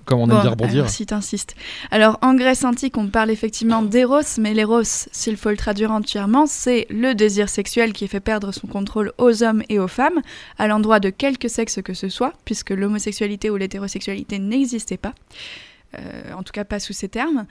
Comme 0.06 0.22
on 0.22 0.24
aime 0.24 0.30
Bon, 0.38 0.42
bien 0.42 0.50
rebondir. 0.50 0.76
alors, 0.80 0.90
si 0.90 1.06
t'insistes. 1.06 1.56
Alors, 1.92 2.18
en 2.24 2.34
Grèce 2.34 2.64
antique, 2.64 2.98
on 2.98 3.08
parle 3.10 3.30
effectivement 3.30 3.84
d'Eros, 3.84 4.22
mais 4.40 4.56
l'Eros, 4.56 4.82
s'il 4.84 5.38
faut 5.38 5.52
le 5.52 5.58
traduire 5.58 5.92
entièrement, 5.92 6.48
c'est 6.48 6.88
le 6.90 7.14
désir 7.14 7.48
sexuel 7.48 7.94
qui 7.94 8.08
fait 8.08 8.20
perdre 8.20 8.52
son 8.52 8.66
contrôle 8.66 9.14
aux 9.20 9.44
hommes 9.44 9.62
et 9.70 9.78
aux 9.78 9.88
femmes, 9.88 10.20
à 10.58 10.68
l'endroit 10.68 11.00
de 11.00 11.12
quelque 11.12 11.48
sexe 11.48 11.80
que 11.84 11.94
ce 11.94 12.10
soit, 12.10 12.34
puisque 12.44 12.72
l'homosexualité 12.72 13.52
ou 13.52 13.58
l'hétérosexualité 13.58 14.40
n'existait 14.40 14.98
pas. 14.98 15.14
Euh, 16.00 16.34
en 16.36 16.42
tout 16.42 16.54
cas, 16.54 16.64
pas 16.66 16.80
sous 16.80 16.94
ces 16.94 17.10
termes. 17.10 17.46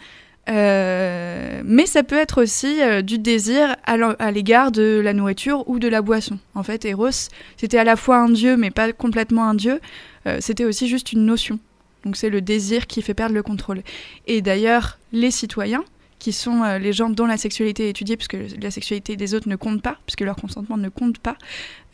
Euh, 0.49 1.63
mais 1.65 1.87
ça 1.87 2.03
peut 2.03 2.17
être 2.17 2.43
aussi 2.43 2.81
euh, 2.81 3.03
du 3.03 3.19
désir 3.19 3.77
à 3.85 4.31
l'égard 4.31 4.73
de 4.73 5.01
la 5.03 5.13
nourriture 5.13 5.69
ou 5.69 5.79
de 5.79 5.89
la 5.89 6.03
boisson. 6.03 6.39
En 6.55 6.63
fait, 6.63 6.85
Eros, 6.85 7.29
c'était 7.57 7.79
à 7.79 7.85
la 7.85 7.97
fois 7.97 8.19
un 8.19 8.31
dieu, 8.31 8.57
mais 8.57 8.71
pas 8.71 8.93
complètement 8.93 9.45
un 9.45 9.55
dieu. 9.55 9.81
Euh, 10.27 10.39
c'était 10.41 10.65
aussi 10.65 10.89
juste 10.89 11.13
une 11.13 11.27
notion. 11.27 11.59
Donc 12.05 12.17
c'est 12.17 12.31
le 12.31 12.41
désir 12.41 12.87
qui 12.87 13.03
fait 13.03 13.15
perdre 13.15 13.35
le 13.35 13.43
contrôle. 13.43 13.83
Et 14.27 14.41
d'ailleurs, 14.41 14.99
les 15.13 15.31
citoyens, 15.31 15.85
qui 16.19 16.33
sont 16.33 16.65
les 16.81 16.93
gens 16.93 17.11
dont 17.11 17.27
la 17.27 17.37
sexualité 17.37 17.87
est 17.87 17.91
étudiée, 17.91 18.17
puisque 18.17 18.37
la 18.61 18.73
sexualité 18.73 19.15
des 19.15 19.35
autres 19.35 19.49
ne 19.49 19.55
compte 19.55 19.83
pas, 19.83 19.99
puisque 20.05 20.23
leur 20.23 20.35
consentement 20.35 20.77
ne 20.77 20.89
compte 20.89 21.19
pas, 21.19 21.37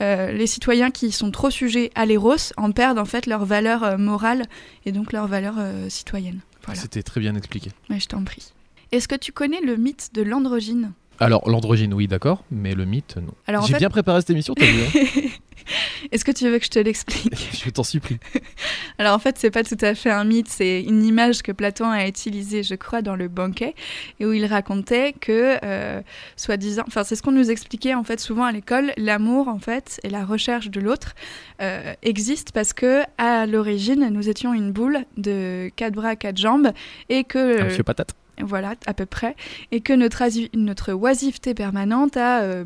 les 0.00 0.46
citoyens 0.46 0.90
qui 0.90 1.12
sont 1.12 1.30
trop 1.30 1.50
sujets 1.50 1.90
à 1.94 2.06
l'éros 2.06 2.52
en 2.56 2.72
perdent 2.72 2.98
en 2.98 3.04
fait 3.04 3.26
leur 3.26 3.44
valeur 3.44 3.98
morale 3.98 4.44
et 4.86 4.92
donc 4.92 5.12
leur 5.12 5.26
valeur 5.26 5.56
citoyenne. 5.90 6.40
Voilà, 6.66 6.80
C'était 6.80 7.02
très 7.02 7.20
bien 7.20 7.34
expliqué. 7.34 7.70
Ouais, 7.90 8.00
je 8.00 8.06
t'en 8.06 8.24
prie. 8.24 8.52
Est-ce 8.92 9.08
que 9.08 9.14
tu 9.16 9.32
connais 9.32 9.60
le 9.60 9.76
mythe 9.76 10.10
de 10.14 10.22
l'androgyne? 10.22 10.92
Alors, 11.20 11.48
l'androgyne, 11.48 11.94
oui, 11.94 12.08
d'accord, 12.08 12.44
mais 12.50 12.74
le 12.74 12.84
mythe, 12.84 13.16
non. 13.16 13.34
Alors 13.46 13.66
J'ai 13.66 13.74
fait, 13.74 13.78
bien 13.78 13.90
préparé 13.90 14.20
cette 14.20 14.30
émission, 14.30 14.54
t'as 14.54 14.66
vu 14.66 14.80
hein 14.82 15.28
est-ce 16.12 16.24
que 16.24 16.32
tu 16.32 16.48
veux 16.48 16.58
que 16.58 16.64
je 16.64 16.70
te 16.70 16.78
l'explique 16.78 17.50
Je 17.64 17.70
t'en 17.70 17.84
supplie. 17.84 18.18
Alors 18.98 19.14
en 19.14 19.18
fait, 19.18 19.36
c'est 19.38 19.50
pas 19.50 19.62
tout 19.62 19.78
à 19.80 19.94
fait 19.94 20.10
un 20.10 20.24
mythe, 20.24 20.48
c'est 20.48 20.82
une 20.82 21.04
image 21.04 21.42
que 21.42 21.52
Platon 21.52 21.88
a 21.88 22.06
utilisée, 22.06 22.62
je 22.62 22.74
crois, 22.74 23.02
dans 23.02 23.16
le 23.16 23.28
banquet, 23.28 23.74
et 24.20 24.26
où 24.26 24.32
il 24.32 24.44
racontait 24.46 25.12
que, 25.12 25.58
euh, 25.64 26.00
soi-disant, 26.36 26.84
enfin 26.86 27.04
c'est 27.04 27.16
ce 27.16 27.22
qu'on 27.22 27.32
nous 27.32 27.50
expliquait 27.50 27.94
en 27.94 28.04
fait 28.04 28.20
souvent 28.20 28.44
à 28.44 28.52
l'école, 28.52 28.92
l'amour 28.96 29.48
en 29.48 29.58
fait 29.58 30.00
et 30.02 30.10
la 30.10 30.24
recherche 30.24 30.70
de 30.70 30.80
l'autre 30.80 31.14
euh, 31.62 31.94
existent 32.02 32.50
parce 32.52 32.72
que 32.72 33.02
à 33.18 33.46
l'origine 33.46 34.08
nous 34.10 34.28
étions 34.28 34.52
une 34.54 34.72
boule 34.72 35.04
de 35.16 35.70
quatre 35.76 35.94
bras, 35.94 36.16
quatre 36.16 36.38
jambes, 36.38 36.72
et 37.08 37.24
que 37.24 37.62
Monsieur 37.64 37.84
Patate. 37.84 38.14
Voilà, 38.42 38.74
à 38.86 38.94
peu 38.94 39.06
près, 39.06 39.36
et 39.70 39.80
que 39.80 39.92
notre, 39.92 40.22
notre 40.56 40.92
oisiveté 40.92 41.54
permanente 41.54 42.16
a 42.16 42.42
euh, 42.42 42.64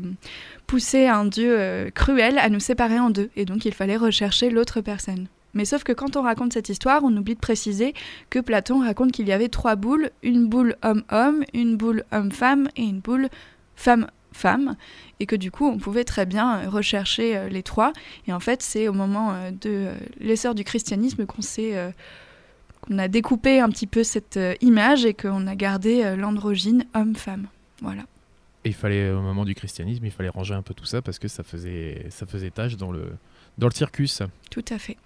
poussé 0.67 1.07
un 1.07 1.25
dieu 1.25 1.55
euh, 1.57 1.89
cruel 1.89 2.37
à 2.37 2.49
nous 2.49 2.59
séparer 2.59 2.99
en 2.99 3.09
deux, 3.09 3.29
et 3.35 3.45
donc 3.45 3.65
il 3.65 3.73
fallait 3.73 3.97
rechercher 3.97 4.49
l'autre 4.49 4.81
personne. 4.81 5.27
Mais 5.53 5.65
sauf 5.65 5.83
que 5.83 5.93
quand 5.93 6.15
on 6.15 6.21
raconte 6.21 6.53
cette 6.53 6.69
histoire, 6.69 7.03
on 7.03 7.15
oublie 7.15 7.33
de 7.33 7.39
préciser 7.39 7.93
que 8.29 8.39
Platon 8.39 8.81
raconte 8.81 9.11
qu'il 9.11 9.27
y 9.27 9.31
avait 9.31 9.49
trois 9.49 9.75
boules, 9.75 10.11
une 10.21 10.47
boule 10.47 10.75
homme-homme, 10.83 11.43
une 11.53 11.75
boule 11.75 12.03
homme-femme 12.11 12.69
et 12.75 12.83
une 12.83 12.99
boule 12.99 13.29
femme-femme, 13.75 14.75
et 15.19 15.25
que 15.25 15.35
du 15.35 15.49
coup 15.49 15.67
on 15.67 15.77
pouvait 15.77 16.03
très 16.03 16.27
bien 16.27 16.59
euh, 16.59 16.69
rechercher 16.69 17.49
les 17.49 17.63
trois. 17.63 17.93
Et 18.27 18.33
en 18.33 18.39
fait, 18.39 18.61
c'est 18.61 18.87
au 18.87 18.93
moment 18.93 19.33
de 19.59 19.89
l'essor 20.19 20.53
du 20.53 20.63
christianisme 20.63 21.25
qu'on 21.25 21.41
s'est 21.41 21.93
qu'on 22.89 22.97
a 22.97 23.07
découpé 23.07 23.59
un 23.59 23.69
petit 23.69 23.87
peu 23.87 24.03
cette 24.03 24.37
euh, 24.37 24.55
image 24.61 25.05
et 25.05 25.13
qu'on 25.13 25.47
a 25.47 25.55
gardé 25.55 26.03
euh, 26.03 26.15
l'androgyne 26.15 26.85
homme-femme. 26.93 27.47
Voilà. 27.81 28.03
Et 28.65 28.69
il 28.69 28.73
fallait, 28.73 29.11
au 29.11 29.21
moment 29.21 29.45
du 29.45 29.55
christianisme, 29.55 30.05
il 30.05 30.11
fallait 30.11 30.29
ranger 30.29 30.55
un 30.55 30.61
peu 30.61 30.73
tout 30.73 30.85
ça 30.85 31.01
parce 31.01 31.19
que 31.19 31.27
ça 31.27 31.43
faisait, 31.43 32.07
ça 32.09 32.25
faisait 32.25 32.49
tâche 32.49 32.75
dans 32.75 32.91
le, 32.91 33.11
dans 33.57 33.67
le 33.67 33.73
circus. 33.73 34.21
Tout 34.51 34.65
à 34.69 34.77
fait. 34.77 34.97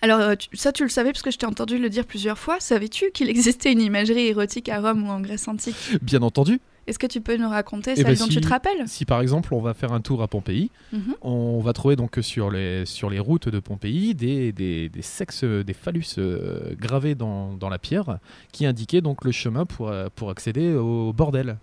Alors, 0.00 0.18
euh, 0.20 0.34
ça, 0.52 0.72
tu 0.72 0.82
le 0.82 0.88
savais 0.88 1.12
parce 1.12 1.22
que 1.22 1.30
je 1.30 1.38
t'ai 1.38 1.46
entendu 1.46 1.78
le 1.78 1.88
dire 1.88 2.06
plusieurs 2.06 2.38
fois. 2.38 2.58
Savais-tu 2.58 3.12
qu'il 3.12 3.28
existait 3.30 3.70
une 3.70 3.80
imagerie 3.80 4.26
érotique 4.26 4.68
à 4.68 4.80
Rome 4.80 5.06
ou 5.06 5.10
en 5.10 5.20
Grèce 5.20 5.46
antique? 5.46 5.76
Bien 6.02 6.22
entendu, 6.22 6.60
Est-ce 6.86 6.98
que 6.98 7.06
tu 7.06 7.20
peux 7.20 7.36
nous 7.36 7.48
raconter 7.48 7.92
Eh 7.92 7.96
celle 7.96 8.04
ben, 8.06 8.14
dont 8.16 8.24
si. 8.26 8.30
tu 8.30 8.40
te 8.40 8.48
rappelles? 8.48 8.88
Si 8.88 9.04
par 9.04 9.20
exemple 9.20 9.54
on 9.54 9.60
va 9.60 9.72
faire 9.74 9.92
un 9.92 10.00
tour 10.00 10.22
à 10.22 10.26
Pompéi, 10.28 10.70
Mhm. 10.92 11.14
on 11.22 11.60
va 11.60 11.72
trouver 11.72 11.94
donc 11.96 12.18
sur 12.22 12.50
les, 12.50 12.84
sur 12.86 13.08
les 13.08 13.18
routes 13.20 13.48
de 13.48 13.60
Pompéi 13.60 14.14
des, 14.14 14.52
des, 14.52 14.88
des 14.88 15.02
sexes, 15.02 15.44
des 15.44 15.72
phallus 15.74 16.04
euh, 16.18 16.74
gravés 16.78 17.14
dans, 17.14 17.52
dans 17.54 17.68
la 17.68 17.78
pierre 17.78 18.18
qui 18.52 18.66
indiquaient 18.66 19.00
donc 19.00 19.24
le 19.24 19.30
chemin 19.32 19.64
pour, 19.64 19.88
euh, 19.88 20.08
pour 20.16 20.30
accéder 20.30 20.74
au 20.74 21.12
bordel. 21.12 21.56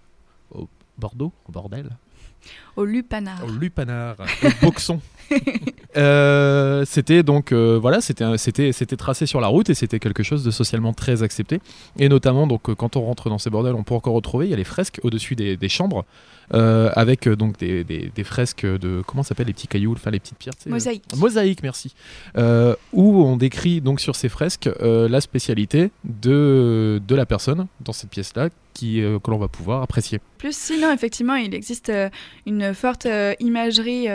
Au 0.52 0.68
Bordeaux? 0.98 1.32
Au 1.48 1.52
bordel? 1.52 1.90
Au 2.78 2.86
lupanar. 2.86 3.44
Au 3.44 3.52
lupanar, 3.52 4.16
au 4.44 4.66
boxon. 4.66 5.02
Euh, 5.98 6.86
c'était 6.86 7.24
donc 7.24 7.52
euh, 7.52 7.80
voilà, 7.82 8.00
c'était 8.00 8.38
c'était 8.38 8.72
c'était 8.72 8.96
tracé 8.96 9.26
sur 9.26 9.42
la 9.42 9.48
route 9.48 9.70
et 9.70 9.74
c'était 9.74 10.00
quelque 10.00 10.22
chose 10.22 10.44
de 10.44 10.52
socialement 10.52 10.94
très 10.94 11.24
accepté. 11.24 11.62
Et 11.98 12.10
notamment 12.10 12.46
donc 12.46 12.70
euh, 12.70 12.76
quand 12.76 12.96
on 12.96 13.02
rentre 13.02 13.30
dans 13.30 13.40
ces 13.40 13.50
bordels, 13.50 13.76
on 13.76 13.84
peut 13.84 13.96
encore 13.96 14.14
retrouver 14.14 14.46
il 14.46 14.52
y 14.52 14.54
a 14.54 14.58
les 14.58 14.64
fresques 14.64 15.00
au-dessus 15.04 15.36
des, 15.36 15.58
des 15.58 15.70
chambres 15.70 16.06
euh, 16.54 16.90
avec 16.96 17.28
euh, 17.28 17.36
donc 17.36 17.58
des, 17.58 17.84
des- 17.84 18.12
des 18.14 18.24
fresques 18.24 18.66
de 18.66 19.02
comment 19.06 19.24
s'appelle 19.24 19.48
les 19.48 19.54
petits 19.54 19.68
cailloux, 19.68 19.94
enfin 19.94 20.12
les 20.12 20.20
petites 20.20 20.38
pierres. 20.38 20.54
sais, 20.58 20.70
euh, 20.70 20.74
Mosaïque. 20.74 21.04
Mosaïque, 21.16 21.64
merci. 21.64 21.94
Euh, 22.38 22.76
où 22.94 23.24
on 23.24 23.38
décrit 23.38 23.82
donc 23.82 24.00
sur 24.00 24.16
ces 24.16 24.30
fresques 24.30 24.70
la 24.82 25.22
spécialité 25.22 25.92
de, 26.04 27.02
de 27.08 27.16
la 27.16 27.26
personne 27.26 27.68
dans 27.82 27.94
cette 27.94 28.10
pièce-là 28.10 28.50
qui 28.74 29.02
euh, 29.02 29.20
que 29.20 29.32
l'on 29.32 29.38
va 29.40 29.48
pouvoir 29.48 29.82
apprécier. 29.82 30.20
Plus, 30.38 30.56
sinon, 30.56 30.92
effectivement, 30.94 31.36
il 31.36 31.54
existe 31.54 31.90
euh, 31.90 32.10
une 32.46 32.74
forte 32.74 33.06
euh, 33.08 33.34
imagerie 33.42 34.08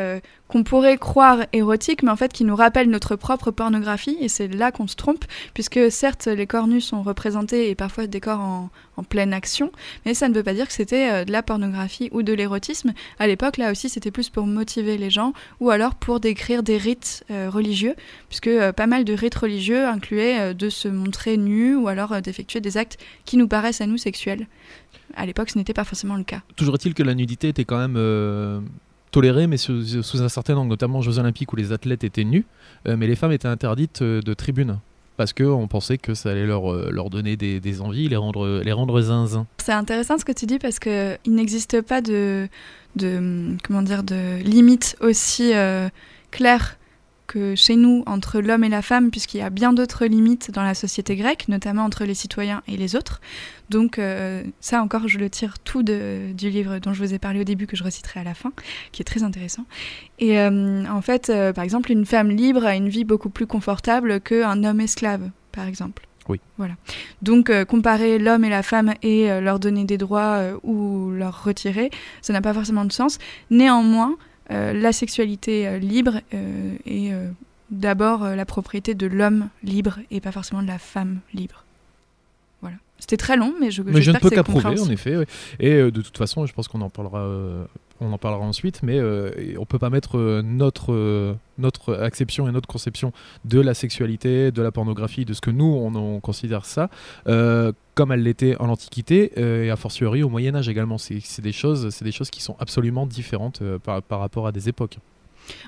qu'on 0.49 0.63
pourrait 0.63 0.97
croire 0.99 1.41
érotique, 1.53 2.03
mais 2.03 2.11
en 2.11 2.17
fait 2.17 2.33
qui 2.33 2.45
nous 2.45 2.55
rappelle 2.57 2.89
notre 2.89 3.17
propre 3.17 3.51
pornographie, 3.51 4.17
et 4.21 4.29
c'est 4.29 4.49
là 4.49 4.71
qu'on 4.73 4.87
se 4.87 4.95
trompe, 4.97 5.25
puisque 5.55 5.91
certes, 5.91 6.27
les 6.27 6.47
corps 6.47 6.67
nus 6.69 6.81
sont 6.83 7.03
représentés 7.03 7.71
et 7.71 7.75
parfois 7.75 8.07
des 8.07 8.21
corps 8.21 8.41
en, 8.41 8.71
en 8.97 9.03
pleine 9.03 9.33
action, 9.33 9.73
mais 10.07 10.15
ça 10.15 10.29
ne 10.29 10.35
veut 10.35 10.43
pas 10.43 10.55
dire 10.55 10.67
que 10.67 10.73
c'était 10.73 11.25
de 11.25 11.33
la 11.33 11.43
pornographie 11.43 12.09
ou 12.13 12.23
de 12.25 12.33
l'érotisme. 12.33 12.93
À 13.19 13.27
l'époque, 13.27 13.57
là 13.57 13.71
aussi, 13.71 13.89
c'était 13.89 14.11
plus 14.11 14.31
pour 14.31 14.47
motiver 14.47 14.99
les 14.99 15.11
gens, 15.11 15.33
ou 15.61 15.71
alors 15.71 15.95
pour 15.95 16.21
décrire 16.21 16.63
des 16.63 16.77
rites 16.77 17.25
euh, 17.31 17.51
religieux, 17.51 17.95
puisque 18.29 18.49
euh, 18.49 18.73
pas 18.73 18.87
mal 18.87 19.05
de 19.05 19.13
rites 19.13 19.35
religieux 19.35 19.87
incluaient 19.87 20.41
euh, 20.41 20.55
de 20.55 20.69
se 20.69 20.89
montrer 20.89 21.37
nu, 21.37 21.77
ou 21.77 21.89
alors 21.89 22.21
d'effectuer 22.21 22.61
des 22.61 22.77
actes 22.77 22.99
qui 23.25 23.37
nous 23.37 23.49
paraissent 23.49 23.81
à 23.81 23.87
nous 23.87 23.99
sexuels. 23.99 24.47
À 25.17 25.27
l'époque, 25.27 25.51
ce 25.51 25.59
n'était 25.59 25.75
pas 25.75 25.85
forcément 25.85 26.17
le 26.17 26.25
cas. 26.25 26.41
Toujours 26.57 26.75
est-il 26.75 26.95
que 26.95 27.03
la 27.03 27.15
nudité 27.15 27.49
était 27.49 27.65
quand 27.65 27.79
même 27.79 28.65
tolérée, 29.11 29.47
mais 29.47 29.57
sous, 29.57 30.23
un 30.23 30.29
certain 30.29 30.57
angle, 30.57 30.71
notamment 30.71 30.99
aux 30.99 31.03
Jeux 31.03 31.19
Olympiques 31.19 31.53
où 31.53 31.57
les 31.57 31.73
athlètes 31.73 32.03
étaient 32.03 32.25
nus, 32.25 32.45
mais 32.85 33.07
les 33.07 33.15
femmes 33.15 33.31
étaient 33.31 33.47
interdites 33.47 34.03
de 34.03 34.35
tribune. 34.35 34.79
Parce 35.17 35.33
qu'on 35.33 35.69
pensait 35.69 35.99
que 35.99 36.15
ça 36.15 36.31
allait 36.31 36.47
leur, 36.47 36.73
euh, 36.73 36.91
leur 36.91 37.09
donner 37.09 37.37
des, 37.37 37.81
envies, 37.81 38.09
les 38.09 38.17
rendre, 38.17 38.63
les 38.65 38.73
rendre 38.73 39.01
zinzin. 39.01 39.47
C'est 39.59 39.73
intéressant 39.73 40.19
ce 40.19 40.25
que 40.25 40.33
tu 40.33 40.47
dis 40.47 40.59
parce 40.59 40.79
que 40.79 41.17
il 41.25 41.35
n'existe 41.35 41.81
pas 41.83 42.01
de, 42.01 42.49
de 42.97 43.57
comment 43.67 43.83
dire 43.83 44.03
de 44.03 44.43
limite 44.43 44.97
aussi 45.01 45.55
euh, 45.55 45.89
claire 46.31 46.79
que 47.35 47.55
chez 47.57 47.75
nous 47.75 48.05
entre 48.07 48.41
l'homme 48.41 48.63
et 48.63 48.69
la 48.69 48.81
femme, 48.81 49.11
puisqu'il 49.11 49.39
y 49.39 49.43
a 49.43 49.51
bien 49.51 49.73
d'autres 49.73 50.07
limites 50.07 50.53
dans 50.53 50.63
la 50.63 50.75
société 50.75 51.17
grecque, 51.17 51.49
notamment 51.49 51.83
entre 51.85 52.05
les 52.05 52.15
citoyens 52.15 52.63
et 52.69 52.77
les 52.77 52.95
autres. 52.95 53.21
Donc 53.71 53.99
euh, 53.99 54.45
ça 54.61 54.81
encore, 54.83 55.09
je 55.09 55.19
le 55.19 55.29
tire 55.29 55.59
tout 55.59 55.83
de- 55.83 56.33
du 56.33 56.49
livre 56.49 56.79
dont 56.79 56.93
je 56.93 57.03
vous 57.03 57.13
ai 57.13 57.19
parlé 57.19 57.41
au 57.41 57.45
début, 57.45 57.67
que 57.67 57.77
je 57.77 57.83
reciterai 57.83 58.21
à 58.21 58.25
la 58.25 58.35
fin, 58.35 58.53
qui 58.93 59.03
est 59.03 59.05
très 59.05 59.25
intéressant. 59.25 59.65
Et 60.21 60.39
euh, 60.39 60.85
en 60.89 61.03
fait, 61.03 61.29
euh, 61.29 61.53
par 61.53 61.65
exemple, 61.65 61.91
une 61.91 62.07
femme 62.07 62.31
libre 62.31 62.65
a 62.65 62.77
une 62.77 62.89
vie 62.89 63.05
beaucoup 63.05 63.31
plus 63.31 63.47
confortable 63.49 64.21
qu'un 64.21 64.63
homme 64.63 64.81
esclave, 64.81 65.31
par 65.51 65.67
exemple. 65.67 66.07
Oui. 66.29 66.41
Voilà. 66.57 66.75
Donc 67.21 67.51
euh, 67.51 67.65
comparer 67.65 68.19
l'homme 68.19 68.45
et 68.45 68.49
la 68.51 68.63
femme 68.63 68.95
et 69.03 69.31
euh, 69.31 69.41
leur 69.41 69.59
donner 69.59 69.85
des 69.85 69.99
droits 69.99 70.37
euh, 70.39 70.57
ou 70.63 71.11
leur 71.11 71.45
retirer, 71.45 71.91
ça 72.23 72.33
n'a 72.33 72.41
pas 72.41 72.55
forcément 72.55 72.85
de 72.87 72.93
sens. 72.93 73.19
Néanmoins, 73.51 74.17
la 74.51 74.93
sexualité 74.93 75.67
euh, 75.67 75.79
libre 75.79 76.21
euh, 76.35 76.75
est 76.87 77.13
euh, 77.13 77.29
d'abord 77.71 78.25
euh, 78.25 78.35
la 78.37 78.45
propriété 78.45 78.95
de 78.95 79.07
l'homme 79.07 79.49
libre 79.63 79.99
et 80.11 80.21
pas 80.21 80.33
forcément 80.33 80.63
de 80.63 80.67
la 80.69 80.79
femme 80.79 81.21
libre. 81.33 81.65
Voilà. 82.61 82.77
C'était 82.99 83.17
très 83.17 83.37
long, 83.37 83.55
mais 83.61 83.71
je, 83.71 83.83
Mais 83.83 84.03
je 84.03 84.11
ne 84.11 84.19
peux 84.19 84.31
qu'approuver, 84.31 84.79
en 84.81 84.91
effet. 84.91 85.17
ouais. 85.17 85.27
Et 85.61 85.73
euh, 85.73 85.91
de 85.91 86.03
toute 86.03 86.17
façon, 86.19 86.47
je 86.47 86.53
pense 86.53 86.69
qu'on 86.69 86.81
en 86.83 86.91
parlera, 86.91 87.21
euh, 87.21 87.65
on 88.01 88.13
en 88.13 88.19
parlera 88.19 88.45
ensuite, 88.45 88.83
mais 88.83 88.99
euh, 88.99 89.31
on 89.59 89.67
peut 89.67 89.79
pas 89.79 89.91
mettre 89.91 90.19
euh, 90.19 90.43
notre, 90.43 90.93
euh, 90.93 91.35
notre 91.59 91.95
acception 91.95 92.49
et 92.49 92.53
notre 92.53 92.69
conception 92.69 93.13
de 93.45 93.61
la 93.61 93.75
sexualité, 93.75 94.51
de 94.51 94.63
la 94.63 94.73
pornographie, 94.73 95.25
de 95.25 95.33
ce 95.33 95.41
que 95.41 95.51
nous 95.51 95.65
on, 95.65 95.95
on 95.95 96.21
considère 96.21 96.65
ça, 96.65 96.91
euh, 97.29 97.73
comme 97.95 98.13
elle 98.13 98.23
l'était 98.23 98.57
en 98.59 98.67
l'Antiquité 98.67 99.33
et 99.37 99.71
a 99.71 99.77
fortiori 99.77 100.23
au 100.23 100.29
Moyen 100.29 100.55
Âge 100.57 100.69
également. 100.69 100.99
C'est 100.99 101.41
des 101.41 101.53
choses, 101.53 101.97
des 102.01 102.13
choses 102.13 102.31
qui 102.31 102.43
sont 102.43 102.57
absolument 102.59 103.07
différentes 103.07 103.63
par, 103.85 104.03
par 104.03 104.19
rapport 104.19 104.49
à 104.49 104.53
des 104.53 104.69
époques. 104.69 104.99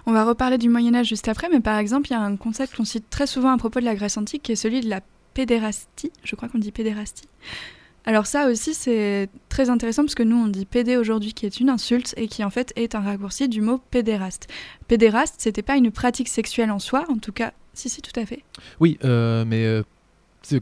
On 0.07 0.13
va 0.13 0.25
reparler 0.25 0.59
du 0.59 0.69
Moyen 0.69 0.95
Âge 0.95 1.09
juste 1.09 1.29
après, 1.29 1.49
mais 1.49 1.61
par 1.61 1.79
exemple, 1.79 2.09
il 2.09 2.15
y 2.15 2.17
a 2.17 2.21
un 2.21 2.37
concept 2.37 2.77
qu'on 2.77 2.85
cite 2.85 3.09
très 3.11 3.27
souvent 3.27 3.51
à 3.51 3.59
propos 3.59 3.79
de 3.79 3.85
la 3.85 3.95
Grèce 3.95 4.17
antique, 4.17 4.43
qui 4.43 4.53
est 4.53 4.57
celui 4.57 4.81
de 4.81 4.89
la 4.89 5.01
pédérastie. 5.35 6.11
Je 6.25 6.35
crois 6.35 6.49
qu'on 6.49 6.59
dit 6.59 6.73
pédérastie. 6.73 7.29
Alors 8.09 8.27
ça 8.27 8.49
aussi, 8.49 8.73
c'est 8.73 9.29
très 9.49 9.69
intéressant 9.69 10.03
parce 10.05 10.15
que 10.15 10.23
nous, 10.23 10.37
on 10.37 10.47
dit 10.47 10.65
pédé 10.65 10.97
aujourd'hui, 10.97 11.33
qui 11.35 11.45
est 11.45 11.59
une 11.59 11.69
insulte 11.69 12.15
et 12.17 12.29
qui 12.29 12.45
en 12.45 12.51
fait 12.51 12.73
est 12.77 12.95
un 12.95 13.01
raccourci 13.01 13.49
du 13.49 13.61
mot 13.61 13.79
pédéraste. 13.91 14.47
Pédéraste, 14.87 15.35
c'était 15.39 15.63
pas 15.63 15.77
une 15.77 15.91
pratique 15.91 16.29
sexuelle 16.29 16.71
en 16.71 16.79
soi, 16.79 17.05
en 17.09 17.19
tout 17.19 17.33
cas, 17.33 17.53
si 17.75 17.89
si, 17.89 18.01
tout 18.03 18.19
à 18.19 18.25
fait. 18.25 18.45
Oui, 18.79 18.97
euh, 19.05 19.45
mais 19.45 19.65
euh, 19.67 19.83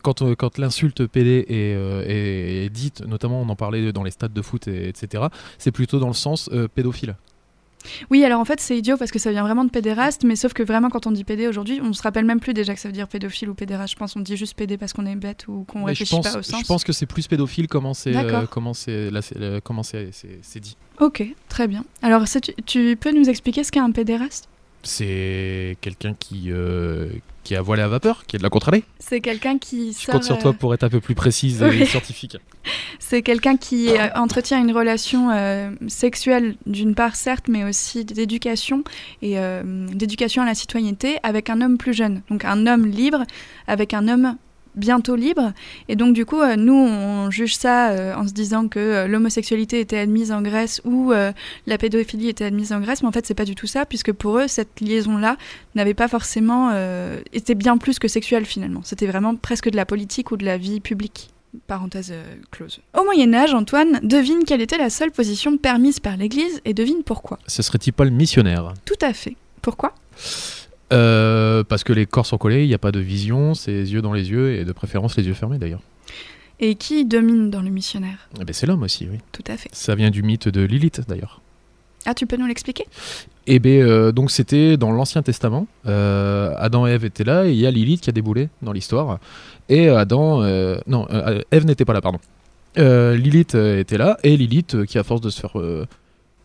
quand, 0.02 0.22
euh, 0.22 0.34
quand 0.34 0.56
l'insulte 0.56 1.06
PD 1.06 1.44
est, 1.48 2.64
est- 2.66 2.70
dite, 2.70 3.02
notamment 3.06 3.42
on 3.42 3.48
en 3.50 3.56
parlait 3.56 3.92
dans 3.92 4.02
les 4.04 4.10
stades 4.10 4.32
de 4.32 4.42
foot, 4.42 4.66
et- 4.66 4.88
etc., 4.88 5.24
c'est 5.58 5.70
plutôt 5.70 5.98
dans 5.98 6.08
le 6.08 6.14
sens 6.14 6.48
pédophile. 6.74 7.14
Oui, 8.10 8.24
alors 8.24 8.40
en 8.40 8.44
fait, 8.44 8.60
c'est 8.60 8.76
idiot 8.78 8.96
parce 8.96 9.10
que 9.10 9.18
ça 9.18 9.30
vient 9.30 9.42
vraiment 9.42 9.64
de 9.64 9.70
pédéraste, 9.70 10.24
mais 10.24 10.36
sauf 10.36 10.52
que 10.52 10.62
vraiment, 10.62 10.90
quand 10.90 11.06
on 11.06 11.10
dit 11.10 11.24
pédé 11.24 11.46
aujourd'hui, 11.48 11.80
on 11.82 11.92
se 11.92 12.02
rappelle 12.02 12.24
même 12.24 12.40
plus 12.40 12.54
déjà 12.54 12.74
que 12.74 12.80
ça 12.80 12.88
veut 12.88 12.92
dire 12.94 13.08
pédophile 13.08 13.48
ou 13.50 13.54
pédéraste. 13.54 13.92
Je 13.94 13.98
pense 13.98 14.16
on 14.16 14.20
dit 14.20 14.36
juste 14.36 14.54
pédé 14.54 14.76
parce 14.78 14.92
qu'on 14.92 15.06
est 15.06 15.16
bête 15.16 15.46
ou 15.48 15.64
qu'on 15.64 15.84
réfléchit 15.84 16.14
pense, 16.16 16.32
pas 16.32 16.38
au 16.38 16.42
sens. 16.42 16.60
je 16.62 16.66
pense 16.66 16.84
que 16.84 16.92
c'est 16.92 17.06
plus 17.06 17.26
pédophile 17.26 17.68
comment 17.68 17.94
c'est 17.94 18.14
euh, 18.16 18.46
comment 18.50 18.74
c'est 18.74 19.10
euh, 19.40 19.60
comment 19.62 19.82
c'est 19.82 20.10
c'est- 20.12 20.60
dit. 20.60 20.76
Ok, 21.00 21.24
très 21.48 21.66
bien. 21.68 21.84
Alors, 22.02 22.24
tu, 22.26 22.40
tu 22.64 22.96
peux 22.98 23.12
nous 23.12 23.28
expliquer 23.28 23.64
ce 23.64 23.72
qu'est 23.72 23.80
un 23.80 23.90
pédéraste? 23.90 24.48
C'est 24.82 25.76
quelqu'un 25.80 26.14
qui 26.18 26.52
euh, 26.52 27.08
qui 27.44 27.54
a 27.54 27.62
voilé 27.62 27.82
à 27.82 27.88
vapeur, 27.88 28.24
qui 28.26 28.36
est 28.36 28.38
de 28.38 28.42
la 28.42 28.50
contre-allée. 28.50 28.82
C'est 28.98 29.20
quelqu'un 29.20 29.58
qui 29.58 29.92
Je 29.92 29.98
sort, 29.98 30.14
compte 30.14 30.24
sur 30.24 30.36
euh, 30.36 30.40
toi 30.40 30.52
pour 30.52 30.74
être 30.74 30.82
un 30.82 30.88
peu 30.88 31.00
plus 31.00 31.14
précise 31.14 31.62
Oui. 31.62 31.82
et 31.82 31.86
scientifique. 31.86 32.38
C'est 32.98 33.22
quelqu'un 33.22 33.56
qui 33.56 33.90
euh, 33.90 34.08
entretient 34.14 34.58
une 34.58 34.72
relation 34.72 35.30
euh, 35.30 35.70
sexuelle, 35.86 36.56
d'une 36.66 36.94
part 36.94 37.14
certes, 37.16 37.46
mais 37.48 37.64
aussi 37.64 38.04
d'éducation 38.04 38.82
et 39.22 39.38
euh, 39.38 39.86
d'éducation 39.88 40.42
à 40.42 40.46
la 40.46 40.54
citoyenneté 40.54 41.18
avec 41.22 41.50
un 41.50 41.60
homme 41.60 41.76
plus 41.78 41.92
jeune. 41.92 42.22
Donc 42.30 42.44
un 42.44 42.66
homme 42.66 42.86
libre 42.86 43.24
avec 43.66 43.94
un 43.94 44.08
homme 44.08 44.36
bientôt 44.76 45.16
libre. 45.16 45.52
Et 45.88 45.96
donc 45.96 46.14
du 46.14 46.26
coup, 46.26 46.40
euh, 46.40 46.56
nous, 46.56 46.74
on 46.74 47.30
juge 47.30 47.56
ça 47.56 47.90
euh, 47.90 48.14
en 48.14 48.26
se 48.26 48.32
disant 48.32 48.68
que 48.68 48.78
euh, 48.78 49.06
l'homosexualité 49.06 49.80
était 49.80 49.98
admise 49.98 50.32
en 50.32 50.42
Grèce 50.42 50.80
ou 50.84 51.12
la 51.66 51.78
pédophilie 51.78 52.28
était 52.28 52.44
admise 52.44 52.72
en 52.72 52.80
Grèce, 52.80 53.02
mais 53.02 53.08
en 53.08 53.12
fait, 53.12 53.26
c'est 53.26 53.34
pas 53.34 53.44
du 53.44 53.54
tout 53.54 53.66
ça, 53.66 53.86
puisque 53.86 54.12
pour 54.12 54.38
eux, 54.38 54.48
cette 54.48 54.80
liaison-là 54.80 55.36
n'avait 55.74 55.94
pas 55.94 56.08
forcément... 56.08 56.72
était 57.32 57.54
bien 57.54 57.76
plus 57.76 57.98
que 57.98 58.08
sexuelle 58.08 58.44
finalement. 58.44 58.80
C'était 58.84 59.06
vraiment 59.06 59.36
presque 59.36 59.70
de 59.70 59.76
la 59.76 59.86
politique 59.86 60.30
ou 60.30 60.36
de 60.36 60.44
la 60.44 60.58
vie 60.58 60.80
publique. 60.80 61.30
Parenthèse 61.66 62.12
close. 62.50 62.80
Au 62.98 63.04
Moyen 63.04 63.32
Âge, 63.32 63.54
Antoine, 63.54 64.00
devine 64.02 64.44
quelle 64.44 64.60
était 64.60 64.78
la 64.78 64.90
seule 64.90 65.12
position 65.12 65.56
permise 65.56 66.00
par 66.00 66.16
l'Église 66.16 66.60
et 66.64 66.74
devine 66.74 67.02
pourquoi. 67.04 67.38
Ce 67.46 67.62
serait-il 67.62 67.92
pas 67.92 68.04
le 68.04 68.10
missionnaire? 68.10 68.74
Tout 68.84 68.94
à 69.02 69.12
fait. 69.12 69.36
Pourquoi? 69.62 69.94
Euh, 71.54 71.64
Parce 71.64 71.84
que 71.84 71.92
les 71.92 72.06
corps 72.06 72.26
sont 72.26 72.38
collés, 72.38 72.64
il 72.64 72.68
n'y 72.68 72.74
a 72.74 72.78
pas 72.78 72.92
de 72.92 73.00
vision, 73.00 73.54
c'est 73.54 73.72
les 73.72 73.92
yeux 73.92 74.02
dans 74.02 74.12
les 74.12 74.30
yeux 74.30 74.56
et 74.56 74.64
de 74.64 74.72
préférence 74.72 75.16
les 75.16 75.26
yeux 75.26 75.34
fermés 75.34 75.58
d'ailleurs. 75.58 75.82
Et 76.60 76.74
qui 76.76 77.04
domine 77.04 77.50
dans 77.50 77.62
le 77.62 77.70
missionnaire? 77.70 78.28
Eh 78.40 78.44
ben, 78.44 78.52
c'est 78.52 78.66
l'homme 78.66 78.82
aussi, 78.82 79.08
oui. 79.10 79.18
Tout 79.32 79.42
à 79.48 79.56
fait. 79.56 79.70
Ça 79.72 79.94
vient 79.94 80.10
du 80.10 80.22
mythe 80.22 80.48
de 80.48 80.62
Lilith 80.62 81.02
d'ailleurs. 81.08 81.40
Ah, 82.06 82.14
tu 82.14 82.26
peux 82.26 82.36
nous 82.36 82.46
l'expliquer? 82.46 82.84
Et 83.46 83.58
ben 83.58 83.82
euh, 83.82 84.12
donc 84.12 84.30
c'était 84.30 84.76
dans 84.76 84.92
l'Ancien 84.92 85.22
Testament. 85.22 85.66
Euh, 85.86 86.54
Adam 86.58 86.86
et 86.86 86.92
Ève 86.92 87.04
étaient 87.04 87.24
là 87.24 87.46
et 87.46 87.52
il 87.52 87.58
y 87.58 87.66
a 87.66 87.70
Lilith 87.70 88.02
qui 88.02 88.10
a 88.10 88.12
déboulé 88.12 88.48
dans 88.62 88.72
l'histoire. 88.72 89.18
Et 89.68 89.88
Adam, 89.88 90.42
euh, 90.42 90.78
non, 90.86 91.06
Ève 91.50 91.64
n'était 91.64 91.84
pas 91.84 91.94
là, 91.94 92.00
pardon. 92.00 92.18
Lilith 92.76 93.54
était 93.54 93.98
là 93.98 94.18
et 94.22 94.36
Lilith, 94.36 94.84
qui 94.84 94.98
à 94.98 95.04
force 95.04 95.20
de 95.20 95.30
se 95.30 95.40
faire 95.40 95.56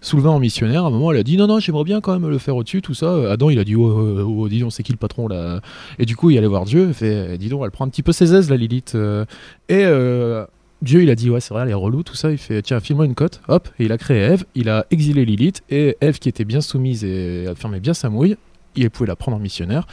euh, 0.01 0.05
soulever 0.05 0.29
en 0.29 0.39
missionnaire, 0.39 0.83
à 0.83 0.87
un 0.87 0.89
moment 0.89 1.11
elle 1.11 1.19
a 1.19 1.23
dit 1.23 1.37
non 1.37 1.47
non 1.47 1.59
j'aimerais 1.59 1.83
bien 1.83 2.01
quand 2.01 2.17
même 2.17 2.29
le 2.29 2.37
faire 2.37 2.55
au-dessus 2.55 2.81
tout 2.81 2.93
ça. 2.93 3.31
Adam 3.31 3.49
il 3.49 3.59
a 3.59 3.63
dit 3.63 3.75
oh, 3.75 3.87
oh, 3.87 4.35
oh, 4.39 4.49
dis 4.49 4.63
c'est 4.69 4.83
qui 4.83 4.91
le 4.91 4.97
patron 4.97 5.27
là? 5.27 5.61
Et 5.97 6.05
du 6.05 6.15
coup 6.15 6.29
il 6.29 6.37
allait 6.37 6.47
voir 6.47 6.65
Dieu, 6.65 6.91
fait 6.93 7.37
dis 7.37 7.49
donc 7.49 7.61
elle 7.63 7.71
prend 7.71 7.85
un 7.85 7.89
petit 7.89 8.03
peu 8.03 8.11
ses 8.11 8.33
aises 8.33 8.49
la 8.49 8.57
Lilith. 8.57 8.93
euh. 8.95 9.25
et 9.67 9.83
euh, 9.85 10.45
Dieu, 10.81 11.03
il 11.03 11.09
a 11.09 11.15
dit, 11.15 11.29
ouais, 11.29 11.41
c'est 11.41 11.53
vrai, 11.53 11.63
elle 11.63 11.69
est 11.69 11.73
relou, 11.73 12.03
tout 12.03 12.15
ça. 12.15 12.31
Il 12.31 12.37
fait, 12.37 12.61
tiens, 12.61 12.79
file-moi 12.79 13.05
une 13.05 13.15
cote. 13.15 13.41
Hop, 13.49 13.67
et 13.79 13.85
il 13.85 13.91
a 13.91 13.97
créé 13.97 14.19
Ève. 14.19 14.45
Il 14.55 14.69
a 14.69 14.85
exilé 14.91 15.25
Lilith. 15.25 15.61
Et 15.69 15.97
Ève, 15.99 16.19
qui 16.19 16.29
était 16.29 16.45
bien 16.45 16.61
soumise 16.61 17.03
et 17.03 17.43
elle 17.43 17.55
fermait 17.57 17.81
bien 17.81 17.93
sa 17.93 18.09
mouille, 18.09 18.37
il 18.75 18.89
pouvait 18.89 19.07
la 19.07 19.17
prendre 19.17 19.35
en 19.35 19.41
missionnaire. 19.41 19.87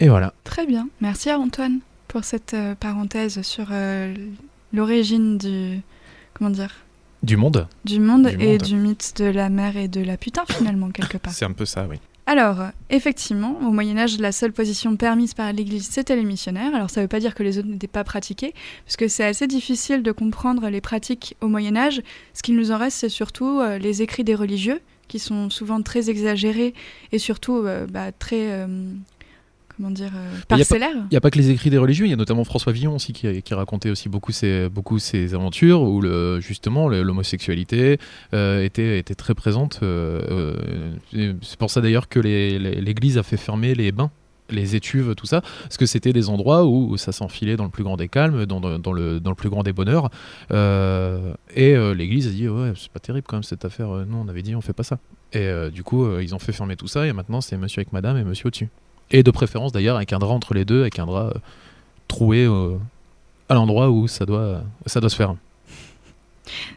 Et 0.00 0.08
voilà. 0.08 0.34
Très 0.42 0.66
bien. 0.66 0.88
Merci 1.00 1.30
à 1.30 1.38
Antoine 1.38 1.78
pour 2.08 2.24
cette 2.24 2.54
euh, 2.54 2.74
parenthèse 2.74 3.42
sur 3.42 3.66
euh, 3.70 4.12
l'origine 4.72 5.38
du... 5.38 5.80
Comment 6.34 6.50
dire 6.50 6.74
Du 7.24 7.36
monde. 7.36 7.66
du 7.84 8.00
monde, 8.00 8.28
Du 8.28 8.44
et 8.44 8.52
monde. 8.52 8.62
du 8.62 8.76
mythe 8.76 9.14
de 9.16 9.24
la 9.24 9.48
mère 9.48 9.76
et 9.76 9.88
de 9.88 10.02
la 10.02 10.16
putain 10.16 10.44
finalement 10.48 10.90
quelque 10.90 11.16
part. 11.16 11.32
C'est 11.34 11.44
un 11.44 11.52
peu 11.52 11.64
ça, 11.64 11.86
oui. 11.88 11.96
Alors, 12.26 12.56
effectivement, 12.88 13.58
au 13.60 13.70
Moyen 13.70 13.98
Âge, 13.98 14.18
la 14.18 14.32
seule 14.32 14.52
position 14.52 14.96
permise 14.96 15.34
par 15.34 15.52
l'Église, 15.52 15.88
c'était 15.90 16.16
les 16.16 16.24
missionnaires. 16.24 16.74
Alors, 16.74 16.88
ça 16.88 17.00
ne 17.00 17.04
veut 17.04 17.08
pas 17.08 17.20
dire 17.20 17.34
que 17.34 17.42
les 17.42 17.58
autres 17.58 17.68
n'étaient 17.68 17.86
pas 17.86 18.04
pratiqués, 18.04 18.54
parce 18.86 18.96
que 18.96 19.08
c'est 19.08 19.24
assez 19.24 19.46
difficile 19.46 20.02
de 20.02 20.10
comprendre 20.10 20.68
les 20.70 20.80
pratiques 20.80 21.36
au 21.42 21.48
Moyen 21.48 21.76
Âge. 21.76 22.00
Ce 22.32 22.42
qu'il 22.42 22.56
nous 22.56 22.72
en 22.72 22.78
reste, 22.78 22.98
c'est 22.98 23.10
surtout 23.10 23.60
euh, 23.60 23.76
les 23.76 24.00
écrits 24.00 24.24
des 24.24 24.34
religieux, 24.34 24.80
qui 25.08 25.18
sont 25.18 25.50
souvent 25.50 25.82
très 25.82 26.08
exagérés 26.08 26.72
et 27.12 27.18
surtout 27.18 27.58
euh, 27.58 27.86
bah, 27.86 28.10
très, 28.12 28.52
euh, 28.52 28.66
comment 29.76 29.90
dire, 29.90 30.10
euh, 30.14 30.36
parcellaires. 30.48 30.90
Il 30.94 31.08
n'y 31.12 31.16
a 31.16 31.20
pas 31.20 31.30
que 31.30 31.38
les 31.38 31.50
écrits 31.50 31.70
des 31.70 31.78
religieux, 31.78 32.06
il 32.06 32.10
y 32.10 32.12
a 32.12 32.16
notamment 32.16 32.44
François 32.44 32.72
Villon 32.72 32.94
aussi 32.96 33.12
qui, 33.12 33.42
qui 33.42 33.54
racontait 33.54 33.90
aussi 33.90 34.08
beaucoup 34.08 34.32
ses, 34.32 34.68
beaucoup 34.68 34.98
ses 34.98 35.34
aventures 35.34 35.82
où 35.82 36.00
le, 36.00 36.40
justement 36.40 36.88
l'homosexualité 36.88 37.98
euh, 38.34 38.62
était, 38.64 38.98
était 38.98 39.14
très 39.14 39.34
présente. 39.34 39.80
euh, 39.82 40.94
c'est 41.42 41.58
pour 41.58 41.70
ça 41.70 41.80
d'ailleurs 41.80 42.08
que 42.08 42.20
l'Église 42.20 43.18
a 43.18 43.22
fait 43.22 43.36
fermer 43.36 43.74
les 43.74 43.92
bains. 43.92 44.10
Les 44.50 44.76
étuves, 44.76 45.14
tout 45.14 45.24
ça, 45.24 45.40
parce 45.40 45.78
que 45.78 45.86
c'était 45.86 46.12
des 46.12 46.28
endroits 46.28 46.66
où, 46.66 46.90
où 46.90 46.96
ça 46.98 47.12
s'enfilait 47.12 47.56
dans 47.56 47.64
le 47.64 47.70
plus 47.70 47.82
grand 47.82 47.96
des 47.96 48.08
calmes, 48.08 48.44
dans, 48.44 48.60
dans- 48.60 48.78
dans 48.78 48.92
le, 48.92 49.18
dans 49.18 49.30
le 49.30 49.34
plus 49.36 49.48
grand 49.48 49.62
des 49.62 49.72
bonheurs. 49.72 50.10
Euh, 50.50 51.32
et 51.54 51.74
euh, 51.74 51.94
l'Église 51.94 52.26
a 52.28 52.30
dit 52.30 52.46
Ouais, 52.46 52.72
c'est 52.76 52.90
pas 52.92 53.00
terrible 53.00 53.26
quand 53.26 53.36
même 53.36 53.42
cette 53.42 53.64
affaire. 53.64 53.88
Non, 53.88 54.20
on 54.26 54.28
avait 54.28 54.42
dit 54.42 54.54
on 54.54 54.60
fait 54.60 54.74
pas 54.74 54.82
ça. 54.82 54.98
Et 55.32 55.38
euh, 55.38 55.70
du 55.70 55.82
coup, 55.82 56.06
ils 56.20 56.34
ont 56.34 56.38
fait 56.38 56.52
fermer 56.52 56.76
tout 56.76 56.88
ça, 56.88 57.06
et 57.06 57.14
maintenant 57.14 57.40
c'est 57.40 57.56
monsieur 57.56 57.80
avec 57.80 57.94
madame 57.94 58.18
et 58.18 58.22
monsieur 58.24 58.48
au-dessus. 58.48 58.68
Et 59.14 59.22
de 59.22 59.30
préférence 59.30 59.70
d'ailleurs 59.70 59.96
avec 59.96 60.12
un 60.12 60.18
drap 60.18 60.34
entre 60.34 60.54
les 60.54 60.64
deux, 60.64 60.80
avec 60.82 60.98
un 60.98 61.06
drap 61.06 61.28
euh, 61.28 61.32
troué 62.08 62.44
euh, 62.44 62.76
à 63.48 63.54
l'endroit 63.54 63.88
où 63.90 64.08
ça 64.08 64.26
doit, 64.26 64.62
ça 64.86 65.00
doit 65.00 65.08
se 65.08 65.16
faire. 65.16 65.36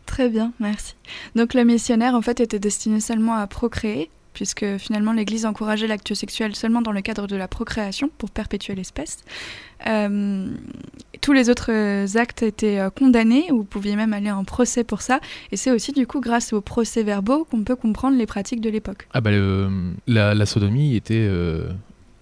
Très 0.06 0.30
bien, 0.30 0.54
merci. 0.60 0.93
Donc 1.36 1.54
le 1.56 1.63
missionnaire, 1.63 2.13
en 2.13 2.21
fait, 2.21 2.39
était 2.39 2.60
destiné 2.60 3.00
seulement 3.02 3.34
à 3.34 3.47
procréer, 3.47 4.10
puisque 4.34 4.78
finalement 4.78 5.13
l'Église 5.13 5.47
encourageait 5.47 5.88
l'acte 5.88 6.13
sexuel 6.13 6.56
seulement 6.56 6.84
dans 6.84 6.91
le 6.91 7.02
cadre 7.02 7.26
de 7.26 7.36
la 7.36 7.47
procréation, 7.47 8.12
pour 8.19 8.30
perpétuer 8.30 8.76
l'espèce. 8.76 9.17
Euh, 9.88 10.47
tous 11.21 11.34
les 11.34 11.50
autres 11.50 11.71
actes 12.17 12.43
étaient 12.43 12.80
condamnés, 12.95 13.52
ou 13.52 13.58
vous 13.58 13.63
pouviez 13.63 13.95
même 13.95 14.13
aller 14.13 14.32
en 14.32 14.43
procès 14.43 14.84
pour 14.84 15.02
ça, 15.02 15.19
et 15.52 15.58
c'est 15.58 15.71
aussi 15.71 15.91
du 15.91 16.06
coup 16.06 16.21
grâce 16.21 16.54
aux 16.54 16.62
procès-verbaux 16.62 17.45
qu'on 17.45 17.63
peut 17.63 17.76
comprendre 17.76 18.15
les 18.15 18.28
pratiques 18.28 18.62
de 18.62 18.69
l'époque. 18.69 19.08
Ah 19.13 19.21
bah 19.21 19.32
le- 19.32 19.71
la, 20.06 20.36
la 20.36 20.45
sodomie 20.45 20.95
était, 20.95 21.15
euh, 21.28 21.69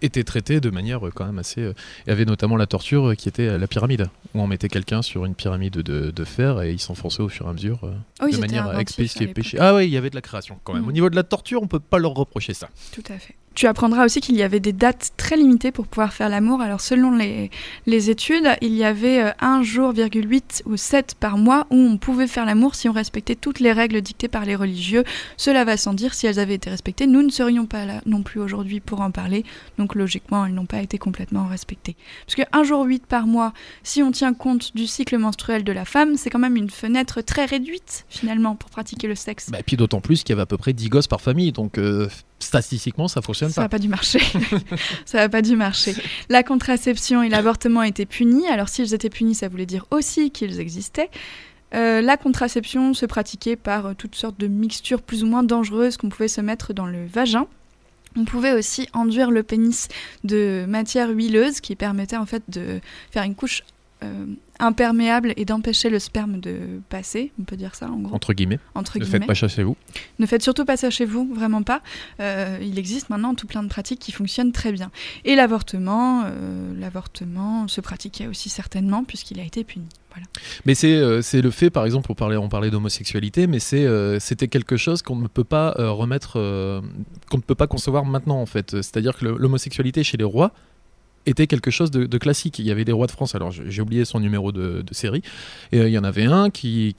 était 0.02 0.24
traitée 0.24 0.60
de 0.60 0.70
manière 0.70 1.06
euh, 1.08 1.12
quand 1.14 1.26
même 1.26 1.40
assez... 1.40 1.62
euh, 1.62 1.74
Il 2.06 2.10
y 2.10 2.14
avait 2.14 2.26
notamment 2.26 2.58
la 2.58 2.68
torture 2.68 3.10
euh, 3.10 3.16
qui 3.16 3.30
était 3.30 3.58
la 3.58 3.68
pyramide, 3.68 4.08
où 4.34 4.42
on 4.42 4.48
mettait 4.48 4.68
quelqu'un 4.70 5.02
sur 5.02 5.26
une 5.26 5.36
pyramide 5.36 5.74
de, 5.78 6.12
de 6.12 6.24
fer 6.24 6.62
et 6.62 6.72
il 6.72 6.80
s'enfonçait 6.80 7.22
au 7.22 7.30
fur 7.30 7.46
et 7.46 7.50
à 7.50 7.54
mesure 7.54 7.80
Oh, 8.22 8.26
ils 8.28 8.36
de 8.36 8.42
manière 8.42 8.68
à 8.68 8.74
l'époque. 8.80 8.86
Ah 9.60 9.76
ouais, 9.76 9.88
il 9.88 9.92
y 9.92 9.98
avait 9.98 10.10
de 10.10 10.16
la 10.16 10.22
création 10.22 10.60
quand 10.64 10.74
même. 10.74 10.84
Mm. 10.84 10.88
Au 10.88 10.92
niveau 10.92 11.10
de 11.10 11.16
la 11.16 11.24
torture, 11.24 11.62
on 11.62 11.68
peut 11.68 11.80
pas 11.80 12.00
leur 12.00 12.14
reprocher 12.14 12.54
ça. 12.54 12.70
Tout 12.92 13.04
à 13.10 13.18
fait. 13.18 13.36
Tu 13.56 13.68
apprendras 13.68 14.06
aussi 14.06 14.22
qu'il 14.22 14.36
y 14.36 14.44
avait 14.44 14.60
des 14.60 14.74
dates 14.74 15.12
très 15.18 15.38
limitées 15.38 15.72
pour 15.72 15.88
pouvoir 15.88 16.14
faire 16.14 16.30
l'amour. 16.30 16.62
Alors 16.62 16.82
selon 16.82 17.12
les, 17.12 17.50
les 17.86 18.10
études, 18.10 18.50
il 18.62 18.74
y 18.74 18.84
avait 18.84 19.24
euh, 19.24 19.32
1 19.40 19.64
jour, 19.64 19.94
8 19.96 20.64
ou 20.66 20.78
7 20.78 21.16
par 21.20 21.38
mois 21.38 21.66
où 21.70 21.76
on 21.76 21.98
pouvait 21.98 22.28
faire 22.28 22.46
l'amour 22.46 22.76
si 22.76 22.90
on 22.90 22.92
respectait 22.92 23.36
toutes 23.36 23.60
les 23.60 23.72
règles 23.72 24.02
dictées 24.02 24.28
par 24.28 24.46
les 24.46 24.56
religieux. 24.56 25.04
Cela 25.38 25.64
va 25.64 25.78
sans 25.78 25.94
dire, 25.94 26.14
si 26.14 26.28
elles 26.28 26.40
avaient 26.40 26.56
été 26.56 26.70
respectées, 26.70 27.08
nous 27.08 27.22
ne 27.22 27.30
serions 27.30 27.66
pas 27.66 27.86
là 27.86 28.02
non 28.06 28.24
plus 28.24 28.40
aujourd'hui 28.40 28.80
pour 28.82 29.02
en 29.02 29.12
parler. 29.12 29.46
Donc 29.78 29.96
logiquement, 29.96 30.46
elles 30.46 30.54
n'ont 30.54 30.66
pas 30.66 30.82
été 30.82 30.98
complètement 30.98 31.46
respectées. 31.46 31.96
Parce 32.26 32.36
que 32.36 32.44
1 32.52 32.64
jour 32.64 32.84
8 32.84 33.06
par 33.06 33.26
mois, 33.26 33.54
si 33.84 34.04
on 34.04 34.12
tient 34.12 34.34
compte 34.34 34.76
du 34.76 34.86
cycle 34.86 35.18
menstruel 35.18 35.64
de 35.64 35.72
la 35.72 35.86
femme, 35.86 36.18
c'est 36.18 36.30
quand 36.30 36.40
même 36.40 36.58
une 36.58 36.70
fenêtre 36.70 37.22
très 37.22 37.46
réduite 37.46 38.06
finalement 38.10 38.56
pour 38.56 38.70
pratiquer 38.70 39.08
le 39.08 39.16
sexe. 39.16 39.50
Bah, 39.50 39.60
et 39.60 39.64
puis 39.64 39.78
d'autant 39.78 40.02
plus 40.02 40.24
qu'il 40.24 40.32
y 40.32 40.34
avait 40.34 40.42
à 40.42 40.48
peu 40.48 40.58
près 40.58 40.74
10 40.74 40.90
gosses 40.90 41.08
par 41.08 41.22
famille, 41.22 41.52
donc 41.52 41.78
euh, 41.78 42.10
statistiquement, 42.40 43.08
ça 43.08 43.22
fonctionne 43.22 43.50
Ça 43.50 43.62
n'a 43.62 43.70
pas. 43.70 43.78
pas 43.78 43.80
dû 43.80 43.88
marcher. 43.88 44.20
ça 45.06 45.20
n'a 45.20 45.30
pas 45.30 45.42
dû 45.42 45.56
marcher. 45.56 45.96
La 46.30 46.44
contraception 46.44 47.24
et 47.24 47.30
l'avortement 47.30 47.84
étaient 47.84 48.06
punis. 48.06 48.48
Alors 48.48 48.70
s'ils 48.70 48.94
étaient 48.94 49.10
punis, 49.10 49.36
ça 49.36 49.48
voulait 49.48 49.66
dire 49.66 49.86
aussi 49.92 50.32
qu'ils 50.32 50.60
existaient. 50.60 51.10
Euh, 51.74 52.02
la 52.02 52.16
contraception 52.16 52.94
se 52.94 53.06
pratiquait 53.06 53.56
par 53.56 53.88
euh, 53.88 53.94
toutes 53.98 54.16
sortes 54.16 54.40
de 54.40 54.48
mixtures 54.48 55.02
plus 55.02 55.24
ou 55.24 55.28
moins 55.28 55.44
dangereuses 55.44 55.98
qu'on 55.98 56.10
pouvait 56.10 56.28
se 56.28 56.42
mettre 56.42 56.74
dans 56.74 56.86
le 56.86 57.06
vagin. 57.06 57.48
On 58.16 58.24
pouvait 58.24 58.54
aussi 58.54 58.88
enduire 58.94 59.30
le 59.30 59.44
pénis 59.44 59.90
de 60.24 60.66
matière 60.68 61.10
huileuse 61.10 61.60
qui 61.60 61.76
permettait 61.76 62.16
en 62.16 62.26
fait 62.26 62.44
de 62.48 62.80
faire 63.12 63.24
une 63.24 63.36
couche 63.36 63.64
imperméable 64.60 65.34
et 65.38 65.46
d'empêcher 65.46 65.90
le 65.90 66.00
sperme 66.00 66.40
de 66.40 66.58
passer. 66.90 67.32
On 67.40 67.44
peut 67.44 67.58
dire 67.58 67.76
ça 67.76 67.90
en 67.90 67.98
gros, 68.00 68.16
Entre 68.16 68.34
guillemets. 68.34 68.60
entre 68.74 68.98
Ne 68.98 69.04
guillemets. 69.04 69.20
faites 69.20 69.28
pas 69.28 69.34
chasser 69.34 69.64
vous. 69.64 69.76
Ne 70.20 70.26
faites 70.26 70.42
surtout 70.42 70.66
pas 70.66 70.78
ça 70.78 70.90
chez 70.90 71.06
vous, 71.06 71.34
vraiment 71.34 71.64
pas. 71.64 71.82
Euh, 72.20 72.58
il 72.62 72.80
existe 72.80 73.10
maintenant 73.10 73.36
tout 73.36 73.48
plein 73.48 73.64
de 73.64 73.68
pratiques 73.68 74.00
qui 74.00 74.12
fonctionnent 74.12 74.52
très 74.52 74.72
bien. 74.72 74.92
Et 75.26 75.36
l'avortement, 75.36 76.24
euh, 76.26 76.74
l'avortement 76.80 77.68
se 77.68 77.82
pratiquait 77.82 78.28
aussi 78.28 78.50
certainement 78.50 79.04
puisqu'il 79.04 79.40
a 79.40 79.44
été 79.44 79.64
puni. 79.64 79.88
Voilà. 80.12 80.28
Mais 80.66 80.76
c'est 80.76 80.96
euh, 80.96 81.22
le 81.34 81.52
fait, 81.52 81.70
par 81.70 81.84
exemple, 81.86 82.10
on 82.10 82.16
parlait, 82.16 82.38
on 82.38 82.48
parlait 82.48 82.72
d'homosexualité, 82.72 83.48
mais 83.48 83.58
euh, 83.74 84.18
c'était 84.22 84.48
quelque 84.48 84.78
chose 84.78 85.02
qu'on 85.02 85.18
ne 85.18 85.28
peut 85.28 85.44
pas 85.44 85.76
euh, 85.78 85.92
remettre, 85.92 86.40
euh, 86.40 86.82
qu'on 87.30 87.38
ne 87.38 87.42
peut 87.42 87.56
pas 87.56 87.68
concevoir 87.68 88.06
maintenant 88.06 88.40
en 88.40 88.46
fait. 88.46 88.72
C'est-à-dire 88.72 89.18
que 89.18 89.26
l'homosexualité 89.26 90.04
chez 90.04 90.16
les 90.16 90.24
rois 90.24 90.54
était 91.26 91.48
quelque 91.48 91.72
chose 91.72 91.92
de, 91.92 92.18
classique. 92.18 92.60
Il 92.60 92.66
y 92.66 92.72
avait 92.72 92.86
des 92.86 92.92
rois 92.92 93.08
de 93.08 93.12
France. 93.12 93.36
Alors 93.36 93.52
j'ai 93.52 93.82
oublié 93.82 94.06
son 94.06 94.20
numéro 94.20 94.52
de, 94.52 94.84
série. 94.92 95.22
Et 95.72 95.80
euh, 95.80 95.88
il 95.88 95.94
y 95.94 95.98
en 95.98 96.04
avait 96.04 96.26
un 96.26 96.50
qui 96.50 96.94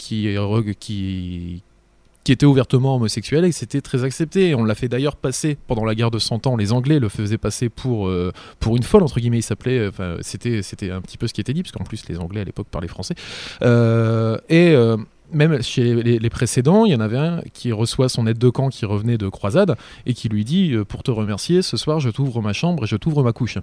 était 2.28 2.46
ouvertement 2.46 2.96
homosexuel 2.96 3.44
et 3.44 3.52
c'était 3.52 3.80
très 3.80 4.04
accepté. 4.04 4.54
On 4.54 4.64
l'a 4.64 4.74
fait 4.74 4.88
d'ailleurs 4.88 5.16
passer 5.16 5.56
pendant 5.66 5.84
la 5.84 5.94
guerre 5.94 6.10
de 6.10 6.18
100 6.18 6.46
ans. 6.46 6.56
Les 6.56 6.72
Anglais 6.72 6.98
le 6.98 7.08
faisaient 7.08 7.38
passer 7.38 7.68
pour, 7.68 8.08
euh, 8.08 8.32
pour 8.60 8.76
une 8.76 8.82
folle, 8.82 9.02
entre 9.02 9.20
guillemets. 9.20 9.38
Il 9.38 9.42
s'appelait. 9.42 9.90
euh, 10.00 10.18
c'était, 10.20 10.62
c'était 10.62 10.90
un 10.90 11.00
petit 11.00 11.18
peu 11.18 11.26
ce 11.26 11.34
qui 11.34 11.40
était 11.40 11.52
dit, 11.52 11.62
parce 11.62 11.72
qu'en 11.72 11.84
plus, 11.84 12.08
les 12.08 12.18
Anglais 12.18 12.40
à 12.40 12.44
l'époque 12.44 12.68
parlaient 12.70 12.88
français. 12.88 13.14
Et. 13.62 14.76
même 15.32 15.60
chez 15.60 16.02
les, 16.02 16.30
précédents, 16.30 16.84
il 16.84 16.92
y 16.92 16.94
en 16.94 17.00
avait 17.00 17.18
un 17.18 17.40
qui 17.52 17.72
reçoit 17.72 18.08
son 18.08 18.28
aide 18.28 18.38
de 18.38 18.48
camp 18.48 18.68
qui 18.68 18.86
revenait 18.86 19.18
de 19.18 19.28
croisade 19.28 19.74
et 20.06 20.14
qui 20.14 20.28
lui 20.28 20.44
dit 20.44 20.76
Pour 20.88 21.02
te 21.02 21.10
remercier, 21.10 21.62
ce 21.62 21.76
soir, 21.76 21.98
je 21.98 22.10
t'ouvre 22.10 22.40
ma 22.42 22.52
chambre 22.52 22.84
et 22.84 22.86
je 22.86 22.96
t'ouvre 22.96 23.24
ma 23.24 23.32
couche. 23.32 23.58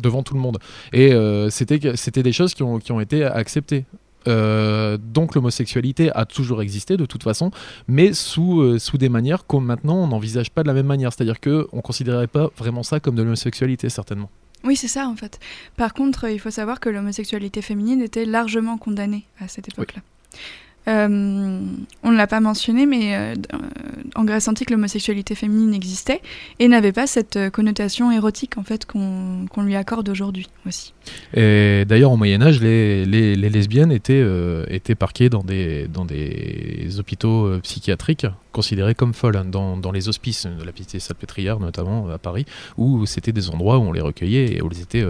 Devant 0.00 0.22
tout 0.22 0.34
le 0.34 0.40
monde. 0.40 0.58
Et 0.92 1.12
euh, 1.12 1.50
c'était 1.50 1.96
c'était 1.96 2.22
des 2.22 2.32
choses 2.32 2.54
qui 2.54 2.62
ont, 2.62 2.78
qui 2.78 2.92
ont 2.92 3.00
été 3.00 3.24
acceptées. 3.24 3.84
Euh, 4.28 4.98
donc 4.98 5.34
l'homosexualité 5.34 6.10
a 6.14 6.26
toujours 6.26 6.60
existé 6.60 6.96
de 6.96 7.06
toute 7.06 7.22
façon, 7.22 7.50
mais 7.88 8.12
sous, 8.12 8.60
euh, 8.60 8.78
sous 8.78 8.98
des 8.98 9.08
manières 9.08 9.46
comme 9.46 9.64
maintenant 9.64 9.96
on 9.96 10.08
n'envisage 10.08 10.50
pas 10.50 10.62
de 10.62 10.68
la 10.68 10.74
même 10.74 10.86
manière. 10.86 11.12
C'est-à-dire 11.12 11.40
qu'on 11.40 11.76
ne 11.76 11.80
considérait 11.80 12.26
pas 12.26 12.50
vraiment 12.56 12.82
ça 12.82 13.00
comme 13.00 13.14
de 13.14 13.22
l'homosexualité, 13.22 13.88
certainement. 13.88 14.30
Oui, 14.64 14.76
c'est 14.76 14.88
ça 14.88 15.08
en 15.08 15.16
fait. 15.16 15.40
Par 15.76 15.94
contre, 15.94 16.28
il 16.28 16.38
faut 16.38 16.50
savoir 16.50 16.80
que 16.80 16.90
l'homosexualité 16.90 17.62
féminine 17.62 18.02
était 18.02 18.26
largement 18.26 18.76
condamnée 18.76 19.24
à 19.40 19.48
cette 19.48 19.68
époque-là. 19.68 20.02
Euh, 20.90 21.60
on 22.02 22.10
ne 22.10 22.16
l'a 22.16 22.26
pas 22.26 22.40
mentionné, 22.40 22.84
mais 22.84 23.14
euh, 23.14 23.34
en 24.16 24.24
Grèce 24.24 24.48
antique, 24.48 24.70
l'homosexualité 24.70 25.34
féminine 25.36 25.72
existait 25.72 26.20
et 26.58 26.66
n'avait 26.68 26.90
pas 26.92 27.06
cette 27.06 27.36
euh, 27.36 27.48
connotation 27.50 28.10
érotique 28.10 28.58
en 28.58 28.64
fait 28.64 28.86
qu'on 28.86 29.62
lui 29.62 29.76
accorde 29.76 30.08
aujourd'hui 30.08 30.48
aussi. 30.66 30.92
Et 31.34 31.84
d'ailleurs, 31.86 32.10
au 32.12 32.16
Moyen-Âge, 32.16 32.60
les, 32.60 33.04
les- 33.06 33.36
les 33.36 33.50
lesbiennes 33.50 33.92
étaient, 33.92 34.20
euh, 34.20 34.64
étaient 34.68 34.96
parquées 34.96 35.28
dans 35.28 35.44
des, 35.44 35.86
dans 35.86 36.04
des 36.04 36.98
hôpitaux 36.98 37.58
psychiatriques 37.62 38.26
considérés 38.52 38.96
comme 38.96 39.14
folles, 39.14 39.36
hein, 39.36 39.44
dans, 39.44 39.76
dans 39.76 39.92
les 39.92 40.08
hospices 40.08 40.46
de 40.46 40.64
la 40.64 40.72
Pitié 40.72 40.98
Salpêtrière, 40.98 41.60
notamment 41.60 42.08
à 42.10 42.18
Paris, 42.18 42.46
où 42.76 43.06
c'était 43.06 43.32
des 43.32 43.48
endroits 43.50 43.78
où 43.78 43.82
on 43.82 43.92
les 43.92 44.00
recueillait 44.00 44.56
et 44.56 44.62
où 44.62 44.68
elles 44.72 44.80
étaient 44.82 45.06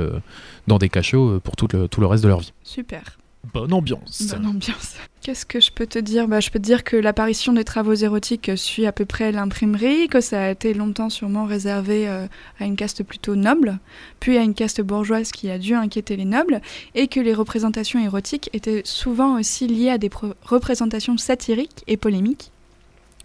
dans 0.67 0.77
des 0.79 0.91
cachots 0.91 1.41
pour 1.41 1.57
tout 1.57 1.69
le, 1.73 1.89
tout 1.89 2.01
le 2.03 2.07
reste 2.07 2.23
de 2.23 2.29
leur 2.29 2.41
vie. 2.41 2.53
Super. 2.65 3.19
Bonne 3.53 3.73
ambiance. 3.73 4.23
Bonne 4.31 4.47
ambiance. 4.47 4.97
Qu'est-ce 5.23 5.47
que 5.47 5.61
je 5.61 5.73
peux 5.73 5.87
te 5.87 5.99
dire? 5.99 6.29
Bah, 6.29 6.41
Je 6.41 6.51
peux 6.51 6.59
te 6.59 6.65
dire 6.65 6.85
que 6.85 6.97
l'apparition 6.97 7.53
des 7.53 7.65
travaux 7.65 7.95
érotiques 7.95 8.51
suit 8.57 8.87
à 8.87 8.93
peu 8.93 9.07
près 9.07 9.33
l'imprimerie, 9.33 10.09
que 10.09 10.21
ça 10.21 10.45
a 10.45 10.51
été 10.51 10.75
longtemps 10.75 11.09
sûrement 11.09 11.47
réservé 11.47 12.09
euh, 12.09 12.27
à 12.59 12.67
une 12.67 12.77
caste 12.77 13.03
plutôt 13.03 13.37
noble, 13.37 13.79
puis 14.21 14.37
à 14.37 14.43
une 14.43 14.55
caste 14.55 14.83
bourgeoise 14.83 15.33
qui 15.33 15.51
a 15.51 15.59
dû 15.59 15.75
inquiéter 15.75 16.17
les 16.17 16.27
nobles, 16.27 16.61
et 16.95 17.09
que 17.09 17.19
les 17.19 17.35
représentations 17.35 17.99
érotiques 18.03 18.51
étaient 18.53 18.83
souvent 18.85 19.39
aussi 19.39 19.67
liées 19.67 19.91
à 19.91 19.99
des 19.99 20.11
représentations 20.43 21.17
satiriques 21.17 21.83
et 21.87 21.97
polémiques. 21.97 22.53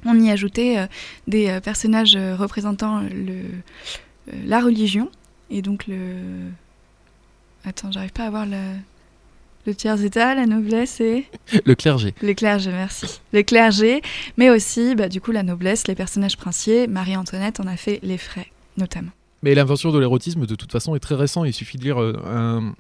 On 0.05 0.19
y 0.19 0.31
ajoutait 0.31 0.79
euh, 0.79 0.87
des 1.27 1.49
euh, 1.49 1.59
personnages 1.59 2.15
représentant 2.15 3.03
la 4.45 4.59
religion, 4.61 5.11
et 5.49 5.61
donc 5.61 5.87
le... 5.87 6.15
Attends, 7.65 7.91
j'arrive 7.91 8.13
pas 8.13 8.25
à 8.25 8.29
voir 8.29 8.45
le... 8.45 8.75
Le 9.65 9.73
tiers 9.73 10.03
état, 10.03 10.35
la 10.35 10.45
noblesse 10.45 11.01
et 11.01 11.25
Le 11.65 11.73
clergé. 11.73 12.13
les 12.21 12.35
clergés, 12.35 12.71
merci. 12.71 13.19
Les 13.33 13.43
clergés, 13.43 14.01
mais 14.37 14.49
aussi, 14.51 14.93
bah, 14.93 15.09
du 15.09 15.21
coup, 15.21 15.31
la 15.31 15.41
noblesse, 15.43 15.87
les 15.87 15.95
personnages 15.95 16.37
princiers. 16.37 16.87
Marie-Antoinette 16.87 17.59
en 17.59 17.67
a 17.67 17.75
fait 17.75 17.99
les 18.03 18.17
frais, 18.19 18.47
notamment. 18.77 19.11
Mais 19.41 19.55
l'invention 19.55 19.91
de 19.91 19.99
l'érotisme, 19.99 20.45
de 20.45 20.55
toute 20.55 20.71
façon, 20.71 20.95
est 20.95 20.99
très 20.99 21.15
récent. 21.15 21.45
Il 21.45 21.53
suffit 21.53 21.77
de 21.77 21.83
lire 21.83 22.01
euh, 22.01 22.13
un, 22.27 22.75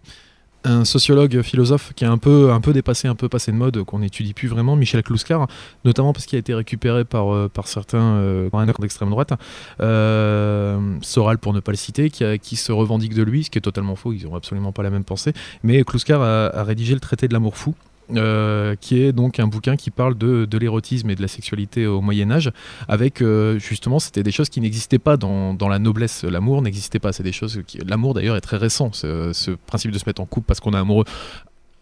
un 0.65 0.85
sociologue 0.85 1.41
philosophe 1.41 1.93
qui 1.95 2.05
a 2.05 2.11
un 2.11 2.17
peu, 2.17 2.51
dépassé, 2.73 3.07
un 3.07 3.15
peu 3.15 3.29
passé 3.29 3.51
de 3.51 3.57
mode, 3.57 3.83
qu'on 3.83 3.99
n'étudie 3.99 4.33
plus 4.33 4.47
vraiment, 4.47 4.75
Michel 4.75 5.03
Kluskar, 5.03 5.47
notamment 5.85 6.13
parce 6.13 6.25
qu'il 6.25 6.37
a 6.37 6.39
été 6.39 6.53
récupéré 6.53 7.05
par, 7.05 7.33
euh, 7.33 7.49
par 7.49 7.67
certains 7.67 8.15
euh, 8.17 8.49
d'extrême 8.79 9.09
droite, 9.09 9.33
euh, 9.81 10.97
Soral 11.01 11.37
pour 11.37 11.53
ne 11.53 11.59
pas 11.59 11.71
le 11.71 11.77
citer, 11.77 12.09
qui, 12.09 12.55
se 12.55 12.71
revendique 12.71 13.13
de 13.13 13.23
lui, 13.23 13.43
ce 13.43 13.49
qui 13.49 13.57
est 13.57 13.61
totalement 13.61 13.95
faux, 13.95 14.13
ils 14.13 14.25
n'ont 14.25 14.35
absolument 14.35 14.71
pas 14.71 14.83
la 14.83 14.89
même 14.89 15.03
pensée. 15.03 15.33
Mais 15.63 15.83
Kluskar 15.83 16.21
a, 16.21 16.47
a 16.47 16.63
rédigé 16.63 16.93
le 16.93 16.99
traité 16.99 17.27
de 17.27 17.33
l'amour 17.33 17.57
fou. 17.57 17.75
Euh, 18.15 18.75
qui 18.79 19.01
est 19.01 19.11
donc 19.11 19.39
un 19.39 19.47
bouquin 19.47 19.75
qui 19.75 19.89
parle 19.89 20.15
de, 20.15 20.45
de 20.45 20.57
l'érotisme 20.57 21.09
et 21.09 21.15
de 21.15 21.21
la 21.21 21.27
sexualité 21.27 21.87
au 21.87 22.01
Moyen 22.01 22.29
Âge, 22.31 22.51
avec 22.87 23.21
euh, 23.21 23.57
justement, 23.59 23.99
c'était 23.99 24.23
des 24.23 24.31
choses 24.31 24.49
qui 24.49 24.61
n'existaient 24.61 24.99
pas 24.99 25.17
dans, 25.17 25.53
dans 25.53 25.69
la 25.69 25.79
noblesse. 25.79 26.23
L'amour 26.23 26.61
n'existait 26.61 26.99
pas. 26.99 27.13
C'est 27.13 27.23
des 27.23 27.31
choses. 27.31 27.61
L'amour 27.85 28.13
d'ailleurs 28.13 28.35
est 28.35 28.41
très 28.41 28.57
récent. 28.57 28.91
Ce, 28.93 29.51
principe 29.65 29.91
de 29.91 29.97
se 29.97 30.03
mettre 30.05 30.21
en 30.21 30.25
couple 30.25 30.45
parce 30.47 30.59
qu'on 30.59 30.73
est 30.73 30.77
amoureux, 30.77 31.05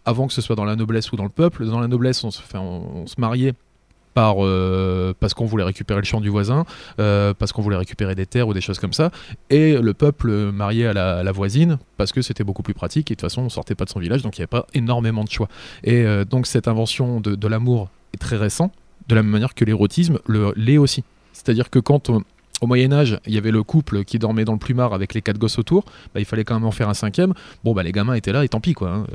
avant 0.04 0.26
que 0.26 0.32
ce 0.32 0.40
soit 0.40 0.56
dans 0.56 0.64
la 0.64 0.76
noblesse 0.76 1.12
ou 1.12 1.16
dans 1.16 1.24
le 1.24 1.30
peuple. 1.30 1.66
Dans 1.66 1.80
la 1.80 1.88
noblesse, 1.88 2.24
on 2.24 2.30
se, 2.30 2.40
fait, 2.40 2.58
on 2.58 3.06
se 3.06 3.14
mariait. 3.18 3.54
Par, 4.14 4.36
euh, 4.38 5.12
parce 5.18 5.34
qu'on 5.34 5.44
voulait 5.44 5.64
récupérer 5.64 6.00
le 6.00 6.06
champ 6.06 6.20
du 6.20 6.28
voisin, 6.28 6.64
euh, 7.00 7.34
parce 7.36 7.52
qu'on 7.52 7.62
voulait 7.62 7.76
récupérer 7.76 8.14
des 8.14 8.26
terres 8.26 8.46
ou 8.46 8.54
des 8.54 8.60
choses 8.60 8.78
comme 8.78 8.92
ça, 8.92 9.10
et 9.50 9.76
le 9.76 9.92
peuple 9.92 10.30
marié 10.52 10.86
à 10.86 10.92
la, 10.92 11.32
voisine, 11.32 11.78
parce 11.96 12.12
que 12.12 12.22
c'était 12.22 12.44
beaucoup 12.44 12.62
plus 12.62 12.74
pratique, 12.74 13.10
et 13.10 13.14
de 13.14 13.20
toute 13.20 13.28
façon 13.28 13.42
on 13.42 13.48
sortait 13.48 13.74
pas 13.74 13.84
de 13.84 13.90
son 13.90 13.98
village, 13.98 14.22
donc 14.22 14.38
il 14.38 14.40
n'y 14.40 14.44
avait 14.44 14.60
pas 14.60 14.66
énormément 14.72 15.24
de 15.24 15.30
choix. 15.30 15.48
Et 15.82 16.04
euh, 16.04 16.24
donc 16.24 16.46
cette 16.46 16.68
invention 16.68 17.20
de, 17.20 17.48
l'amour 17.48 17.88
est 18.12 18.18
très 18.18 18.36
récent, 18.36 18.70
de 19.08 19.16
la 19.16 19.22
même 19.24 19.32
manière 19.32 19.52
que 19.54 19.64
l'érotisme 19.64 20.20
le- 20.26 20.52
l'est 20.56 20.78
aussi. 20.78 21.02
C'est-à-dire 21.32 21.68
que 21.68 21.80
quand 21.80 22.10
au 22.60 22.66
Moyen 22.68 22.92
Âge, 22.92 23.18
il 23.26 23.34
y 23.34 23.38
avait 23.38 23.50
le 23.50 23.64
couple 23.64 24.04
qui 24.04 24.20
dormait 24.20 24.44
dans 24.44 24.52
le 24.52 24.58
plumard 24.58 24.94
avec 24.94 25.12
les 25.14 25.22
quatre 25.22 25.38
gosses 25.38 25.58
autour, 25.58 25.84
bah, 26.14 26.20
il 26.20 26.24
fallait 26.24 26.44
quand 26.44 26.54
même 26.54 26.64
en 26.64 26.70
faire 26.70 26.88
un 26.88 26.94
cinquième. 26.94 27.34
Bon, 27.64 27.74
bah, 27.74 27.82
les 27.82 27.90
gamins 27.92 28.14
étaient 28.14 28.32
là 28.32 28.44
et 28.44 28.48
tant 28.48 28.60
pis 28.60 28.74
quoi. 28.74 28.90
hein. 28.90 29.06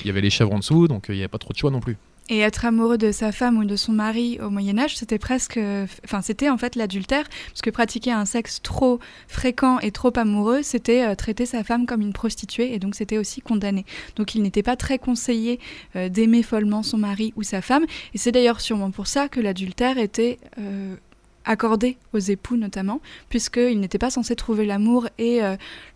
Il 0.00 0.06
y 0.06 0.10
avait 0.10 0.20
les 0.20 0.30
chèvres 0.30 0.52
en 0.52 0.58
dessous, 0.58 0.88
donc 0.88 1.06
il 1.08 1.14
n'y 1.14 1.20
avait 1.20 1.28
pas 1.28 1.38
trop 1.38 1.52
de 1.52 1.58
choix 1.58 1.70
non 1.70 1.80
plus. 1.80 1.96
Et 2.28 2.40
être 2.40 2.64
amoureux 2.64 2.98
de 2.98 3.12
sa 3.12 3.30
femme 3.30 3.56
ou 3.58 3.64
de 3.64 3.76
son 3.76 3.92
mari 3.92 4.40
au 4.42 4.50
Moyen 4.50 4.78
Âge, 4.78 4.96
c'était 4.96 5.18
presque, 5.18 5.60
enfin 6.04 6.22
c'était 6.22 6.50
en 6.50 6.58
fait 6.58 6.74
l'adultère, 6.74 7.24
parce 7.48 7.62
que 7.62 7.70
pratiquer 7.70 8.10
un 8.10 8.24
sexe 8.24 8.60
trop 8.62 8.98
fréquent 9.28 9.78
et 9.78 9.92
trop 9.92 10.10
amoureux, 10.16 10.64
c'était 10.64 11.04
euh, 11.04 11.14
traiter 11.14 11.46
sa 11.46 11.62
femme 11.62 11.86
comme 11.86 12.00
une 12.00 12.12
prostituée, 12.12 12.74
et 12.74 12.80
donc 12.80 12.96
c'était 12.96 13.18
aussi 13.18 13.40
condamné. 13.40 13.86
Donc 14.16 14.34
il 14.34 14.42
n'était 14.42 14.64
pas 14.64 14.74
très 14.74 14.98
conseillé 14.98 15.60
euh, 15.94 16.08
d'aimer 16.08 16.42
follement 16.42 16.82
son 16.82 16.98
mari 16.98 17.32
ou 17.36 17.44
sa 17.44 17.62
femme, 17.62 17.86
et 18.12 18.18
c'est 18.18 18.32
d'ailleurs 18.32 18.60
sûrement 18.60 18.90
pour 18.90 19.06
ça 19.06 19.28
que 19.28 19.38
l'adultère 19.38 19.96
était 19.96 20.38
euh, 20.58 20.96
accordé 21.44 21.96
aux 22.12 22.18
époux 22.18 22.56
notamment, 22.56 23.00
puisqu'il 23.28 23.78
n'était 23.78 23.98
pas 23.98 24.10
censé 24.10 24.34
trouver 24.34 24.66
l'amour 24.66 25.08
et 25.16 25.42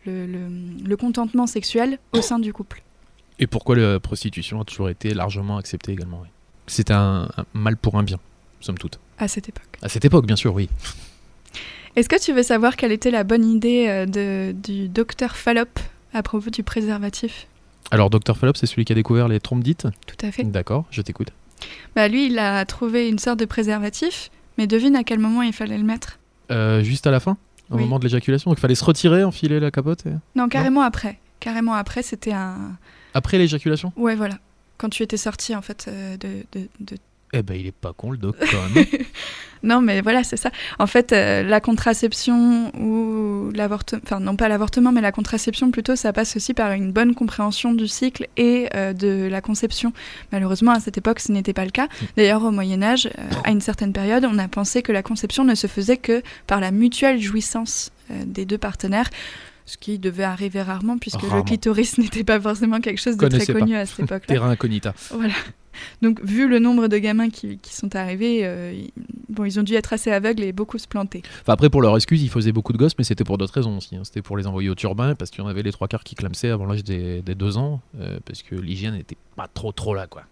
le 0.07 0.95
contentement 0.95 1.49
sexuel 1.49 1.99
au 2.13 2.23
sein 2.23 2.39
du 2.39 2.53
couple. 2.53 2.85
Et 3.41 3.47
pourquoi 3.47 3.75
la 3.77 3.99
prostitution 3.99 4.61
a 4.61 4.65
toujours 4.65 4.89
été 4.91 5.15
largement 5.15 5.57
acceptée 5.57 5.93
également. 5.93 6.21
oui. 6.23 6.29
C'est 6.67 6.91
un, 6.93 7.29
un 7.37 7.45
mal 7.55 7.77
pour 7.77 7.97
un 7.97 8.03
bien, 8.05 8.19
somme 8.61 8.79
toute. 8.79 9.01
À 9.19 9.27
cette 9.27 9.49
époque. 9.49 9.79
À 9.83 9.89
cette 9.89 10.05
époque, 10.05 10.27
bien 10.27 10.37
sûr, 10.37 10.55
oui. 10.55 10.69
Est-ce 11.97 12.09
que 12.09 12.23
tu 12.23 12.33
veux 12.33 12.45
savoir 12.45 12.77
quelle 12.77 12.93
était 12.93 13.11
la 13.11 13.25
bonne 13.25 13.45
idée 13.45 13.87
euh, 13.89 14.07
de, 14.07 14.53
du 14.53 14.89
docteur 14.89 15.37
Fallop 15.37 15.69
à 16.13 16.23
propos 16.23 16.51
du 16.51 16.63
préservatif? 16.63 17.47
Alors, 17.91 18.09
Dr. 18.11 18.37
Fallop, 18.37 18.53
c'est 18.55 18.67
celui 18.67 18.85
qui 18.85 18.93
a 18.93 18.95
découvert 18.95 19.27
les 19.27 19.41
trompes 19.41 19.65
dites 19.65 19.89
Tout 20.07 20.25
à 20.25 20.31
fait. 20.31 20.45
D'accord, 20.45 20.85
je 20.91 21.03
t'écoute. 21.03 21.29
Bah, 21.97 22.07
lui, 22.07 22.27
il 22.27 22.39
a 22.39 22.65
trouvé 22.65 23.09
une 23.09 23.19
sorte 23.19 23.41
de 23.41 23.45
préservatif, 23.47 24.31
mais 24.59 24.67
devine 24.69 24.95
à 24.95 25.03
quel 25.03 25.19
moment 25.19 25.43
il 25.43 25.53
fallait 25.53 25.79
le 25.79 25.83
mettre 25.85 26.19
Euh, 26.53 26.83
juste 26.85 27.07
à 27.09 27.11
la 27.11 27.19
fin, 27.19 27.37
au 27.71 27.77
Oui. 27.77 27.83
moment 27.83 27.99
de 27.99 28.05
l'éjaculation? 28.05 28.51
Donc, 28.53 28.59
il 28.59 28.61
fallait 28.61 28.75
se 28.77 28.85
retirer, 28.85 29.25
enfiler 29.25 29.59
la 29.59 29.73
capote. 29.73 30.07
et- 30.07 30.11
Non, 30.37 30.49
carrément 30.49 30.83
après. 30.83 31.19
Carrément 31.41 31.75
après, 31.75 32.03
c'était 32.03 32.33
un. 32.33 32.77
Après 33.15 33.39
l'éjaculation? 33.39 33.93
Ouais, 33.97 34.15
voilà. 34.17 34.39
Quand 34.79 34.89
tu 34.89 35.03
étais 35.03 35.17
sorti, 35.17 35.55
en 35.55 35.63
fait, 35.63 35.87
euh, 35.89 36.17
de, 36.17 36.29
de, 36.53 36.69
de 36.81 36.97
Eh 37.33 37.43
ben, 37.43 37.55
il 37.55 37.67
est 37.67 37.73
pas 37.73 37.93
con 37.93 38.11
le 38.11 38.19
doc 38.19 38.37
quand 38.39 38.75
même. 38.75 38.87
Non, 39.63 39.81
mais 39.81 40.01
voilà, 40.01 40.25
c'est 40.25 40.37
ça. 40.37 40.51
En 40.79 40.87
fait, 40.87 41.13
euh, 41.13 41.43
la 41.43 41.61
contraception 41.61 42.75
ou 42.79 43.51
l'avortement, 43.53 44.01
enfin 44.05 44.21
non 44.21 44.37
pas 44.37 44.49
l'avortement, 44.49 44.91
mais 44.93 45.01
la 45.01 45.13
contraception 45.13 45.71
plutôt, 45.71 45.97
ça 45.97 46.13
passe 46.13 46.37
aussi 46.37 46.55
par 46.55 46.73
une 46.73 46.93
bonne 46.93 47.15
compréhension 47.15 47.75
du 47.75 47.87
cycle 47.87 48.29
et 48.37 48.69
euh, 48.75 48.93
de 48.93 49.29
la 49.31 49.41
conception. 49.41 49.93
Malheureusement, 50.33 50.73
à 50.73 50.81
cette 50.81 50.97
époque, 50.97 51.21
ce 51.21 51.31
n'était 51.33 51.53
pas 51.53 51.65
le 51.65 51.71
cas. 51.71 51.89
D'ailleurs, 52.17 52.43
au 52.45 52.51
Moyen 52.51 52.83
Âge, 52.83 53.07
euh, 53.07 53.23
à 53.45 53.51
une 53.51 53.61
certaine 53.61 53.93
période, 53.93 54.25
on 54.25 54.39
a 54.39 54.49
pensé 54.49 54.83
que 54.83 54.93
la 54.93 55.03
conception 55.03 55.45
ne 55.45 55.55
se 55.55 55.67
faisait 55.67 55.99
que 55.99 56.23
par 56.47 56.61
la 56.61 56.71
mutuelle 56.71 57.21
jouissance 57.21 57.93
des 58.27 58.45
deux 58.45 58.59
partenaires. 58.59 59.09
Ce 59.71 59.77
qui 59.79 60.01
devait 60.01 60.25
arriver 60.25 60.63
rarement, 60.63 60.99
puisque 60.99 61.23
le 61.23 61.43
clitoris 61.45 61.97
n'était 61.99 62.25
pas 62.25 62.41
forcément 62.41 62.81
quelque 62.81 62.99
chose 63.01 63.17
de 63.17 63.29
très 63.29 63.47
pas. 63.47 63.61
connu 63.61 63.77
à 63.77 63.87
cette 63.87 64.01
époque-là. 64.01 64.27
Terrain 64.35 64.51
incognita. 64.51 64.93
Voilà. 65.13 65.35
Donc, 66.03 66.21
vu 66.25 66.49
le 66.49 66.59
nombre 66.59 66.89
de 66.89 66.99
gamins 66.99 67.31
qui, 67.31 67.57
qui 67.59 67.73
sont 67.77 67.95
arrivés, 67.95 68.41
euh, 68.45 68.73
ils- 68.75 68.91
bon, 69.29 69.45
ils 69.45 69.61
ont 69.61 69.63
dû 69.63 69.75
être 69.75 69.93
assez 69.93 70.11
aveugles 70.11 70.43
et 70.43 70.51
beaucoup 70.53 70.77
se 70.77 70.89
planter. 70.89 71.23
Enfin, 71.43 71.53
après, 71.53 71.71
pour 71.71 71.83
leur 71.83 71.95
excuse, 71.95 72.21
ils 72.21 72.29
faisaient 72.29 72.51
beaucoup 72.51 72.73
de 72.73 72.79
gosses, 72.79 72.95
mais 72.99 73.05
c'était 73.05 73.23
pour 73.23 73.39
d'autres 73.39 73.55
raisons 73.55 73.77
aussi. 73.77 73.95
hein. 73.95 74.01
C'était 74.03 74.23
pour 74.23 74.37
les 74.37 74.49
envoyer 74.49 74.69
au 74.71 74.75
turbin, 74.75 75.15
parce 75.15 75.31
qu'il 75.31 75.41
y 75.45 75.47
en 75.47 75.49
avait 75.49 75.63
les 75.63 75.71
trois 75.71 75.87
quarts 75.87 76.03
qui 76.03 76.17
clamsaient 76.17 76.51
avant 76.51 76.67
l'âge 76.67 76.83
des, 76.83 77.23
des 77.23 77.37
deux 77.37 77.57
ans, 77.57 77.81
euh, 78.01 78.19
parce 78.27 78.43
que 78.43 78.57
l'hygiène 78.57 78.95
n'était 78.97 79.17
pas 79.37 79.47
trop 79.47 79.71
trop 79.71 79.95
là, 79.95 80.09
quoi. 80.09 80.25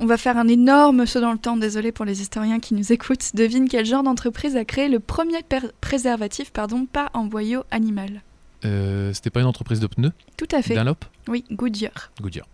On 0.00 0.06
va 0.06 0.16
faire 0.16 0.36
un 0.36 0.48
énorme 0.48 1.06
saut 1.06 1.20
dans 1.20 1.32
le 1.32 1.38
temps, 1.38 1.56
désolé 1.56 1.92
pour 1.92 2.04
les 2.04 2.20
historiens 2.20 2.58
qui 2.58 2.74
nous 2.74 2.92
écoutent. 2.92 3.30
Devine 3.34 3.68
quel 3.68 3.86
genre 3.86 4.02
d'entreprise 4.02 4.56
a 4.56 4.64
créé 4.64 4.88
le 4.88 4.98
premier 4.98 5.38
préservatif 5.80 6.50
pardon, 6.50 6.86
pas 6.86 7.10
en 7.14 7.24
boyau 7.26 7.62
animal? 7.70 8.22
Euh, 8.64 9.12
c'était 9.14 9.30
pas 9.30 9.40
une 9.40 9.46
entreprise 9.46 9.80
de 9.80 9.86
pneus 9.86 10.12
Tout 10.36 10.48
à 10.52 10.60
fait. 10.62 10.74
Dunlop? 10.74 11.04
Oui, 11.28 11.44
Goodyear. 11.50 12.10
Goodyear. 12.20 12.46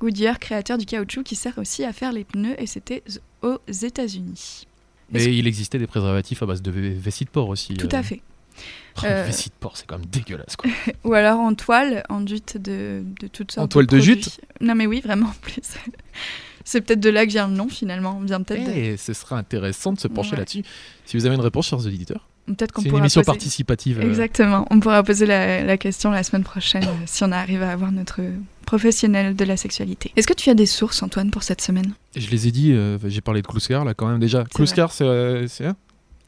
Goodyear, 0.00 0.38
créateur 0.38 0.76
du 0.76 0.84
caoutchouc 0.86 1.22
qui 1.22 1.36
sert 1.36 1.56
aussi 1.58 1.84
à 1.84 1.92
faire 1.92 2.12
les 2.12 2.24
pneus 2.24 2.54
et 2.60 2.66
c'était 2.66 3.02
aux 3.42 3.58
États-Unis. 3.68 4.66
Mais 5.10 5.24
il 5.36 5.46
existait 5.46 5.78
des 5.78 5.86
préservatifs 5.86 6.42
à 6.42 6.46
base 6.46 6.62
de 6.62 6.70
vessie 6.70 7.24
de 7.24 7.30
porc 7.30 7.48
aussi. 7.48 7.74
Tout 7.74 7.94
euh. 7.94 7.98
à 7.98 8.02
fait. 8.02 8.20
Oh, 8.98 9.00
Euh, 9.04 9.24
Vessie 9.24 9.48
de 9.48 9.54
porc, 9.58 9.76
c'est 9.76 9.86
quand 9.86 9.98
même 9.98 10.06
dégueulasse, 10.06 10.54
quoi. 10.56 10.70
Ou 11.04 11.14
alors 11.14 11.40
en 11.40 11.54
toile, 11.54 12.04
enduite 12.08 12.56
de, 12.56 13.02
de 13.20 13.26
toutes 13.26 13.50
sortes 13.50 13.64
En 13.64 13.68
toile 13.68 13.86
de 13.86 13.96
produits. 13.96 14.14
jute 14.14 14.40
Non 14.60 14.74
mais 14.76 14.86
oui, 14.86 15.00
vraiment, 15.00 15.26
en 15.26 15.34
plus. 15.40 15.62
C'est 16.64 16.80
peut-être 16.80 17.00
de 17.00 17.10
là 17.10 17.26
que 17.26 17.30
vient 17.30 17.48
le 17.48 17.54
nom 17.54 17.68
finalement. 17.68 18.20
Vient 18.20 18.42
peut-être 18.42 18.64
de- 18.64 18.70
Eh, 18.70 18.96
ce 18.96 19.12
serait 19.12 19.34
intéressant 19.34 19.92
de 19.92 19.98
se 20.00 20.06
pencher 20.08 20.32
Ouais. 20.32 20.38
là-dessus. 20.38 20.62
Si 21.04 21.16
vous 21.16 21.26
avez 21.26 21.34
une 21.34 21.40
réponse, 21.40 21.66
chers 21.66 21.80
auditeurs, 21.84 22.28
peut-être 22.46 22.72
qu'on 22.72 22.82
c'est 22.82 22.88
une 22.88 22.96
émission 22.98 23.20
poser- 23.20 23.26
participative. 23.26 23.98
euh, 24.00 24.08
Exactement. 24.08 24.66
On 24.70 24.80
pourra 24.80 25.02
poser 25.02 25.26
la, 25.26 25.62
la 25.64 25.76
question 25.78 26.10
la 26.10 26.22
semaine 26.22 26.44
prochaine 26.44 26.84
euh, 26.84 26.92
si 27.06 27.24
on 27.24 27.32
arrive 27.32 27.62
à 27.62 27.70
avoir 27.72 27.92
notre 27.92 28.20
professionnel 28.66 29.36
de 29.36 29.44
la 29.44 29.56
sexualité. 29.56 30.12
Est-ce 30.16 30.26
que 30.26 30.32
tu 30.34 30.50
as 30.50 30.54
des 30.54 30.66
sources, 30.66 31.02
Antoine, 31.02 31.30
pour 31.30 31.42
cette 31.42 31.60
semaine? 31.60 31.92
Je 32.16 32.28
les 32.30 32.48
ai 32.48 32.50
dit, 32.50 32.72
euh, 32.72 32.98
j'ai 33.06 33.20
parlé 33.20 33.42
de 33.42 33.46
Kluskar 33.46 33.84
là 33.84 33.94
quand 33.94 34.06
même 34.08 34.20
déjà. 34.20 34.44
Kluskar, 34.44 34.92
c'est. 34.92 35.04
euh, 35.04 35.46
hein? 35.60 35.76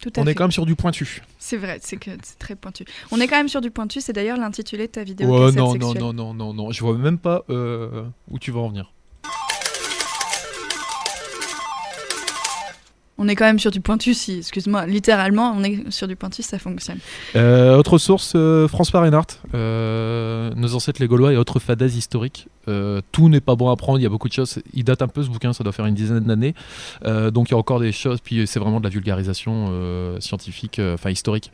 Tout 0.02 0.10
à 0.16 0.20
On 0.20 0.24
fait. 0.24 0.30
est 0.32 0.34
quand 0.34 0.44
même 0.44 0.52
sur 0.52 0.66
du 0.66 0.76
pointu. 0.76 1.22
C'est 1.38 1.56
vrai, 1.56 1.78
c'est 1.82 1.96
que 1.96 2.10
c'est 2.22 2.38
très 2.38 2.54
pointu. 2.54 2.84
On 3.10 3.18
est 3.20 3.26
quand 3.26 3.36
même 3.38 3.48
sur 3.48 3.62
du 3.62 3.70
pointu. 3.70 4.02
C'est 4.02 4.12
d'ailleurs 4.12 4.36
l'intitulé 4.36 4.88
de 4.88 4.92
ta 4.92 5.02
vidéo. 5.04 5.26
Oh 5.30 5.50
non, 5.50 5.74
non, 5.74 5.94
non, 5.94 6.12
non, 6.12 6.34
non, 6.34 6.52
non. 6.52 6.70
Je 6.70 6.80
vois 6.82 6.98
même 6.98 7.16
pas 7.18 7.44
euh, 7.48 8.02
où 8.30 8.38
tu 8.38 8.50
vas 8.50 8.60
en 8.60 8.68
venir. 8.68 8.92
On 13.18 13.28
est 13.28 13.34
quand 13.34 13.46
même 13.46 13.58
sur 13.58 13.70
du 13.70 13.80
pointu, 13.80 14.12
si, 14.12 14.38
excuse-moi, 14.38 14.86
littéralement, 14.86 15.54
on 15.56 15.64
est 15.64 15.90
sur 15.90 16.06
du 16.06 16.16
pointu, 16.16 16.42
ça 16.42 16.58
fonctionne. 16.58 16.98
Euh, 17.34 17.76
autre 17.76 17.96
source, 17.96 18.34
euh, 18.36 18.68
François 18.68 19.00
Reinhardt, 19.00 19.40
euh, 19.54 20.52
Nos 20.54 20.74
ancêtres 20.74 21.00
les 21.00 21.08
Gaulois 21.08 21.32
et 21.32 21.36
autres 21.36 21.58
fadaises 21.58 21.96
historiques. 21.96 22.48
Tout 23.12 23.28
n'est 23.28 23.40
pas 23.40 23.54
bon 23.54 23.70
à 23.70 23.76
prendre, 23.76 24.00
il 24.00 24.02
y 24.02 24.06
a 24.06 24.08
beaucoup 24.08 24.26
de 24.26 24.32
choses. 24.32 24.58
Il 24.74 24.82
date 24.82 25.00
un 25.00 25.06
peu 25.06 25.22
ce 25.22 25.28
bouquin, 25.28 25.52
ça 25.52 25.62
doit 25.62 25.72
faire 25.72 25.86
une 25.86 25.94
dizaine 25.94 26.24
d'années. 26.24 26.52
Donc 27.04 27.48
il 27.48 27.52
y 27.52 27.54
a 27.54 27.58
encore 27.58 27.78
des 27.78 27.92
choses, 27.92 28.18
puis 28.20 28.44
c'est 28.48 28.58
vraiment 28.58 28.80
de 28.80 28.84
la 28.84 28.90
vulgarisation 28.90 30.18
scientifique, 30.18 30.80
enfin 30.80 31.10
historique. 31.10 31.52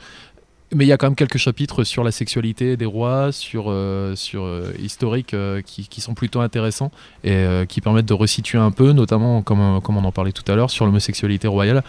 Mais 0.75 0.87
il 0.87 0.89
y 0.89 0.93
a 0.93 0.97
quand 0.97 1.07
même 1.07 1.15
quelques 1.15 1.37
chapitres 1.37 1.85
sur 1.85 2.03
la 2.03 2.13
sexualité 2.13 2.79
des 2.79 2.87
rois, 2.87 3.31
sur, 3.31 3.67
euh, 3.69 4.17
sur 4.17 4.45
euh, 4.45 4.73
historique, 4.79 5.35
euh, 5.35 5.61
qui, 5.61 5.87
qui 5.87 6.01
sont 6.01 6.15
plutôt 6.15 6.41
intéressants 6.41 6.91
et 7.25 7.33
euh, 7.33 7.67
qui 7.67 7.83
permettent 7.83 8.07
de 8.07 8.15
resituer 8.15 8.59
un 8.59 8.71
peu, 8.71 8.93
notamment, 8.93 9.43
comme, 9.43 9.81
comme 9.83 9.99
on 9.99 10.05
en 10.05 10.13
parlait 10.13 10.33
tout 10.33 10.51
à 10.51 10.55
l'heure, 10.55 10.71
sur 10.71 10.87
l'homosexualité 10.87 11.47
royale, 11.47 11.83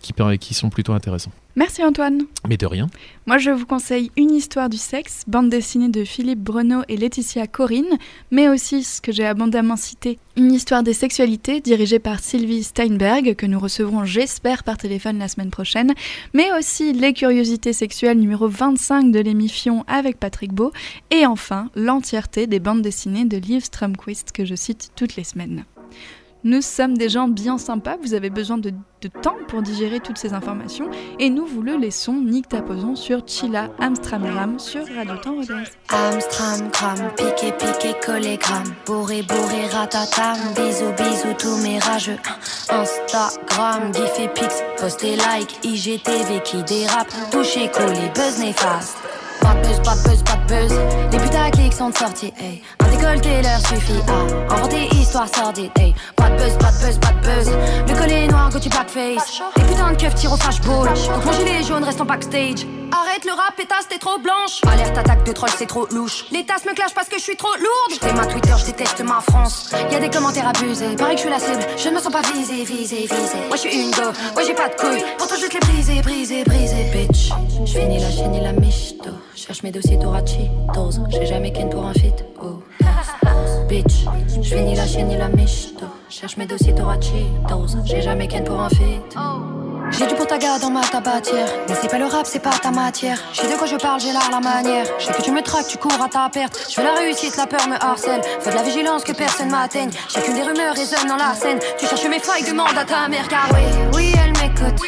qui, 0.00 0.12
qui 0.40 0.54
sont 0.54 0.70
plutôt 0.70 0.92
intéressants. 0.92 1.32
Merci 1.56 1.82
Antoine. 1.82 2.22
Mais 2.48 2.56
de 2.56 2.66
rien. 2.66 2.86
Moi, 3.26 3.38
je 3.38 3.50
vous 3.50 3.66
conseille 3.66 4.12
Une 4.16 4.30
histoire 4.30 4.68
du 4.68 4.76
sexe, 4.76 5.24
bande 5.26 5.48
dessinée 5.48 5.88
de 5.88 6.04
Philippe 6.04 6.38
Breneau 6.38 6.82
et 6.88 6.96
Laetitia 6.96 7.46
Corinne, 7.46 7.98
mais 8.30 8.48
aussi 8.48 8.84
ce 8.84 9.00
que 9.00 9.10
j'ai 9.10 9.26
abondamment 9.26 9.76
cité, 9.76 10.18
Une 10.36 10.52
histoire 10.52 10.84
des 10.84 10.92
sexualités, 10.92 11.60
dirigée 11.60 11.98
par 11.98 12.20
Sylvie 12.20 12.62
Steinberg, 12.62 13.34
que 13.34 13.46
nous 13.46 13.58
recevrons, 13.58 14.04
j'espère, 14.04 14.62
par 14.62 14.76
téléphone 14.76 15.18
la 15.18 15.26
semaine 15.26 15.50
prochaine, 15.50 15.94
mais 16.32 16.46
aussi 16.56 16.92
Les 16.92 17.12
curiosités 17.12 17.72
sexuelles 17.72 18.20
numéro 18.20 18.46
25 18.46 19.10
de 19.10 19.18
l'émission 19.18 19.84
avec 19.88 20.20
Patrick 20.20 20.52
Beau, 20.52 20.72
et 21.10 21.26
enfin 21.26 21.70
l'entièreté 21.74 22.46
des 22.46 22.60
bandes 22.60 22.82
dessinées 22.82 23.24
de 23.24 23.36
Liv 23.36 23.64
Stromquist 23.64 24.30
que 24.32 24.44
je 24.44 24.54
cite 24.54 24.92
toutes 24.94 25.16
les 25.16 25.24
semaines. 25.24 25.64
Nous 26.44 26.62
sommes 26.62 26.96
des 26.96 27.08
gens 27.08 27.26
bien 27.26 27.58
sympas, 27.58 27.96
vous 28.00 28.14
avez 28.14 28.30
besoin 28.30 28.58
de, 28.58 28.70
de 28.70 29.08
temps 29.08 29.34
pour 29.48 29.60
digérer 29.60 29.98
toutes 29.98 30.18
ces 30.18 30.34
informations, 30.34 30.88
et 31.18 31.30
nous 31.30 31.44
vous 31.44 31.62
le 31.62 31.76
laissons 31.76 32.12
nictaposons 32.12 32.94
sur 32.94 33.26
Chilla 33.26 33.70
Amstramgram 33.80 34.56
sur 34.60 34.82
Radio 34.94 35.16
Temps 35.16 35.34
Rodez. 35.34 35.64
Amstram, 35.88 36.68
gram, 36.70 37.10
piqué, 37.16 37.52
piqué, 37.52 37.94
collé, 38.06 38.36
gram. 38.36 38.62
Bourré, 38.86 39.22
bourré, 39.22 39.66
ratatam. 39.72 40.36
Bisous, 40.54 40.92
bisous, 40.96 41.34
tous 41.36 41.56
mes 41.64 41.80
rageux. 41.80 42.18
Instagram, 42.70 43.92
gif 43.92 44.20
et 44.20 44.28
pix, 44.28 44.62
posté 44.80 45.16
like, 45.16 45.58
IGTV 45.64 46.40
qui 46.44 46.62
dérape. 46.62 47.12
Touché, 47.32 47.68
collé, 47.68 48.12
buzz 48.14 48.38
néfaste. 48.38 48.96
Pas 49.40 49.54
de 49.54 49.68
buzz, 49.68 49.80
pas 49.82 49.96
de 49.96 50.08
buzz, 50.08 50.22
pas 50.22 50.36
de 50.36 50.68
buzz. 50.68 50.78
Les 51.12 51.18
putaclics 51.18 51.72
sont 51.72 51.92
sortis, 51.92 52.32
hey. 52.38 52.62
Un 52.80 52.90
décolleté 52.90 53.42
leur 53.42 53.58
suffit 53.60 54.00
à 54.08 54.54
inventer 54.54 54.86
histoire 54.94 55.28
sordide, 55.28 55.70
hey. 55.78 55.94
De 56.28 56.34
buzz, 56.36 56.58
de 56.58 56.84
buzz, 56.84 56.98
de 57.00 57.10
buzz. 57.26 57.50
Le 57.88 57.98
collet 57.98 58.26
noir, 58.26 58.50
Gucci 58.50 58.68
blackface. 58.68 59.40
Les 59.56 59.62
putains 59.64 59.92
de 59.92 59.96
keufs 59.96 60.14
tirent 60.14 60.32
au 60.34 60.36
flashball. 60.36 60.86
Donc 60.86 61.24
mon 61.24 61.32
gilet 61.32 61.62
jaune 61.62 61.82
reste 61.82 62.00
en 62.02 62.04
backstage. 62.04 62.66
Arrête 62.92 63.24
le 63.24 63.32
rap, 63.32 63.56
pétasse, 63.56 63.88
t'es 63.88 63.98
trop 63.98 64.18
blanche. 64.18 64.60
Alerte, 64.70 64.96
attaque 64.98 65.24
de 65.24 65.32
troll, 65.32 65.48
c'est 65.56 65.66
trop 65.66 65.86
louche. 65.90 66.26
Les 66.30 66.44
tasses 66.44 66.66
me 66.66 66.74
clashent 66.74 66.94
parce 66.94 67.08
que 67.08 67.16
je 67.16 67.22
suis 67.22 67.36
trop 67.36 67.54
lourde. 67.54 67.92
J't'ai 67.92 68.12
ma 68.12 68.26
Twitter, 68.26 68.52
je 68.58 68.66
déteste 68.66 69.00
ma 69.00 69.20
France. 69.20 69.70
Y 69.90 69.94
a 69.94 70.00
des 70.00 70.10
commentaires 70.10 70.48
abusés. 70.48 70.96
Pareil 70.96 71.16
que 71.16 71.22
je 71.22 71.28
suis 71.28 71.30
la 71.30 71.38
cible, 71.38 71.66
je 71.76 71.88
ne 71.88 71.94
me 71.94 72.00
sens 72.00 72.12
pas 72.12 72.22
visée, 72.22 72.64
visée, 72.64 73.06
visée. 73.06 73.46
Moi 73.48 73.56
je 73.56 73.60
suis 73.60 73.82
une 73.82 73.90
go, 73.90 74.12
moi 74.34 74.42
j'ai 74.46 74.54
pas 74.54 74.68
de 74.68 74.74
couilles. 74.74 75.04
Pourtant 75.16 75.34
je 75.40 75.46
te 75.46 75.54
les 75.54 75.60
briser, 75.60 76.02
briser, 76.02 76.44
briser, 76.44 76.84
bitch. 76.92 77.30
Je 77.64 77.78
finis 77.78 78.00
la 78.00 78.10
chaîne 78.10 78.34
et 78.34 78.40
la 78.40 78.52
michto. 78.52 79.10
Cherche 79.34 79.62
mes 79.62 79.70
dossiers 79.70 79.98
Cheetos. 79.98 81.00
J'ai 81.10 81.26
jamais 81.26 81.52
ken 81.52 81.70
pour 81.70 81.84
un 81.84 81.92
fit. 81.94 82.12
Oh. 82.42 82.62
Bitch, 83.68 84.06
je 84.42 84.56
finis 84.56 84.74
la 84.74 84.86
chaîne 84.86 85.10
et 85.10 85.18
la 85.18 85.28
michto. 85.28 85.84
Cherche 86.08 86.38
mes 86.38 86.46
dossiers 86.46 86.74
Cheetos. 86.74 87.76
J'ai 87.84 88.00
jamais 88.00 88.26
ken 88.26 88.42
pour 88.42 88.58
un 88.60 88.70
fit. 88.70 89.00
J'ai 89.90 90.06
du 90.06 90.14
potaga 90.14 90.58
dans 90.58 90.70
ma 90.70 90.80
tabatière. 90.80 91.48
Mais 91.68 91.74
c'est 91.78 91.90
pas 91.90 91.98
le 91.98 92.06
rap, 92.06 92.24
c'est 92.24 92.38
pas 92.38 92.56
ta 92.62 92.70
matière. 92.70 93.18
Je 93.32 93.40
sais 93.40 93.52
de 93.52 93.58
quoi 93.58 93.66
je 93.66 93.76
parle, 93.76 94.00
j'ai 94.00 94.12
l'art, 94.12 94.30
la 94.30 94.40
manière. 94.40 94.86
Je 94.98 95.04
sais 95.04 95.12
que 95.12 95.20
tu 95.20 95.32
me 95.32 95.42
traques, 95.42 95.66
tu 95.68 95.76
cours 95.76 96.02
à 96.02 96.08
ta 96.08 96.30
perte. 96.30 96.66
Je 96.68 96.74
fais 96.74 96.82
la 96.82 96.94
réussite, 96.94 97.36
la 97.36 97.46
peur 97.46 97.68
me 97.68 97.74
harcèle. 97.74 98.22
Fais 98.40 98.50
de 98.50 98.56
la 98.56 98.62
vigilance 98.62 99.04
que 99.04 99.12
personne 99.12 99.50
m'atteigne. 99.50 99.90
Chacune 100.08 100.34
des 100.34 100.42
rumeurs 100.42 100.74
résonne 100.74 101.06
dans 101.06 101.16
la 101.16 101.34
scène. 101.34 101.58
Tu 101.78 101.86
cherches 101.86 102.08
mes 102.08 102.20
failles, 102.20 102.44
demande 102.44 102.76
à 102.78 102.84
ta 102.86 103.06
mère. 103.08 103.28
Car 103.28 103.48
oui, 103.52 103.64
oui, 103.94 104.12
elle 104.24 104.32
m'écoute. 104.32 104.80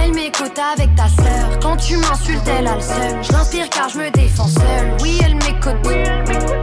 Elle 0.00 0.12
m'écoute 0.14 0.58
avec 0.72 0.94
ta 0.94 1.08
sœur. 1.08 1.58
Quand 1.60 1.76
tu 1.76 1.96
m'insultes, 1.96 2.46
elle 2.46 2.68
a 2.68 2.76
le 2.76 2.80
seum. 2.80 3.22
Je 3.22 3.32
l'inspire 3.32 3.68
car 3.70 3.88
je 3.88 3.98
me 3.98 4.10
défends 4.10 4.46
seule. 4.46 4.96
Oui, 5.02 5.18
elle 5.24 5.34
m'écoute. 5.34 5.76
J'ai 6.26 6.38
dû 6.38 6.57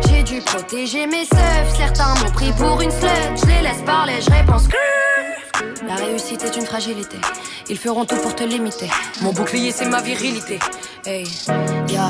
protéger 0.46 1.08
mes 1.08 1.26
seufs. 1.26 1.78
Certains 1.78 2.14
m'ont 2.16 2.32
pris 2.32 2.52
pour 2.54 2.82
une 2.82 2.92
slut. 2.92 3.08
Je 3.36 3.46
les 3.48 3.62
laisse 3.62 3.82
parler, 3.86 4.14
je 4.22 4.32
réponds 4.32 4.64
que. 4.68 5.86
La 5.88 5.96
réussite 5.96 6.44
est 6.44 6.56
une 6.56 6.66
fragilité. 6.66 7.18
Ils 7.70 7.78
feront 7.78 8.06
tout 8.06 8.18
pour 8.18 8.36
te 8.36 8.44
limiter. 8.44 8.90
Mon 9.22 9.34
bouclier, 9.34 9.72
c'est 9.72 9.86
ma 9.86 10.02
virilité. 10.02 10.60
Hey, 11.06 11.26
yo, 11.90 12.02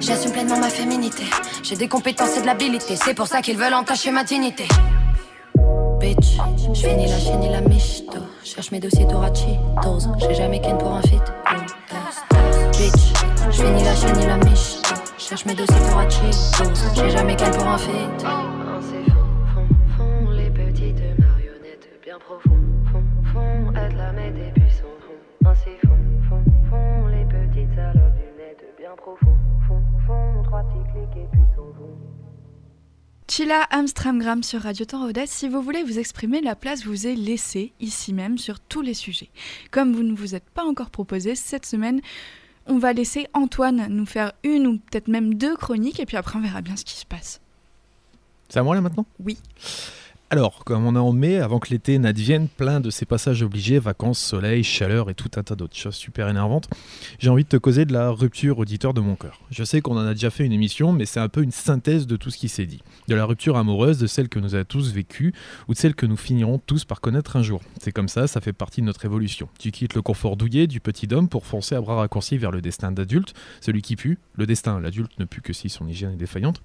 j'assume 0.00 0.32
pleinement 0.32 0.58
ma 0.58 0.68
féminité. 0.68 1.24
J'ai 1.62 1.76
des 1.76 1.88
compétences 1.88 2.36
et 2.36 2.42
de 2.42 2.46
l'habilité. 2.46 2.96
C'est 2.96 3.14
pour 3.14 3.26
ça 3.26 3.42
qu'ils 3.42 3.58
veulent 3.58 3.74
entacher 3.74 4.10
ma 4.10 4.24
dignité. 4.24 4.66
Bitch, 5.98 6.38
je 6.72 6.80
finis 6.86 7.08
la 7.08 7.18
chaîne 7.18 7.42
et 7.42 7.50
la 7.50 7.60
michto. 7.60 8.18
Cherche 8.44 8.70
mes 8.70 8.78
dossiers 8.78 9.06
Cheetos. 9.06 10.08
J'ai 10.20 10.34
jamais 10.34 10.60
ken 10.60 10.78
pour 10.78 10.92
un 10.92 11.02
fit. 11.02 11.18
Bitch, 12.78 13.12
je 13.50 13.62
finis 13.62 13.84
la 13.84 13.96
chaîne 13.96 14.20
et 14.20 14.26
la 14.26 14.36
michto. 14.36 14.77
Cherche 15.28 15.44
mes 15.44 15.54
dossiers 15.54 15.76
Cheetos. 16.08 16.94
J'ai 16.94 17.10
jamais 17.10 17.36
ken 17.36 17.50
pour 17.52 17.66
un 17.66 17.76
fit. 17.76 17.90
C'est 18.18 19.10
fond, 19.12 19.28
fond, 19.52 19.68
fond, 19.94 20.30
les 20.30 20.48
petites 20.48 21.02
marionnettes 21.18 21.90
bien 22.02 22.18
profond, 22.18 22.58
fond, 22.90 23.04
fond, 23.30 23.74
aide 23.74 23.94
la 23.98 24.12
met 24.12 24.30
des 24.30 24.50
puissants 24.58 24.86
fond. 25.06 25.52
C'est 25.62 25.86
fond, 25.86 25.98
fond, 26.30 26.42
fond, 26.70 27.06
les 27.08 27.26
petites 27.26 27.74
salopes 27.74 28.14
lunettes 28.16 28.74
bien 28.78 28.96
profond, 28.96 29.36
fond, 29.66 29.82
fond, 30.06 30.42
trois 30.44 30.62
petits 30.62 30.92
clics 30.94 31.22
et 31.22 31.28
puis 31.30 31.42
vont. 31.58 31.98
Chila 33.30 33.64
Amstramgram 33.70 34.42
sur 34.42 34.62
Radio 34.62 34.86
Temps 34.86 35.04
Rodez. 35.04 35.26
Si 35.26 35.46
vous 35.46 35.60
voulez 35.60 35.82
vous 35.82 35.98
exprimer, 35.98 36.40
la 36.40 36.56
place 36.56 36.86
vous 36.86 37.06
est 37.06 37.16
laissée 37.16 37.74
ici 37.80 38.14
même 38.14 38.38
sur 38.38 38.60
tous 38.60 38.80
les 38.80 38.94
sujets. 38.94 39.28
Comme 39.70 39.92
vous 39.92 40.04
ne 40.04 40.16
vous 40.16 40.34
êtes 40.34 40.48
pas 40.48 40.64
encore 40.64 40.88
proposé, 40.88 41.34
cette 41.34 41.66
semaine, 41.66 42.00
on 42.68 42.78
va 42.78 42.92
laisser 42.92 43.26
Antoine 43.34 43.86
nous 43.88 44.06
faire 44.06 44.32
une 44.44 44.66
ou 44.66 44.78
peut-être 44.78 45.08
même 45.08 45.34
deux 45.34 45.56
chroniques 45.56 46.00
et 46.00 46.06
puis 46.06 46.16
après 46.16 46.38
on 46.38 46.42
verra 46.42 46.60
bien 46.60 46.76
ce 46.76 46.84
qui 46.84 46.94
se 46.94 47.06
passe. 47.06 47.40
C'est 48.48 48.58
à 48.58 48.62
moi 48.62 48.74
là 48.74 48.80
maintenant? 48.80 49.06
Oui. 49.24 49.38
Alors, 50.30 50.62
comme 50.66 50.84
on 50.84 50.94
est 50.94 50.98
en 50.98 51.14
mai, 51.14 51.38
avant 51.38 51.58
que 51.58 51.70
l'été 51.70 51.98
n'advienne, 51.98 52.48
plein 52.48 52.80
de 52.80 52.90
ces 52.90 53.06
passages 53.06 53.42
obligés, 53.42 53.78
vacances, 53.78 54.18
soleil, 54.18 54.62
chaleur 54.62 55.08
et 55.08 55.14
tout 55.14 55.30
un 55.36 55.42
tas 55.42 55.54
d'autres 55.54 55.74
choses 55.74 55.94
super 55.94 56.28
énervantes, 56.28 56.68
j'ai 57.18 57.30
envie 57.30 57.44
de 57.44 57.48
te 57.48 57.56
causer 57.56 57.86
de 57.86 57.94
la 57.94 58.10
rupture 58.10 58.58
auditeur 58.58 58.92
de 58.92 59.00
mon 59.00 59.16
cœur. 59.16 59.40
Je 59.50 59.64
sais 59.64 59.80
qu'on 59.80 59.96
en 59.96 60.06
a 60.06 60.12
déjà 60.12 60.28
fait 60.28 60.44
une 60.44 60.52
émission, 60.52 60.92
mais 60.92 61.06
c'est 61.06 61.18
un 61.18 61.30
peu 61.30 61.42
une 61.42 61.50
synthèse 61.50 62.06
de 62.06 62.16
tout 62.16 62.28
ce 62.28 62.36
qui 62.36 62.50
s'est 62.50 62.66
dit. 62.66 62.82
De 63.08 63.14
la 63.14 63.24
rupture 63.24 63.56
amoureuse, 63.56 63.96
de 63.96 64.06
celle 64.06 64.28
que 64.28 64.38
nous 64.38 64.54
avons 64.54 64.66
tous 64.68 64.92
vécue, 64.92 65.32
ou 65.66 65.72
de 65.72 65.78
celle 65.78 65.94
que 65.94 66.04
nous 66.04 66.18
finirons 66.18 66.58
tous 66.58 66.84
par 66.84 67.00
connaître 67.00 67.36
un 67.36 67.42
jour. 67.42 67.62
C'est 67.80 67.92
comme 67.92 68.08
ça, 68.08 68.26
ça 68.26 68.42
fait 68.42 68.52
partie 68.52 68.82
de 68.82 68.86
notre 68.86 69.06
évolution. 69.06 69.48
Tu 69.58 69.70
quittes 69.70 69.94
le 69.94 70.02
confort 70.02 70.36
douillet 70.36 70.66
du 70.66 70.80
petit 70.80 71.08
homme 71.10 71.30
pour 71.30 71.46
foncer 71.46 71.74
à 71.74 71.80
bras 71.80 71.96
raccourcis 71.96 72.36
vers 72.36 72.50
le 72.50 72.60
destin 72.60 72.92
d'adulte, 72.92 73.32
celui 73.62 73.80
qui 73.80 73.96
pue. 73.96 74.18
Le 74.34 74.44
destin, 74.44 74.78
l'adulte 74.78 75.18
ne 75.18 75.24
pue 75.24 75.40
que 75.40 75.54
si 75.54 75.70
son 75.70 75.88
hygiène 75.88 76.12
est 76.12 76.16
défaillante. 76.16 76.60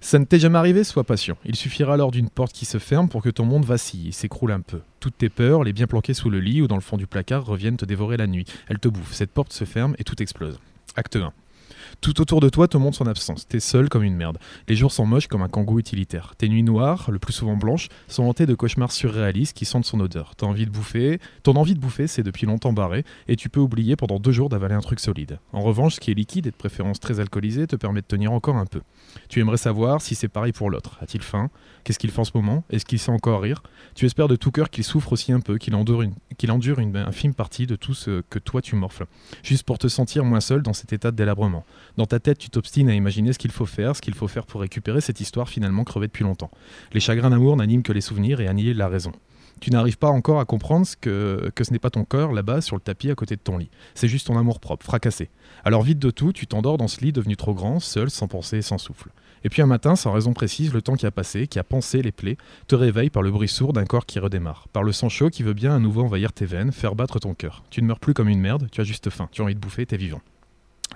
Ça 0.00 0.20
ne 0.20 0.24
t'est 0.24 0.38
jamais 0.38 0.58
arrivé, 0.58 0.84
sois 0.84 1.02
patient. 1.02 1.36
Il 1.44 1.56
suffira 1.56 1.94
alors 1.94 2.12
d'une 2.12 2.30
porte 2.30 2.52
qui 2.52 2.64
se 2.64 2.78
pour 3.08 3.22
que 3.22 3.30
ton 3.30 3.44
monde 3.44 3.64
vacille 3.64 4.08
et 4.08 4.12
s'écroule 4.12 4.52
un 4.52 4.60
peu. 4.60 4.80
Toutes 5.00 5.16
tes 5.16 5.30
peurs, 5.30 5.64
les 5.64 5.72
bien 5.72 5.86
planquées 5.86 6.14
sous 6.14 6.28
le 6.28 6.40
lit 6.40 6.60
ou 6.60 6.68
dans 6.68 6.76
le 6.76 6.82
fond 6.82 6.96
du 6.98 7.06
placard, 7.06 7.44
reviennent 7.44 7.78
te 7.78 7.86
dévorer 7.86 8.18
la 8.18 8.26
nuit. 8.26 8.44
Elles 8.68 8.78
te 8.78 8.88
bouffent, 8.88 9.14
cette 9.14 9.30
porte 9.30 9.52
se 9.52 9.64
ferme 9.64 9.94
et 9.98 10.04
tout 10.04 10.20
explose. 10.22 10.60
Acte 10.94 11.16
1. 11.16 11.32
Tout 12.02 12.20
autour 12.20 12.40
de 12.40 12.48
toi 12.48 12.66
te 12.66 12.76
montre 12.76 12.96
son 12.96 13.06
absence. 13.06 13.46
T'es 13.46 13.60
seul 13.60 13.88
comme 13.88 14.02
une 14.02 14.16
merde. 14.16 14.38
Les 14.66 14.74
jours 14.74 14.90
sont 14.90 15.06
moches 15.06 15.28
comme 15.28 15.42
un 15.42 15.48
kangou 15.48 15.78
utilitaire. 15.78 16.34
Tes 16.36 16.48
nuits 16.48 16.64
noires, 16.64 17.12
le 17.12 17.20
plus 17.20 17.32
souvent 17.32 17.56
blanches, 17.56 17.88
sont 18.08 18.24
hantées 18.24 18.44
de 18.44 18.56
cauchemars 18.56 18.90
surréalistes 18.90 19.56
qui 19.56 19.64
sentent 19.64 19.84
son 19.84 20.00
odeur. 20.00 20.34
T'as 20.34 20.46
envie 20.46 20.66
de 20.66 20.72
bouffer. 20.72 21.20
Ton 21.44 21.54
envie 21.54 21.74
de 21.74 21.78
bouffer, 21.78 22.08
c'est 22.08 22.24
depuis 22.24 22.44
longtemps 22.44 22.72
barré, 22.72 23.04
et 23.28 23.36
tu 23.36 23.48
peux 23.48 23.60
oublier 23.60 23.94
pendant 23.94 24.18
deux 24.18 24.32
jours 24.32 24.48
d'avaler 24.48 24.74
un 24.74 24.80
truc 24.80 24.98
solide. 24.98 25.38
En 25.52 25.60
revanche, 25.60 25.94
ce 25.94 26.00
qui 26.00 26.10
est 26.10 26.14
liquide 26.14 26.48
et 26.48 26.50
de 26.50 26.56
préférence 26.56 26.98
très 26.98 27.20
alcoolisé 27.20 27.68
te 27.68 27.76
permet 27.76 28.00
de 28.00 28.06
tenir 28.06 28.32
encore 28.32 28.56
un 28.56 28.66
peu. 28.66 28.80
Tu 29.28 29.38
aimerais 29.38 29.56
savoir 29.56 30.02
si 30.02 30.16
c'est 30.16 30.26
pareil 30.26 30.50
pour 30.50 30.70
l'autre. 30.70 30.98
A-t-il 31.00 31.22
faim? 31.22 31.50
Qu'est-ce 31.84 32.00
qu'il 32.00 32.10
fait 32.10 32.20
en 32.20 32.24
ce 32.24 32.32
moment? 32.34 32.64
Est-ce 32.70 32.84
qu'il 32.84 32.98
sait 32.98 33.12
encore 33.12 33.42
rire? 33.42 33.62
Tu 33.94 34.06
espères 34.06 34.28
de 34.28 34.36
tout 34.36 34.50
cœur 34.50 34.70
qu'il 34.70 34.82
souffre 34.82 35.12
aussi 35.12 35.30
un 35.30 35.40
peu, 35.40 35.56
qu'il 35.56 35.76
endure, 35.76 36.02
une, 36.02 36.14
qu'il 36.36 36.50
endure 36.50 36.80
une 36.80 36.96
infime 36.96 37.34
partie 37.34 37.68
de 37.68 37.76
tout 37.76 37.94
ce 37.94 38.22
que 38.22 38.40
toi 38.40 38.60
tu 38.60 38.74
morfles, 38.74 39.06
juste 39.44 39.62
pour 39.62 39.78
te 39.78 39.86
sentir 39.86 40.24
moins 40.24 40.40
seul 40.40 40.62
dans 40.62 40.72
cet 40.72 40.92
état 40.92 41.12
de 41.12 41.16
délabrement. 41.16 41.64
Dans 41.96 42.06
ta 42.06 42.20
tête, 42.20 42.38
tu 42.38 42.48
t'obstines 42.48 42.88
à 42.88 42.94
imaginer 42.94 43.32
ce 43.32 43.38
qu'il 43.38 43.50
faut 43.50 43.66
faire, 43.66 43.94
ce 43.96 44.00
qu'il 44.00 44.14
faut 44.14 44.28
faire 44.28 44.46
pour 44.46 44.62
récupérer 44.62 45.00
cette 45.00 45.20
histoire 45.20 45.48
finalement 45.48 45.84
crevée 45.84 46.06
depuis 46.06 46.24
longtemps. 46.24 46.50
Les 46.92 47.00
chagrins 47.00 47.30
d'amour 47.30 47.56
n'animent 47.56 47.82
que 47.82 47.92
les 47.92 48.00
souvenirs 48.00 48.40
et 48.40 48.48
annihilent 48.48 48.78
la 48.78 48.88
raison. 48.88 49.12
Tu 49.60 49.70
n'arrives 49.70 49.98
pas 49.98 50.08
encore 50.08 50.40
à 50.40 50.44
comprendre 50.44 50.86
que, 51.00 51.52
ce 51.60 51.72
n'est 51.72 51.78
pas 51.78 51.90
ton 51.90 52.04
cœur 52.04 52.32
là-bas 52.32 52.62
sur 52.62 52.74
le 52.74 52.80
tapis 52.80 53.10
à 53.10 53.14
côté 53.14 53.36
de 53.36 53.40
ton 53.40 53.58
lit. 53.58 53.70
C'est 53.94 54.08
juste 54.08 54.26
ton 54.26 54.36
amour 54.36 54.58
propre, 54.58 54.84
fracassé. 54.84 55.30
Alors 55.64 55.82
vite 55.82 56.00
de 56.00 56.10
tout, 56.10 56.32
tu 56.32 56.46
t'endors 56.46 56.78
dans 56.78 56.88
ce 56.88 57.00
lit 57.00 57.12
devenu 57.12 57.36
trop 57.36 57.54
grand, 57.54 57.78
seul, 57.78 58.10
sans 58.10 58.26
pensée 58.26 58.56
et 58.56 58.62
sans 58.62 58.78
souffle. 58.78 59.10
Et 59.44 59.48
puis 59.50 59.62
un 59.62 59.66
matin, 59.66 59.94
sans 59.94 60.12
raison 60.12 60.32
précise, 60.32 60.72
le 60.72 60.82
temps 60.82 60.94
qui 60.94 61.06
a 61.06 61.10
passé, 61.10 61.46
qui 61.46 61.58
a 61.58 61.64
pensé 61.64 62.02
les 62.02 62.12
plaies, 62.12 62.38
te 62.66 62.74
réveille 62.74 63.10
par 63.10 63.22
le 63.22 63.30
bruit 63.30 63.48
sourd 63.48 63.72
d'un 63.72 63.84
corps 63.84 64.06
qui 64.06 64.18
redémarre, 64.18 64.66
par 64.72 64.82
le 64.82 64.92
sang 64.92 65.08
chaud 65.08 65.30
qui 65.30 65.42
veut 65.42 65.54
bien 65.54 65.74
à 65.74 65.78
nouveau 65.78 66.02
envahir 66.02 66.32
tes 66.32 66.46
veines, 66.46 66.72
faire 66.72 66.94
battre 66.94 67.18
ton 67.18 67.34
cœur. 67.34 67.62
Tu 67.70 67.82
ne 67.82 67.86
meurs 67.86 68.00
plus 68.00 68.14
comme 68.14 68.28
une 68.28 68.40
merde, 68.40 68.68
tu 68.72 68.80
as 68.80 68.84
juste 68.84 69.10
faim, 69.10 69.28
tu 69.30 69.42
as 69.42 69.44
envie 69.44 69.54
de 69.54 69.60
bouffer, 69.60 69.86
t'es 69.86 69.96
vivant. 69.96 70.22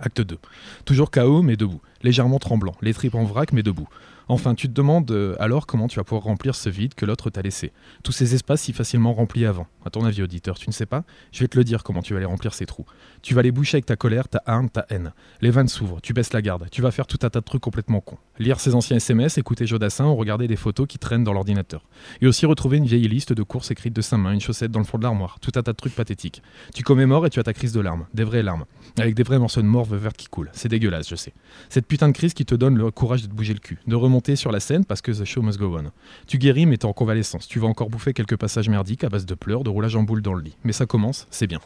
Acte 0.01 0.20
2. 0.20 0.38
Toujours 0.84 1.11
KO 1.11 1.42
mais 1.42 1.57
debout, 1.57 1.80
légèrement 2.03 2.38
tremblant, 2.38 2.74
les 2.82 2.94
tripes 2.94 3.14
en 3.14 3.24
vrac 3.24 3.53
mais 3.53 3.62
debout. 3.62 3.88
Enfin, 4.29 4.57
tu 4.57 4.66
te 4.66 4.72
demandes 4.72 5.09
euh, 5.12 5.37
alors 5.39 5.66
comment 5.66 5.87
tu 5.87 6.01
vas 6.01 6.05
pouvoir 6.05 6.24
remplir 6.24 6.57
ce 6.57 6.68
vide 6.68 6.95
que 6.95 7.07
l'autre 7.07 7.31
t'a 7.31 7.43
laissé. 7.43 7.72
Tous 8.03 8.11
ces 8.11 8.35
espaces 8.35 8.62
si 8.62 8.72
facilement 8.72 9.12
remplis 9.12 9.47
avant. 9.47 9.68
À 9.85 9.91
ton 9.91 10.05
avis, 10.05 10.20
auditeur, 10.22 10.59
tu 10.59 10.68
ne 10.68 10.72
sais 10.72 10.87
pas? 10.87 11.05
Je 11.31 11.41
vais 11.41 11.49
te 11.49 11.57
le 11.57 11.62
dire 11.62 11.85
comment 11.85 12.03
tu 12.03 12.12
vas 12.12 12.18
les 12.18 12.27
remplir 12.27 12.53
ces 12.53 12.66
trous. 12.66 12.87
Tu 13.22 13.35
vas 13.35 13.43
les 13.43 13.53
boucher 13.53 13.77
avec 13.77 13.87
ta 13.87 13.95
colère, 13.95 14.27
ta 14.27 14.43
haine, 14.49 14.68
ta 14.68 14.85
haine. 14.91 15.12
Les 15.41 15.51
vannes 15.51 15.68
s'ouvrent, 15.68 16.01
tu 16.01 16.12
baisses 16.12 16.33
la 16.33 16.43
garde, 16.43 16.66
tu 16.72 16.83
vas 16.83 16.91
faire 16.91 17.07
tout 17.07 17.18
un 17.22 17.31
tas 17.31 17.39
de 17.39 17.45
trucs 17.45 17.62
complètement 17.62 18.01
cons. 18.01 18.18
Lire 18.41 18.59
ses 18.59 18.74
anciens 18.74 18.97
SMS, 18.97 19.39
écouter 19.39 19.64
Jodassin 19.64 20.07
ou 20.07 20.16
regarder 20.16 20.49
des 20.49 20.57
photos 20.57 20.89
qui 20.89 20.99
traînent 20.99 21.22
dans 21.22 21.33
l'ordinateur. 21.33 21.85
Et 22.20 22.27
aussi 22.27 22.47
retrouver 22.47 22.79
une 22.79 22.85
vieille 22.85 23.07
liste 23.07 23.33
de 23.33 23.45
courses 23.45 23.70
écrites 23.70 23.95
de 23.95 24.03
sa 24.03 24.16
main, 24.16 24.33
une 24.33 24.41
chaussette 24.41 24.72
dans 24.72 24.81
le 24.81 24.85
fond 24.85 24.99
de 24.99 25.05
l'armoire, 25.05 25.39
tout 25.41 25.53
un 25.55 25.62
tas 25.62 25.72
de 25.72 25.77
trucs 25.77 25.95
pathétiques. 25.95 26.43
Tu 26.74 26.83
commémores 26.83 27.27
et 27.27 27.31
tu 27.31 27.39
as 27.39 27.45
ta 27.45 27.53
crise 27.53 27.72
de 27.72 27.81
larmes, 27.81 28.07
des 28.12 28.24
vraies 28.24 28.43
larmes, 28.43 28.64
avec 28.99 29.14
des 29.14 29.22
vrais 29.22 29.39
morceaux 29.39 29.62
de 29.62 29.66
morve 29.66 29.95
verte 29.95 30.16
qui 30.16 30.27
coulent. 30.27 30.51
C'est 30.53 30.68
dégueulasse, 30.68 31.09
je 31.09 31.14
sais. 31.14 31.33
Cette 31.68 31.87
putain 31.87 32.09
de 32.09 32.12
crise 32.12 32.35
qui 32.35 32.45
te 32.45 32.57
donne 32.57 32.77
le 32.77 32.91
courage 32.91 33.22
de 33.22 33.29
te 33.29 33.33
bouger 33.33 33.55
le 33.55 33.61
cul, 33.61 33.79
de 33.87 33.95
remonter 33.95 34.15
sur 34.36 34.52
la 34.52 34.60
scène 34.60 34.84
parce 34.84 35.02
que 35.02 35.12
the 35.12 35.24
show 35.24 35.42
must 35.42 35.58
go 35.58 35.76
on. 35.78 35.90
Tu 36.26 36.38
guéris 36.38 36.66
mais 36.66 36.76
t'es 36.76 36.86
en 36.86 36.92
convalescence, 36.92 37.46
tu 37.48 37.58
vas 37.58 37.68
encore 37.68 37.90
bouffer 37.90 38.12
quelques 38.12 38.36
passages 38.36 38.68
merdiques 38.68 39.04
à 39.04 39.08
base 39.08 39.26
de 39.26 39.34
pleurs, 39.34 39.64
de 39.64 39.70
roulage 39.70 39.96
en 39.96 40.02
boule 40.02 40.22
dans 40.22 40.34
le 40.34 40.42
lit. 40.42 40.56
Mais 40.64 40.72
ça 40.72 40.86
commence, 40.86 41.26
c'est 41.30 41.46
bien. 41.46 41.60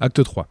Acte 0.00 0.22
3. 0.22 0.48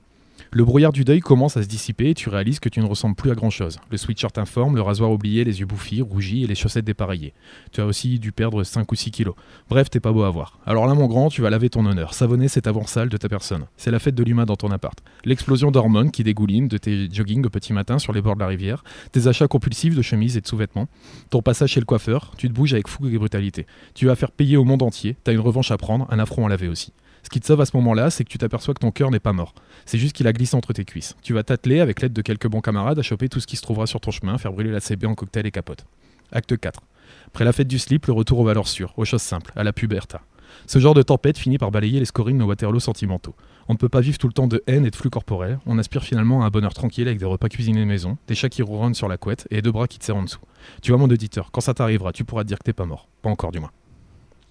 Le 0.56 0.64
brouillard 0.64 0.93
du 0.93 1.04
deuil 1.04 1.20
commence 1.20 1.58
à 1.58 1.64
se 1.64 1.68
dissiper 1.68 2.12
et 2.12 2.14
tu 2.14 2.30
réalises 2.30 2.60
que 2.60 2.70
tu 2.70 2.80
ne 2.80 2.86
ressembles 2.86 3.16
plus 3.16 3.32
à 3.32 3.34
grand 3.34 3.49
chose. 3.49 3.80
Le 3.89 3.97
sweatshirt 3.97 4.38
informe, 4.38 4.76
le 4.76 4.84
rasoir 4.84 5.12
oublié, 5.12 5.43
les 5.43 5.62
yeux 5.62 5.66
bouffis, 5.66 6.04
rougis 6.04 6.43
et 6.43 6.47
les 6.47 6.54
chaussettes 6.54 6.86
dépareillées. 6.86 7.34
Tu 7.72 7.82
as 7.82 7.88
aussi 7.88 8.20
dû 8.20 8.32
perdre 8.32 8.64
5 8.64 8.91
ou 8.91 8.93
6 8.93 9.10
kilos. 9.10 9.34
Bref, 9.68 9.89
t'es 9.89 9.99
pas 9.99 10.12
beau 10.12 10.22
à 10.22 10.30
voir. 10.30 10.60
Alors 10.68 10.86
là, 10.86 10.93
mon 10.93 11.08
grand, 11.08 11.30
tu 11.30 11.41
vas 11.41 11.49
laver 11.49 11.72
ton 11.72 11.88
honneur, 11.88 12.14
savonner 12.14 12.49
cette 12.49 12.68
avant-salle 12.68 13.10
de 13.10 13.18
ta 13.18 13.30
personne. 13.30 13.66
C'est 13.78 13.89
la 13.89 13.97
fête 13.97 14.14
de 14.14 14.24
l'humain 14.24 14.45
dans 14.45 14.56
ton 14.56 14.70
appart. 14.70 14.95
L'explosion 15.26 15.72
d'hormones 15.72 16.12
qui 16.12 16.24
dégoulinent 16.24 16.68
de 16.68 16.78
tes 16.78 17.10
joggings 17.12 17.47
au 17.47 17.49
petit 17.49 17.74
matin 17.74 17.97
sur 17.97 18.14
les 18.14 18.22
bords 18.22 18.36
de 18.36 18.41
la 18.41 18.47
rivière, 18.47 18.84
tes 19.12 19.26
achats 19.26 19.47
compulsifs 19.47 19.95
de 19.95 20.04
chemises 20.04 20.38
et 20.38 20.41
de 20.41 20.47
sous-vêtements, 20.47 20.88
ton 21.32 21.41
passage 21.41 21.72
chez 21.72 21.80
le 21.80 21.88
coiffeur, 21.88 22.32
tu 22.38 22.47
te 22.47 22.54
bouges 22.54 22.74
avec 22.74 22.88
fougue 22.88 23.12
et 23.12 23.18
brutalité. 23.18 23.66
Tu 23.95 24.06
vas 24.06 24.16
faire 24.16 24.30
payer 24.30 24.58
au 24.58 24.66
monde 24.66 24.84
entier, 24.84 25.18
t'as 25.24 25.34
une 25.34 25.39
revanche 25.39 25.72
à 25.72 25.78
prendre, 25.78 26.06
un 26.12 26.20
affront 26.20 26.45
à 26.45 26.49
laver 26.49 26.68
aussi. 26.68 26.93
Ce 27.24 27.30
qui 27.30 27.39
te 27.39 27.45
sauve 27.45 27.61
à 27.61 27.65
ce 27.65 27.76
moment-là, 27.78 28.09
c'est 28.09 28.24
que 28.24 28.30
tu 28.30 28.38
t'aperçois 28.38 28.74
que 28.74 28.80
ton 28.80 28.91
cœur 28.91 29.09
n'est 29.09 29.19
pas 29.19 29.34
mort. 29.34 29.53
C'est 29.86 29.97
juste 29.97 30.15
qu'il 30.15 30.28
a 30.28 30.34
glissé 30.34 30.55
entre 30.55 30.74
tes 30.74 30.86
cuisses. 30.86 31.15
Tu 31.24 31.34
vas 31.34 31.43
t'atteler, 31.43 31.80
avec 31.80 32.01
l'aide 32.01 32.13
de 32.13 32.21
quelques 32.21 32.47
bons 32.47 32.61
camarades, 32.61 32.99
à 32.99 33.01
choper 33.01 33.30
tout 33.30 33.39
ce 33.39 33.47
qui 33.47 33.55
se 33.55 33.61
trouvera 33.61 33.88
sur 33.88 34.01
ton 34.01 34.11
chemin, 34.11 34.38
faire 34.38 34.51
brûler 34.51 34.71
la 34.71 34.82
CB 34.82 35.07
en 35.07 35.15
cocktail 35.15 35.45
et 35.47 35.51
capote. 35.51 35.86
Acte 36.32 36.57
4. 36.57 36.82
Après 37.28 37.45
la 37.45 37.53
fête 37.53 37.67
du 37.67 37.80
slip, 37.80 38.05
le 38.07 38.13
retour 38.13 38.39
aux 38.39 38.43
valeurs 38.43 38.67
sûres, 38.67 38.93
aux 38.97 39.05
choses 39.05 39.21
simples, 39.21 39.51
à 39.55 39.63
la 39.63 39.74
puberta. 39.74 40.21
Ce 40.67 40.80
genre 40.80 40.93
de 40.93 41.01
tempête 41.01 41.38
finit 41.38 41.57
par 41.57 41.71
balayer 41.71 41.99
les 41.99 42.05
scorings 42.05 42.38
de 42.38 42.41
nos 42.41 42.47
Waterloo 42.47 42.80
sentimentaux. 42.80 43.36
On 43.67 43.74
ne 43.74 43.78
peut 43.78 43.89
pas 43.89 44.01
vivre 44.01 44.17
tout 44.17 44.28
le 44.28 44.34
temps 44.34 44.47
de 44.47 44.63
haine 44.67 44.86
et 44.86 44.91
de 44.91 44.95
flux 44.95 45.09
corporel. 45.09 45.59
On 45.65 45.80
aspire 45.80 46.03
finalement 46.03 46.43
à 46.43 46.47
un 46.47 46.49
bonheur 46.49 46.74
tranquille 46.74 47.07
avec 47.07 47.19
des 47.19 47.26
repas 47.26 47.49
cuisinés 47.49 47.86
maison, 47.86 48.17
des 48.28 48.36
chats 48.36 48.49
qui 48.49 48.61
ronronnent 48.61 48.93
sur 48.93 49.07
la 49.07 49.17
couette 49.17 49.47
et 49.49 49.61
deux 49.61 49.71
bras 49.71 49.88
qui 49.88 49.99
te 49.99 50.05
serrent 50.05 50.19
en 50.19 50.24
dessous. 50.24 50.41
Tu 50.82 50.91
vois, 50.91 50.99
mon 50.99 51.09
auditeur, 51.09 51.51
quand 51.51 51.61
ça 51.61 51.74
t'arrivera, 51.74 52.11
tu 52.11 52.24
pourras 52.24 52.43
te 52.43 52.47
dire 52.47 52.59
que 52.59 52.63
t'es 52.63 52.74
pas 52.74 52.86
mort. 52.86 53.07
Pas 53.21 53.30
encore, 53.30 53.51
du 53.51 53.59
moins. 53.59 53.71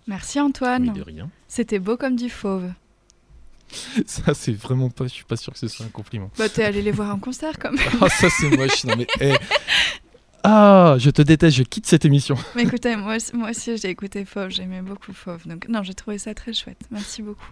Merci 0.06 0.40
Antoine. 0.40 0.86
Mais 0.92 0.98
de 0.98 1.02
rien. 1.02 1.30
C'était 1.48 1.78
beau 1.78 1.96
comme 1.96 2.16
du 2.16 2.28
fauve. 2.30 2.70
Ça, 4.06 4.34
c'est 4.34 4.52
vraiment 4.52 4.90
pas. 4.90 5.04
Je 5.04 5.12
suis 5.14 5.24
pas 5.24 5.36
sûr 5.36 5.52
que 5.52 5.58
ce 5.58 5.68
soit 5.68 5.86
un 5.86 5.90
compliment. 5.90 6.30
Bah 6.38 6.48
t'es 6.48 6.64
allé 6.64 6.82
les 6.82 6.90
voir 6.92 7.14
en 7.14 7.18
concert 7.18 7.58
quand 7.58 7.72
même. 7.72 7.80
Ah, 8.00 8.08
ça, 8.08 8.28
c'est 8.28 8.50
moche. 8.56 8.84
Non, 8.84 8.94
mais. 8.96 9.06
eh. 9.20 9.34
Ah, 10.44 10.96
je 10.98 11.08
te 11.10 11.22
déteste, 11.22 11.56
je 11.56 11.62
quitte 11.62 11.86
cette 11.86 12.04
émission. 12.04 12.34
Mais 12.56 12.64
écoutez, 12.64 12.96
moi, 12.96 13.16
moi 13.32 13.50
aussi 13.50 13.76
j'ai 13.76 13.88
écouté 13.90 14.24
Fauve, 14.24 14.50
j'aimais 14.50 14.82
beaucoup 14.82 15.12
Fauve. 15.12 15.46
Donc 15.46 15.68
non, 15.68 15.84
j'ai 15.84 15.94
trouvé 15.94 16.18
ça 16.18 16.34
très 16.34 16.52
chouette. 16.52 16.80
Merci 16.90 17.22
beaucoup. 17.22 17.46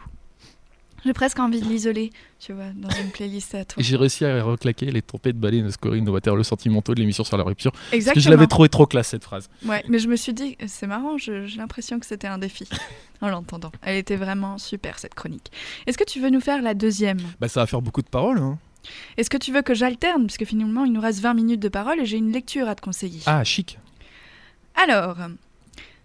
J'ai 1.04 1.12
presque 1.12 1.38
envie 1.38 1.60
de 1.60 1.66
l'isoler, 1.66 2.10
tu 2.38 2.52
vois, 2.52 2.70
dans 2.74 2.90
une 2.90 3.10
playlist 3.10 3.54
à 3.54 3.64
toi. 3.64 3.82
J'ai 3.82 3.96
réussi 3.96 4.24
à 4.24 4.42
reclaquer 4.42 4.90
les 4.90 5.00
trompettes 5.02 5.38
balais 5.38 5.62
de 5.62 5.70
scoring 5.70 6.04
de 6.04 6.10
Waterloo 6.10 6.42
sentimentaux 6.42 6.94
de 6.94 7.00
l'émission 7.00 7.24
sur 7.24 7.36
la 7.36 7.44
rupture. 7.44 7.72
Parce 7.72 7.90
que 7.90 7.96
Exactement. 7.96 8.22
je 8.22 8.30
l'avais 8.30 8.46
trouvé 8.46 8.68
trop 8.68 8.86
classe 8.86 9.08
cette 9.08 9.24
phrase. 9.24 9.48
Ouais, 9.64 9.82
mais 9.88 9.98
je 9.98 10.08
me 10.08 10.16
suis 10.16 10.34
dit, 10.34 10.56
c'est 10.66 10.86
marrant, 10.86 11.16
j'ai 11.16 11.46
l'impression 11.56 11.98
que 11.98 12.06
c'était 12.06 12.26
un 12.26 12.38
défi 12.38 12.68
en 13.20 13.28
l'entendant. 13.28 13.72
Elle 13.82 13.96
était 13.96 14.16
vraiment 14.16 14.58
super 14.58 14.98
cette 14.98 15.14
chronique. 15.14 15.50
Est-ce 15.86 15.96
que 15.96 16.04
tu 16.04 16.20
veux 16.20 16.30
nous 16.30 16.40
faire 16.40 16.60
la 16.60 16.74
deuxième? 16.74 17.18
Bah, 17.40 17.48
ça 17.48 17.60
va 17.60 17.66
faire 17.66 17.82
beaucoup 17.82 18.02
de 18.02 18.08
paroles. 18.08 18.38
Hein. 18.38 18.58
Est-ce 19.16 19.30
que 19.30 19.36
tu 19.36 19.52
veux 19.52 19.62
que 19.62 19.74
j'alterne? 19.74 20.26
Parce 20.26 20.36
que 20.36 20.44
finalement, 20.44 20.84
il 20.84 20.92
nous 20.92 21.00
reste 21.00 21.20
20 21.20 21.34
minutes 21.34 21.60
de 21.60 21.68
parole 21.68 22.00
et 22.00 22.06
j'ai 22.06 22.16
une 22.18 22.32
lecture 22.32 22.68
à 22.68 22.74
te 22.74 22.80
conseiller. 22.82 23.20
Ah, 23.26 23.44
chic. 23.44 23.78
Alors, 24.74 25.16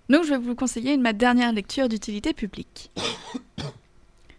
donc 0.09 0.23
je 0.23 0.29
vais 0.29 0.37
vous 0.37 0.55
conseiller 0.55 0.97
ma 0.97 1.13
dernière 1.13 1.51
lecture 1.53 1.89
d'utilité 1.89 2.33
publique. 2.33 2.91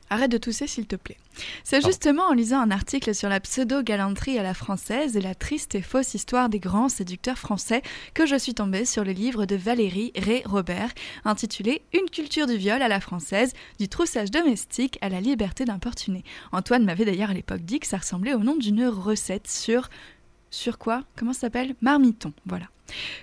Arrête 0.09 0.31
de 0.31 0.39
tousser 0.39 0.67
s'il 0.67 0.87
te 0.87 0.97
plaît. 0.97 1.17
C'est 1.65 1.85
justement 1.85 2.25
en 2.25 2.33
lisant 2.33 2.61
un 2.61 2.71
article 2.71 3.15
sur 3.15 3.29
la 3.29 3.41
pseudo-galanterie 3.41 4.39
à 4.39 4.43
la 4.43 4.55
française 4.55 5.17
et 5.17 5.21
la 5.21 5.35
triste 5.35 5.75
et 5.75 5.83
fausse 5.83 6.15
histoire 6.15 6.49
des 6.49 6.61
grands 6.61 6.89
séducteurs 6.89 7.39
français 7.39 7.83
que 8.15 8.25
je 8.25 8.37
suis 8.37 8.55
tombée 8.55 8.85
sur 8.85 9.05
le 9.05 9.13
livre 9.13 9.47
de 9.47 9.57
Valérie 9.57 10.13
Ray-Robert 10.17 10.91
intitulé 11.25 11.83
Une 11.93 12.09
culture 12.09 12.47
du 12.47 12.57
viol 12.57 12.81
à 12.83 12.89
la 12.89 13.01
française, 13.01 13.53
du 13.79 13.89
troussage 13.89 14.31
domestique 14.31 14.99
à 15.01 15.09
la 15.09 15.21
liberté 15.21 15.65
d'importuner. 15.65 16.25
Antoine 16.53 16.85
m'avait 16.85 17.05
d'ailleurs 17.05 17.31
à 17.31 17.35
l'époque 17.35 17.63
dit 17.63 17.81
que 17.81 17.87
ça 17.87 17.99
ressemblait 17.99 18.35
au 18.35 18.41
nom 18.41 18.57
d'une 18.57 18.87
recette 18.87 19.49
sur... 19.49 19.89
Sur 20.51 20.79
quoi? 20.79 21.03
Comment 21.17 21.33
ça 21.33 21.41
s'appelle? 21.41 21.75
Marmiton, 21.83 22.33
voilà. 22.47 22.67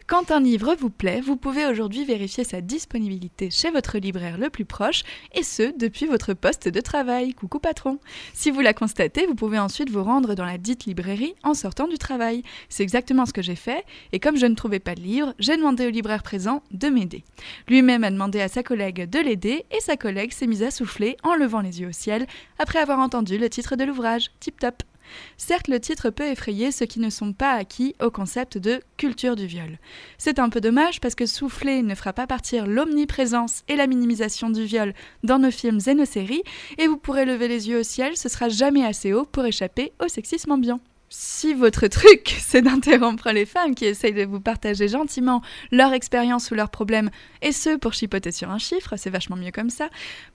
Quand 0.08 0.32
un 0.32 0.40
livre 0.40 0.76
vous 0.78 0.90
plaît, 0.90 1.22
vous 1.22 1.36
pouvez 1.36 1.66
aujourd'hui 1.66 2.06
vérifier 2.06 2.44
sa 2.44 2.62
disponibilité 2.62 3.50
chez 3.50 3.72
votre 3.72 3.98
libraire 3.98 4.38
le 4.38 4.50
plus 4.50 4.66
proche, 4.66 5.04
et 5.34 5.44
ce, 5.44 5.78
depuis 5.78 6.06
votre 6.06 6.34
poste 6.34 6.68
de 6.68 6.82
travail. 6.82 7.34
Coucou 7.34 7.60
patron. 7.60 8.00
Si 8.34 8.52
vous 8.52 8.62
la 8.62 8.74
constatez, 8.74 9.26
vous 9.26 9.36
pouvez 9.36 9.60
ensuite 9.60 9.90
vous 9.90 10.04
rendre 10.04 10.36
dans 10.36 10.46
la 10.46 10.58
dite 10.58 10.86
librairie 10.86 11.36
en 11.44 11.54
sortant 11.54 11.88
du 11.88 11.98
travail. 11.98 12.44
C'est 12.70 12.84
exactement 12.84 13.26
ce 13.26 13.34
que 13.34 13.42
j'ai 13.42 13.56
fait, 13.56 13.84
et 14.12 14.20
comme 14.20 14.38
je 14.38 14.46
ne 14.46 14.56
trouvais 14.56 14.80
pas 14.80 14.96
de 14.96 15.02
livre, 15.02 15.34
j'ai 15.40 15.58
demandé 15.58 15.88
au 15.88 15.90
libraire 15.90 16.24
présent 16.24 16.64
de 16.72 16.90
m'aider. 16.90 17.24
Lui-même 17.68 18.04
a 18.04 18.12
demandé 18.12 18.42
à 18.42 18.48
sa 18.48 18.64
collègue 18.64 19.10
de 19.10 19.20
l'aider, 19.20 19.66
et 19.72 19.80
sa 19.80 19.98
collègue 19.98 20.34
s'est 20.34 20.48
mise 20.48 20.64
à 20.64 20.72
souffler 20.72 21.18
en 21.24 21.36
levant 21.36 21.62
les 21.62 21.82
yeux 21.82 21.90
au 21.90 21.94
ciel 21.94 22.28
après 22.60 22.80
avoir 22.80 23.00
entendu 23.00 23.38
le 23.38 23.50
titre 23.50 23.76
de 23.76 23.84
l'ouvrage. 23.84 24.32
Tip 24.40 24.60
top. 24.60 24.84
Certes, 25.38 25.68
le 25.68 25.80
titre 25.80 26.10
peut 26.10 26.28
effrayer 26.28 26.72
ceux 26.72 26.86
qui 26.86 27.00
ne 27.00 27.10
sont 27.10 27.34
pas 27.34 27.54
acquis 27.54 27.96
au 28.02 28.10
concept 28.10 28.58
de 28.58 28.82
culture 28.98 29.36
du 29.36 29.46
viol. 29.46 29.80
C'est 30.18 30.40
un 30.40 30.50
peu 30.50 30.62
dommage 30.62 31.00
parce 31.00 31.16
que 31.16 31.26
souffler 31.26 31.82
ne 31.82 31.96
fera 31.96 32.14
pas 32.14 32.28
partir 32.28 32.68
l'omniprésence 32.68 33.64
et 33.68 33.76
la 33.76 33.88
minimisation 33.88 34.50
du 34.50 34.66
viol 34.66 34.94
dans 35.24 35.40
nos 35.40 35.52
films 35.52 35.80
et 35.88 35.94
nos 35.94 36.06
séries, 36.06 36.44
et 36.78 36.88
vous 36.88 36.98
pourrez 36.98 37.26
lever 37.26 37.48
les 37.48 37.70
yeux 37.70 37.80
au 37.80 37.84
ciel, 37.84 38.18
ce 38.18 38.30
sera 38.30 38.50
jamais 38.50 38.86
assez 38.86 39.14
haut 39.14 39.26
pour 39.26 39.46
échapper 39.46 39.94
au 40.04 40.08
sexisme 40.08 40.52
ambiant. 40.52 40.80
Si 41.16 41.54
votre 41.54 41.86
truc, 41.86 42.38
c'est 42.40 42.64
d'interrompre 42.64 43.30
les 43.30 43.46
femmes 43.46 43.76
qui 43.76 43.86
essayent 43.86 44.16
de 44.16 44.26
vous 44.26 44.40
partager 44.40 44.88
gentiment 44.88 45.44
leur 45.72 45.94
expérience 45.94 46.50
ou 46.50 46.56
leurs 46.56 46.72
problèmes, 46.72 47.12
et 47.44 47.52
ce 47.52 47.78
pour 47.78 47.94
chipoter 47.94 48.32
sur 48.32 48.50
un 48.50 48.58
chiffre, 48.58 48.96
c'est 48.98 49.12
vachement 49.12 49.36
mieux 49.36 49.52
comme 49.52 49.70
ça, 49.70 49.90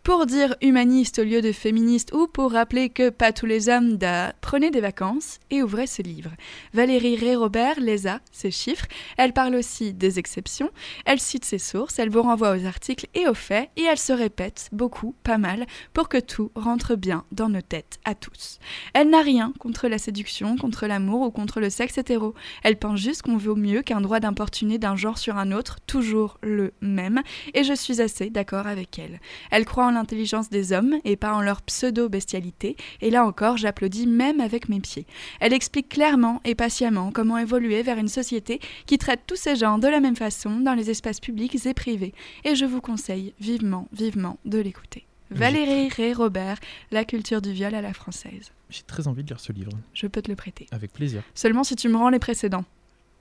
pour 0.04 0.24
dire 0.24 0.54
humaniste 0.62 1.18
au 1.18 1.24
lieu 1.24 1.42
de 1.42 1.50
féministe 1.50 2.12
ou 2.12 2.28
pour 2.28 2.52
rappeler 2.52 2.90
que 2.90 3.10
pas 3.10 3.32
tous 3.32 3.46
les 3.46 3.68
hommes 3.68 3.96
da, 3.96 4.32
prenez 4.40 4.70
des 4.70 4.80
vacances 4.80 5.40
et 5.50 5.64
ouvrez 5.64 5.88
ce 5.88 6.00
livre. 6.00 6.30
Valérie 6.72 7.16
Ré-Robert 7.16 7.80
les 7.80 8.06
a, 8.06 8.20
ces 8.30 8.52
chiffres, 8.52 8.86
elle 9.16 9.32
parle 9.32 9.56
aussi 9.56 9.92
des 9.92 10.20
exceptions, 10.20 10.70
elle 11.06 11.18
cite 11.18 11.44
ses 11.44 11.58
sources, 11.58 11.98
elle 11.98 12.10
vous 12.10 12.22
renvoie 12.22 12.56
aux 12.56 12.66
articles 12.66 13.08
et 13.14 13.26
aux 13.26 13.34
faits, 13.34 13.68
et 13.76 13.82
elle 13.82 13.98
se 13.98 14.12
répète 14.12 14.68
beaucoup, 14.70 15.16
pas 15.24 15.38
mal, 15.38 15.66
pour 15.92 16.08
que 16.08 16.18
tout 16.18 16.52
rentre 16.54 16.94
bien 16.94 17.24
dans 17.32 17.48
nos 17.48 17.62
têtes 17.62 17.98
à 18.04 18.14
tous. 18.14 18.60
Elle 18.94 19.10
n'a 19.10 19.22
rien 19.22 19.52
contre 19.58 19.88
la 19.88 19.98
séduction, 19.98 20.56
l'amour 20.86 21.22
ou 21.22 21.30
contre 21.30 21.60
le 21.60 21.70
sexe 21.70 21.98
hétéro. 21.98 22.34
Elle 22.62 22.78
pense 22.78 23.00
juste 23.00 23.22
qu'on 23.22 23.36
vaut 23.36 23.56
mieux 23.56 23.82
qu'un 23.82 24.00
droit 24.00 24.20
d'importuner 24.20 24.78
d'un 24.78 24.96
genre 24.96 25.18
sur 25.18 25.36
un 25.36 25.52
autre, 25.52 25.78
toujours 25.86 26.38
le 26.42 26.72
même, 26.80 27.22
et 27.54 27.64
je 27.64 27.72
suis 27.72 28.00
assez 28.00 28.30
d'accord 28.30 28.66
avec 28.66 28.98
elle. 28.98 29.20
Elle 29.50 29.64
croit 29.64 29.86
en 29.86 29.90
l'intelligence 29.90 30.50
des 30.50 30.72
hommes 30.72 30.96
et 31.04 31.16
pas 31.16 31.32
en 31.32 31.40
leur 31.40 31.62
pseudo-bestialité, 31.62 32.76
et 33.00 33.10
là 33.10 33.24
encore 33.24 33.56
j'applaudis 33.56 34.06
même 34.06 34.40
avec 34.40 34.68
mes 34.68 34.80
pieds. 34.80 35.06
Elle 35.40 35.52
explique 35.52 35.88
clairement 35.88 36.40
et 36.44 36.54
patiemment 36.54 37.10
comment 37.12 37.38
évoluer 37.38 37.82
vers 37.82 37.98
une 37.98 38.08
société 38.08 38.60
qui 38.86 38.98
traite 38.98 39.22
tous 39.26 39.36
ces 39.36 39.56
gens 39.56 39.78
de 39.78 39.88
la 39.88 40.00
même 40.00 40.16
façon 40.16 40.60
dans 40.60 40.74
les 40.74 40.90
espaces 40.90 41.20
publics 41.20 41.66
et 41.66 41.74
privés, 41.74 42.14
et 42.44 42.54
je 42.54 42.64
vous 42.64 42.80
conseille 42.80 43.34
vivement, 43.40 43.88
vivement 43.92 44.38
de 44.44 44.58
l'écouter. 44.58 45.07
Valérie 45.30 45.88
Ré-Robert, 45.88 46.58
La 46.90 47.04
culture 47.04 47.42
du 47.42 47.52
viol 47.52 47.74
à 47.74 47.82
la 47.82 47.92
française. 47.92 48.52
J'ai 48.70 48.82
très 48.82 49.08
envie 49.08 49.22
de 49.22 49.28
lire 49.28 49.40
ce 49.40 49.52
livre, 49.52 49.72
Je 49.94 50.06
peux 50.06 50.22
te 50.22 50.30
le 50.30 50.36
prêter. 50.36 50.66
avec 50.70 50.92
plaisir. 50.92 51.22
Seulement 51.34 51.64
si 51.64 51.76
tu 51.76 51.88
me 51.88 51.96
rends 51.96 52.08
les 52.10 52.18
précédents. 52.18 52.64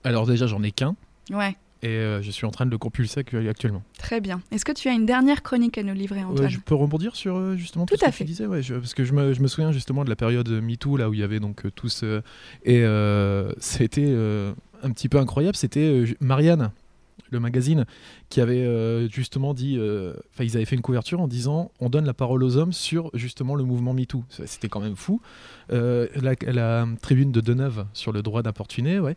Alors 0.04 0.26
déjà, 0.26 0.48
j'en 0.48 0.64
ai 0.64 0.72
qu'un, 0.72 0.96
Ouais, 1.32 1.56
et 1.84 1.88
euh, 1.90 2.22
je 2.22 2.32
suis 2.32 2.46
en 2.46 2.52
train 2.52 2.66
de 2.66 2.72
le 2.72 2.78
compulser 2.78 3.20
actu- 3.20 3.48
actuellement. 3.50 3.84
très 4.00 4.22
bien. 4.22 4.42
Est-ce 4.52 4.64
que 4.66 4.72
tu 4.72 4.88
as 4.88 4.94
une 4.94 5.06
dernière 5.06 5.44
chronique 5.44 5.78
à 5.78 5.84
nous 5.84 5.94
livrer, 5.94 6.24
Antoine? 6.24 6.46
Ouais, 6.46 6.50
je 6.50 6.60
peux 6.60 6.74
rebondir 6.76 7.16
sur 7.16 7.36
euh, 7.36 7.56
justement 7.58 7.86
tout, 7.86 7.96
Tout 7.96 8.00
ce 8.00 8.06
à 8.06 8.10
que 8.10 8.16
fait. 8.16 8.24
tu 8.24 8.30
disais, 8.30 8.46
ouais, 8.46 8.62
je- 8.64 8.76
parce 8.76 8.94
que 8.94 9.04
je 9.04 9.14
me, 9.14 9.34
je 9.34 9.42
me 9.42 9.48
souviens 9.48 9.72
justement 9.72 10.04
de 10.06 10.10
la 10.10 10.16
période 10.16 10.48
MeToo 10.50 10.96
là 10.98 11.10
où 11.10 11.14
il 11.14 11.20
y 11.20 11.24
avait 11.24 11.40
donc 11.42 11.66
euh, 11.66 11.72
tous 11.72 12.02
euh, 12.04 12.22
et 12.64 12.82
c'était 13.60 14.16
un 14.84 14.92
petit 14.92 15.10
peu 15.10 15.18
incroyable. 15.20 15.56
C'était 15.58 16.04
Marianne, 16.22 16.72
le 17.30 17.40
magazine, 17.40 17.86
qui 18.30 18.42
avait 18.42 18.62
euh, 18.66 19.08
justement 19.10 19.54
dit, 19.54 19.76
euh, 19.78 20.14
enfin 20.34 20.44
ils 20.44 20.56
avaient 20.56 20.66
fait 20.66 20.76
une 20.76 20.82
couverture 20.82 21.20
en 21.20 21.28
disant 21.28 21.72
on 21.80 21.90
donne 21.90 22.06
la 22.06 22.14
parole 22.14 22.44
aux 22.44 22.58
hommes 22.58 22.74
sur 22.74 23.10
justement 23.14 23.56
le 23.56 23.64
mouvement 23.64 23.94
MeToo. 23.94 24.24
C'était 24.46 24.70
quand 24.70 24.80
même 24.80 24.96
fou. 24.96 25.22
Euh, 25.72 26.08
la, 26.16 26.34
la 26.52 26.88
tribune 27.02 27.32
de 27.32 27.42
Deneuve 27.42 27.86
sur 27.94 28.12
le 28.12 28.22
droit 28.22 28.42
d'importuner, 28.44 29.00
ouais. 29.00 29.16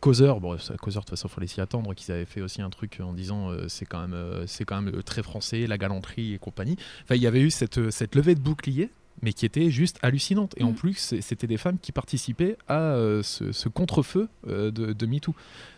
Causeur, 0.00 0.40
bon, 0.40 0.56
Causeur 0.80 1.02
de 1.02 1.06
toute 1.06 1.10
façon 1.10 1.28
faut 1.28 1.40
laisser 1.40 1.60
attendre 1.60 1.94
qu'ils 1.94 2.12
avaient 2.12 2.24
fait 2.24 2.40
aussi 2.40 2.62
un 2.62 2.70
truc 2.70 2.98
en 3.02 3.12
disant 3.12 3.50
c'est 3.68 3.86
quand 3.86 4.00
même 4.06 4.16
c'est 4.46 4.64
quand 4.64 4.80
même 4.80 5.02
très 5.02 5.22
français, 5.22 5.66
la 5.66 5.78
galanterie 5.78 6.34
et 6.34 6.38
compagnie. 6.38 6.76
Enfin, 7.04 7.14
il 7.14 7.22
y 7.22 7.26
avait 7.26 7.40
eu 7.40 7.50
cette, 7.50 7.90
cette 7.90 8.14
levée 8.14 8.34
de 8.34 8.40
bouclier, 8.40 8.90
mais 9.22 9.32
qui 9.32 9.46
était 9.46 9.70
juste 9.70 9.98
hallucinante. 10.02 10.54
Et 10.56 10.64
en 10.64 10.72
Mm. 10.72 10.74
plus, 10.74 11.14
c'était 11.20 11.46
des 11.46 11.56
femmes 11.58 11.78
qui 11.80 11.92
participaient 11.92 12.56
à 12.66 12.80
euh, 12.80 13.22
ce, 13.22 13.52
ce 13.52 13.68
contre-feu 13.68 14.28
euh, 14.48 14.70
de, 14.70 14.92
de 14.92 15.06
MeToo. 15.06 15.34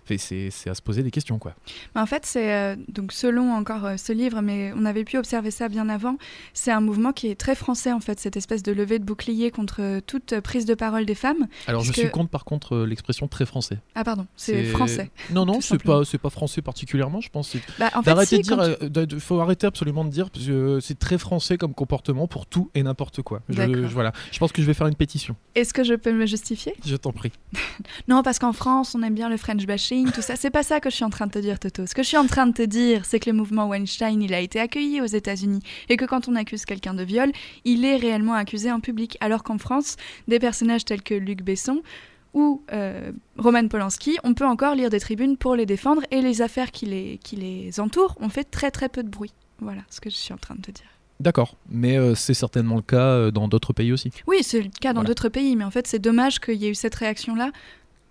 C'est 0.07 0.51
à 0.69 0.75
se 0.75 0.83
poser 0.83 1.03
des 1.03 1.11
questions, 1.11 1.39
quoi. 1.39 1.55
En 1.95 2.07
fait, 2.07 2.27
c'est 2.27 2.53
euh, 2.55 2.77
donc 2.89 3.13
selon 3.13 3.53
encore 3.53 3.85
euh, 3.85 3.97
ce 3.97 4.13
livre, 4.13 4.41
mais 4.43 4.73
on 4.77 4.85
avait 4.85 5.05
pu 5.05 5.17
observer 5.19 5.51
ça 5.51 5.69
bien 5.69 5.89
avant. 5.89 6.17
C'est 6.53 6.71
un 6.71 6.81
mouvement 6.81 7.13
qui 7.13 7.29
est 7.29 7.35
très 7.35 7.55
français 7.55 7.93
en 7.93 8.01
fait, 8.01 8.21
cette 8.21 8.37
espèce 8.37 8.63
de 8.63 8.73
levée 8.73 8.99
de 8.99 9.05
bouclier 9.05 9.51
contre 9.51 9.81
euh, 9.81 10.01
toute 10.07 10.39
prise 10.41 10.67
de 10.67 10.75
parole 10.75 11.07
des 11.07 11.15
femmes. 11.15 11.47
Alors, 11.67 11.83
je 11.83 11.93
suis 11.93 12.11
contre, 12.11 12.31
par 12.31 12.45
contre, 12.45 12.79
l'expression 12.85 13.29
très 13.29 13.47
français. 13.47 13.79
Ah 13.95 14.05
pardon, 14.05 14.27
c'est 14.37 14.65
français. 14.65 15.11
Non, 15.31 15.45
non, 15.47 15.61
c'est 15.61 15.83
pas, 15.83 16.05
c'est 16.05 16.19
pas 16.19 16.31
français 16.31 16.63
particulièrement, 16.63 17.21
je 17.21 17.29
pense. 17.31 17.57
Bah, 17.79 17.91
en 17.95 18.03
fait, 18.03 18.11
D'arrêter 18.11 18.37
si, 18.43 18.51
de 18.51 18.89
dire, 18.89 19.09
tu- 19.09 19.21
faut 19.21 19.41
arrêter 19.41 19.67
absolument 19.67 20.05
de 20.05 20.11
dire, 20.11 20.31
parce 20.31 20.47
que 20.47 20.81
c'est 20.81 20.99
très 20.99 21.19
français 21.19 21.57
comme 21.57 21.75
comportement 21.75 22.27
pour 22.29 22.47
tout 22.47 22.71
et 22.75 22.83
n'importe 22.83 23.23
quoi. 23.23 23.41
Je- 23.49 23.63
voilà. 23.87 24.13
je 24.33 24.39
pense 24.39 24.53
que 24.53 24.61
je 24.63 24.67
vais 24.67 24.75
faire 24.75 24.87
une 24.87 24.95
pétition. 24.97 25.37
Est-ce 25.55 25.73
que 25.73 25.83
je 25.85 25.95
peux 25.95 26.13
me 26.13 26.27
justifier? 26.27 26.75
Je 26.85 26.97
t'en 26.97 27.13
prie. 27.13 27.33
Non, 28.09 28.23
parce 28.23 28.39
qu'en 28.39 28.53
France, 28.53 28.95
on 28.95 29.03
aime 29.03 29.15
bien 29.15 29.29
le 29.29 29.37
French 29.37 29.65
bashing, 29.67 29.94
tout 30.15 30.23
ça. 30.23 30.35
C'est 30.37 30.51
pas 30.51 30.63
ça 30.63 30.81
que 30.81 30.91
je 30.91 30.95
suis 30.97 31.05
en 31.05 31.11
train 31.11 31.27
de 31.27 31.31
te 31.33 31.39
dire, 31.39 31.59
Toto. 31.61 31.87
Ce 31.87 31.95
que 31.95 32.03
je 32.03 32.09
suis 32.09 32.17
en 32.17 32.27
train 32.27 32.47
de 32.47 32.53
te 32.53 32.63
dire, 32.63 33.05
c'est 33.05 33.21
que 33.21 33.31
le 33.31 33.37
mouvement 33.37 33.69
Weinstein, 33.69 34.21
il 34.23 34.35
a 34.35 34.41
été 34.41 34.59
accueilli 34.61 35.01
aux 35.01 35.07
États-Unis 35.07 35.61
et 35.89 35.97
que 35.97 36.05
quand 36.05 36.29
on 36.29 36.35
accuse 36.35 36.65
quelqu'un 36.65 36.95
de 36.95 37.03
viol, 37.05 37.31
il 37.65 37.85
est 37.85 37.97
réellement 37.97 38.35
accusé 38.35 38.73
en 38.73 38.81
public. 38.81 39.17
Alors 39.21 39.43
qu'en 39.45 39.59
France, 39.59 39.97
des 40.29 40.39
personnages 40.39 40.85
tels 40.85 41.03
que 41.03 41.15
Luc 41.15 41.43
Besson 41.43 41.83
ou 42.33 42.63
euh, 42.73 43.13
Roman 43.39 43.69
Polanski, 43.69 44.17
on 44.25 44.35
peut 44.35 44.47
encore 44.47 44.75
lire 44.75 44.91
des 44.91 44.99
tribunes 45.01 45.37
pour 45.37 45.55
les 45.55 45.67
défendre 45.67 46.03
et 46.11 46.21
les 46.21 46.43
affaires 46.43 46.73
qui 46.73 46.87
les, 46.87 47.19
qui 47.23 47.37
les 47.37 47.79
entourent 47.79 48.17
ont 48.21 48.29
fait 48.29 48.45
très 48.45 48.73
très 48.73 48.89
peu 48.89 49.03
de 49.05 49.09
bruit. 49.09 49.33
Voilà 49.61 49.83
ce 49.89 50.01
que 50.01 50.11
je 50.11 50.17
suis 50.17 50.35
en 50.35 50.39
train 50.39 50.57
de 50.57 50.63
te 50.63 50.71
dire. 50.73 50.87
D'accord, 51.21 51.57
mais 51.71 51.97
euh, 51.97 52.17
c'est 52.17 52.35
certainement 52.35 52.75
le 52.75 52.83
cas 52.83 52.97
euh, 52.99 53.31
dans 53.31 53.47
d'autres 53.47 53.73
pays 53.73 53.93
aussi. 53.93 54.11
Oui, 54.27 54.39
c'est 54.43 54.61
le 54.63 54.69
cas 54.81 54.89
dans 54.93 54.95
Voilà. 55.03 55.07
d'autres 55.09 55.29
pays, 55.29 55.55
mais 55.55 55.63
en 55.63 55.71
fait, 55.71 55.87
c'est 55.87 56.01
dommage 56.01 56.41
qu'il 56.41 56.57
y 56.57 56.67
ait 56.67 56.71
eu 56.71 56.75
cette 56.75 56.97
réaction-là 56.97 57.53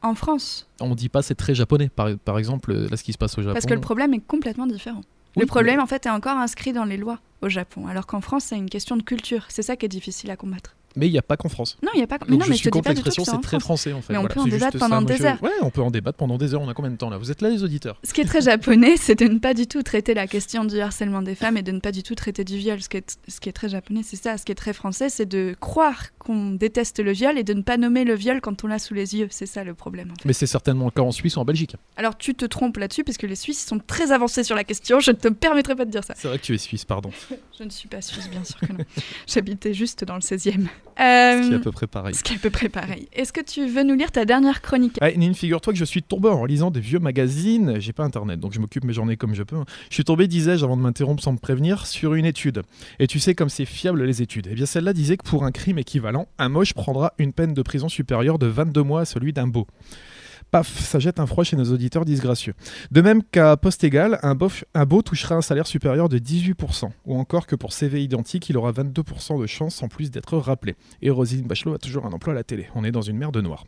en 0.04 0.16
France. 0.16 0.70
On 0.80 0.94
dit 0.96 1.10
pas 1.10 1.22
c'est 1.22 1.36
très 1.36 1.56
japonais, 1.56 1.90
par, 1.90 2.10
par 2.18 2.38
exemple, 2.38 2.72
euh, 2.72 2.88
là 2.90 2.98
ce 2.98 3.04
qui 3.04 3.14
se 3.14 3.18
passe 3.18 3.38
au 3.38 3.42
Japon. 3.42 3.54
Parce 3.54 3.66
que 3.66 3.74
le 3.74 3.82
problème 3.82 4.14
est 4.14 4.20
complètement 4.20 4.68
différent. 4.68 5.02
Oui, 5.36 5.42
le 5.42 5.48
problème, 5.48 5.80
en 5.80 5.88
fait, 5.88 6.06
est 6.06 6.12
encore 6.12 6.38
inscrit 6.38 6.74
dans 6.74 6.86
les 6.86 6.98
lois 6.98 7.20
au 7.42 7.50
Japon, 7.50 7.88
alors 7.88 8.06
qu'en 8.06 8.22
France, 8.22 8.46
c'est 8.46 8.58
une 8.58 8.70
question 8.70 8.96
de 8.98 9.02
culture. 9.02 9.46
C'est 9.50 9.64
ça 9.64 9.76
qui 9.76 9.86
est 9.86 9.90
difficile 9.90 10.30
à 10.30 10.36
combattre. 10.36 10.76
Mais 10.96 11.08
il 11.08 11.12
n'y 11.12 11.18
a 11.18 11.22
pas 11.24 11.38
qu'en 11.38 11.50
France. 11.50 11.78
Non, 11.84 11.90
il 11.94 11.98
n'y 11.98 12.04
a 12.04 12.08
pas. 12.08 12.18
Mais 12.22 12.28
Donc 12.32 12.40
non, 12.40 12.46
je 12.46 12.50
mais 12.52 12.56
suis 12.56 12.66
je 12.66 12.70
te 12.70 12.74
contre 12.74 12.90
l'expression, 12.90 13.24
c'est 13.26 13.42
très 13.42 13.60
français 13.60 13.94
en 13.94 14.02
fait. 14.02 14.14
Mais 14.14 14.18
on 14.20 14.22
Voilà, 14.22 14.36
peut 14.36 14.42
en 14.42 14.46
débattre 14.46 14.78
ça, 14.78 14.88
pendant 14.90 15.02
des 15.02 15.18
je- 15.18 15.24
heures. 15.24 15.42
Ouais, 15.44 15.52
on 15.62 15.70
peut 15.70 15.82
en 15.82 15.92
débattre 15.92 16.18
pendant 16.18 16.38
des 16.38 16.54
heures. 16.54 16.62
On 16.62 16.70
a 16.70 16.74
combien 16.74 16.92
de 16.92 16.98
temps 16.98 17.10
là? 17.10 17.18
Vous 17.18 17.32
êtes 17.32 17.42
là 17.42 17.50
les 17.50 17.64
auditeurs 17.64 18.00
Ce 18.04 18.14
qui 18.14 18.22
est 18.22 18.26
très 18.26 18.42
japonais, 18.42 18.96
c'est 18.98 19.16
de 19.16 19.26
ne 19.26 19.40
pas 19.40 19.54
du 19.54 19.68
tout 19.68 19.82
traiter 19.84 20.14
la 20.14 20.28
question 20.28 20.66
du 20.66 20.80
harcèlement 20.80 21.22
des 21.22 21.36
femmes 21.36 21.58
et 21.58 21.62
de 21.64 21.72
ne 21.72 21.80
pas 21.80 21.92
du 21.92 22.04
tout 22.04 22.16
traiter 22.16 22.44
du 22.44 22.58
viol. 22.58 22.82
Ce 22.82 22.90
qui 22.90 22.98
est, 22.98 23.18
ce 23.28 23.40
qui 23.40 23.50
est 23.50 23.54
très 23.54 23.70
japonais, 23.70 24.02
c'est 24.04 24.16
ça. 24.16 24.38
Ce 24.38 24.46
qui 24.46 24.52
est 24.52 24.56
très 24.56 24.74
français, 24.74 25.10
c'est 25.10 25.26
de 25.26 25.56
croire 25.60 26.16
qu'on 26.20 26.52
déteste 26.52 27.00
le 27.00 27.12
viol 27.12 27.38
et 27.38 27.44
de 27.44 27.54
ne 27.54 27.62
pas 27.62 27.78
nommer 27.78 28.04
le 28.04 28.14
viol 28.16 28.40
quand 28.42 28.64
on 28.64 28.68
l'a 28.68 28.80
sous 28.80 28.94
les 28.94 29.16
yeux. 29.16 29.28
C'est 29.32 29.46
ça 29.46 29.64
le 29.64 29.74
problème. 29.74 30.12
en 30.12 30.16
fait. 30.16 30.26
Mais 30.26 30.34
c'est 30.34 30.48
certainement 30.48 30.86
le 30.86 30.92
cas 30.92 31.02
en 31.02 31.12
Suisse 31.12 31.38
ou 31.38 31.40
en 31.40 31.46
Belgique. 31.46 31.76
Alors 31.98 32.18
tu 32.18 32.36
te 32.36 32.46
trompes 32.46 32.78
là-dessus, 32.78 33.04
parce 33.04 33.18
que 33.18 33.28
les 33.28 33.36
Suisses 33.36 33.66
sont 33.66 33.80
très 33.80 34.12
avancés 34.12 34.44
sur 34.44 34.56
la 34.56 34.64
question. 34.64 35.00
Je 35.00 35.12
ne 35.12 35.16
te 35.16 35.28
permettrai 35.30 35.76
pas 35.76 35.86
de 35.86 35.92
dire 35.92 36.04
ça. 36.04 36.14
C'est 36.18 36.28
vrai 36.28 36.38
que 36.40 36.44
tu 36.44 36.54
es 36.54 36.58
suisse, 36.58 36.86
pardon. 36.86 37.12
Je 37.58 37.64
ne 37.64 37.70
suis 37.70 37.88
pas 37.88 38.02
suisse, 38.02 38.30
bien 38.30 38.44
sûr 38.44 38.60
que 38.60 38.74
non. 38.74 38.80
J'habitais 39.28 39.74
juste 39.74 40.04
dans 40.04 40.16
le 40.16 40.22
16e. 40.22 40.68
Ce 40.96 41.42
qui 41.42 41.50
est 41.50 41.54
Euh, 41.54 41.58
à 41.58 41.60
peu 41.60 41.72
près 41.72 41.88
pareil. 41.88 42.14
ce 42.14 42.22
qui 42.24 42.34
est 42.34 42.36
à 42.36 42.40
peu 42.40 42.52
près 42.52 42.70
pareil. 42.70 43.08
Est-ce 43.14 43.34
que 43.34 43.42
tu 43.42 43.66
veux 43.68 43.84
nous 43.84 43.96
lire 43.96 44.12
ta 44.12 44.26
dernière 44.26 44.62
chronique 44.62 44.98
Ouais, 45.02 45.18
Nine, 45.18 45.34
figure-toi 45.34 45.74
que 45.74 45.80
je 45.80 45.86
suis 45.86 46.04
tombé 46.04 46.30
en 46.30 46.46
lisant 46.46 46.70
des 46.70 46.80
vieux 46.82 47.00
magazines. 47.00 47.80
J'ai 47.80 47.94
pas 47.94 48.04
internet, 48.04 48.40
donc 48.40 48.54
je 48.54 48.60
m'occupe 48.60 48.84
mes 48.84 48.94
journées 48.94 49.18
comme 49.18 49.34
je 49.34 49.42
peux. 49.44 49.56
Je 49.90 49.94
suis 49.96 50.04
tombé, 50.04 50.28
disais-je, 50.28 50.64
avant 50.64 50.78
de 50.78 50.82
m'interrompre 50.84 51.24
sans 51.24 51.32
me 51.34 51.40
prévenir, 51.40 51.88
sur 51.88 52.14
une 52.14 52.26
étude. 52.26 52.62
Et 53.00 53.08
tu 53.08 53.20
sais 53.20 53.34
comme 53.34 53.50
c'est 53.50 53.66
fiable 53.66 54.04
les 54.04 54.22
études. 54.22 54.48
Eh 54.52 54.54
bien, 54.56 54.66
celle-là 54.68 54.94
disait 54.94 55.18
que 55.18 55.28
pour 55.28 55.46
un 55.46 55.52
crime 55.52 55.80
équivalent, 55.80 56.28
un 56.38 56.50
moche 56.50 56.74
prendra 56.74 57.14
une 57.18 57.34
peine 57.34 57.54
de 57.56 57.62
prison 57.64 57.90
supérieure 57.90 58.38
de 58.38 58.46
22 58.48 58.84
mois 58.84 59.02
à 59.02 59.06
celui 59.06 59.34
d'un 59.34 59.48
beau. 59.48 59.66
Paf, 60.54 60.80
ça 60.82 61.00
jette 61.00 61.20
un 61.20 61.26
froid 61.26 61.44
chez 61.44 61.56
nos 61.56 61.74
auditeurs 61.74 62.06
disgracieux. 62.06 62.54
De 62.92 63.02
même 63.02 63.24
qu'à 63.24 63.58
poste 63.58 63.84
égal, 63.84 64.20
un, 64.22 64.38
un 64.76 64.86
beau 64.86 65.02
touchera 65.02 65.34
un 65.34 65.42
salaire 65.42 65.66
supérieur 65.66 66.10
de 66.10 66.20
18%, 66.20 66.92
ou 67.08 67.18
encore 67.18 67.48
que 67.48 67.56
pour 67.56 67.74
CV 67.74 68.04
identique, 68.04 68.52
il 68.52 68.58
aura 68.58 68.72
22% 68.72 69.42
de 69.42 69.48
chance 69.48 69.82
en 69.82 69.88
plus 69.88 70.12
d'être 70.12 70.38
rappelé. 70.38 70.76
Et 71.02 71.10
Rosine 71.10 71.48
Bachelot 71.48 71.74
a 71.74 71.80
toujours 71.80 72.06
un 72.06 72.12
emploi 72.12 72.34
à 72.34 72.36
la 72.36 72.44
télé. 72.44 72.68
On 72.76 72.84
est 72.84 72.92
dans 72.92 73.02
une 73.02 73.18
mer 73.18 73.32
de 73.32 73.42
noir. 73.42 73.66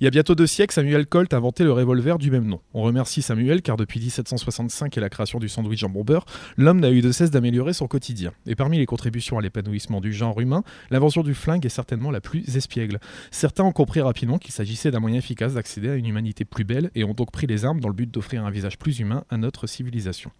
Il 0.00 0.04
y 0.04 0.06
a 0.06 0.10
bientôt 0.10 0.34
deux 0.34 0.46
siècles, 0.46 0.74
Samuel 0.74 1.06
Colt 1.06 1.32
a 1.32 1.36
inventé 1.36 1.64
le 1.64 1.72
revolver 1.72 2.18
du 2.18 2.30
même 2.30 2.46
nom. 2.46 2.60
On 2.74 2.82
remercie 2.82 3.22
Samuel 3.22 3.62
car 3.62 3.76
depuis 3.76 4.00
1765 4.00 4.96
et 4.96 5.00
la 5.00 5.08
création 5.08 5.38
du 5.38 5.48
sandwich 5.48 5.82
en 5.84 5.88
beurre, 5.88 6.26
l'homme 6.56 6.80
n'a 6.80 6.90
eu 6.90 7.00
de 7.00 7.12
cesse 7.12 7.30
d'améliorer 7.30 7.72
son 7.72 7.86
quotidien. 7.86 8.32
Et 8.46 8.54
parmi 8.54 8.78
les 8.78 8.86
contributions 8.86 9.38
à 9.38 9.42
l'épanouissement 9.42 10.00
du 10.00 10.12
genre 10.12 10.40
humain, 10.40 10.64
l'invention 10.90 11.22
du 11.22 11.34
flingue 11.34 11.64
est 11.64 11.70
certainement 11.70 12.10
la 12.10 12.20
plus 12.20 12.56
espiègle. 12.56 12.98
Certains 13.30 13.64
ont 13.64 13.72
compris 13.72 14.00
rapidement 14.00 14.38
qu'il 14.38 14.52
s'agissait 14.52 14.90
d'un 14.90 15.00
moyen 15.00 15.18
efficace 15.18 15.54
d'accéder 15.54 15.90
à 15.90 15.94
une 15.94 16.06
humanité 16.06 16.44
plus 16.44 16.64
belle 16.64 16.90
et 16.94 17.04
ont 17.04 17.14
donc 17.14 17.30
pris 17.30 17.46
les 17.46 17.64
armes 17.64 17.80
dans 17.80 17.88
le 17.88 17.94
but 17.94 18.10
d'offrir 18.10 18.44
un 18.44 18.50
visage 18.50 18.78
plus 18.78 18.98
humain 18.98 19.24
à 19.30 19.36
notre 19.36 19.66
civilisation. 19.66 20.30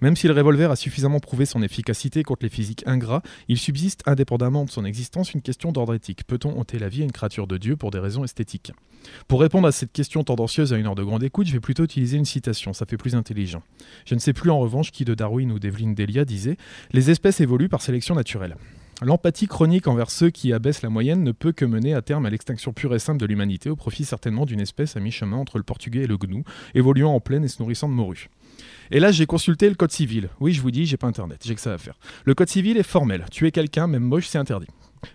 Même 0.00 0.16
si 0.16 0.28
le 0.28 0.34
revolver 0.34 0.70
a 0.70 0.76
suffisamment 0.76 1.20
prouvé 1.20 1.46
son 1.46 1.62
efficacité 1.62 2.22
contre 2.22 2.44
les 2.44 2.48
physiques 2.48 2.84
ingrats, 2.86 3.22
il 3.48 3.58
subsiste, 3.58 4.02
indépendamment 4.06 4.64
de 4.64 4.70
son 4.70 4.84
existence, 4.84 5.34
une 5.34 5.42
question 5.42 5.72
d'ordre 5.72 5.94
éthique. 5.94 6.26
Peut-on 6.26 6.58
ôter 6.58 6.78
la 6.78 6.88
vie 6.88 7.02
à 7.02 7.04
une 7.04 7.12
créature 7.12 7.46
de 7.46 7.56
Dieu 7.56 7.76
pour 7.76 7.90
des 7.90 7.98
raisons 7.98 8.24
esthétiques? 8.24 8.72
Pour 9.28 9.40
répondre 9.40 9.68
à 9.68 9.72
cette 9.72 9.92
question 9.92 10.24
tendancieuse 10.24 10.72
à 10.72 10.76
une 10.76 10.86
heure 10.86 10.94
de 10.94 11.04
grande 11.04 11.22
écoute, 11.22 11.46
je 11.46 11.52
vais 11.52 11.60
plutôt 11.60 11.84
utiliser 11.84 12.16
une 12.16 12.24
citation, 12.24 12.72
ça 12.72 12.86
fait 12.86 12.96
plus 12.96 13.14
intelligent. 13.14 13.62
Je 14.04 14.14
ne 14.14 14.20
sais 14.20 14.32
plus 14.32 14.50
en 14.50 14.58
revanche 14.58 14.90
qui 14.90 15.04
de 15.04 15.14
Darwin 15.14 15.52
ou 15.52 15.58
d'Evelyn 15.58 15.92
Delia 15.92 16.24
disait 16.24 16.56
Les 16.92 17.10
espèces 17.10 17.40
évoluent 17.40 17.68
par 17.68 17.82
sélection 17.82 18.14
naturelle. 18.14 18.56
L'empathie 19.02 19.46
chronique 19.46 19.88
envers 19.88 20.10
ceux 20.10 20.30
qui 20.30 20.54
abaissent 20.54 20.80
la 20.80 20.88
moyenne 20.88 21.22
ne 21.22 21.32
peut 21.32 21.52
que 21.52 21.66
mener 21.66 21.92
à 21.92 22.00
terme 22.00 22.24
à 22.24 22.30
l'extinction 22.30 22.72
pure 22.72 22.94
et 22.94 22.98
simple 22.98 23.20
de 23.20 23.26
l'humanité 23.26 23.68
au 23.68 23.76
profit 23.76 24.06
certainement 24.06 24.46
d'une 24.46 24.60
espèce 24.60 24.96
à 24.96 25.00
mi-chemin 25.00 25.36
entre 25.36 25.58
le 25.58 25.64
portugais 25.64 26.04
et 26.04 26.06
le 26.06 26.16
gnou, 26.16 26.44
évoluant 26.74 27.12
en 27.12 27.20
plaine 27.20 27.44
et 27.44 27.48
se 27.48 27.60
nourrissant 27.60 27.90
de 27.90 27.92
morue. 27.92 28.30
Et 28.90 29.00
là, 29.00 29.12
j'ai 29.12 29.26
consulté 29.26 29.68
le 29.68 29.74
code 29.74 29.92
civil. 29.92 30.28
Oui, 30.40 30.52
je 30.52 30.60
vous 30.60 30.70
dis, 30.70 30.86
j'ai 30.86 30.96
pas 30.96 31.06
internet, 31.06 31.42
j'ai 31.44 31.54
que 31.54 31.60
ça 31.60 31.72
à 31.72 31.78
faire. 31.78 31.94
Le 32.24 32.34
code 32.34 32.48
civil 32.48 32.76
est 32.76 32.82
formel. 32.82 33.24
Tuer 33.30 33.50
quelqu'un, 33.50 33.86
même 33.86 34.04
moche, 34.04 34.26
c'est 34.26 34.38
interdit. 34.38 34.68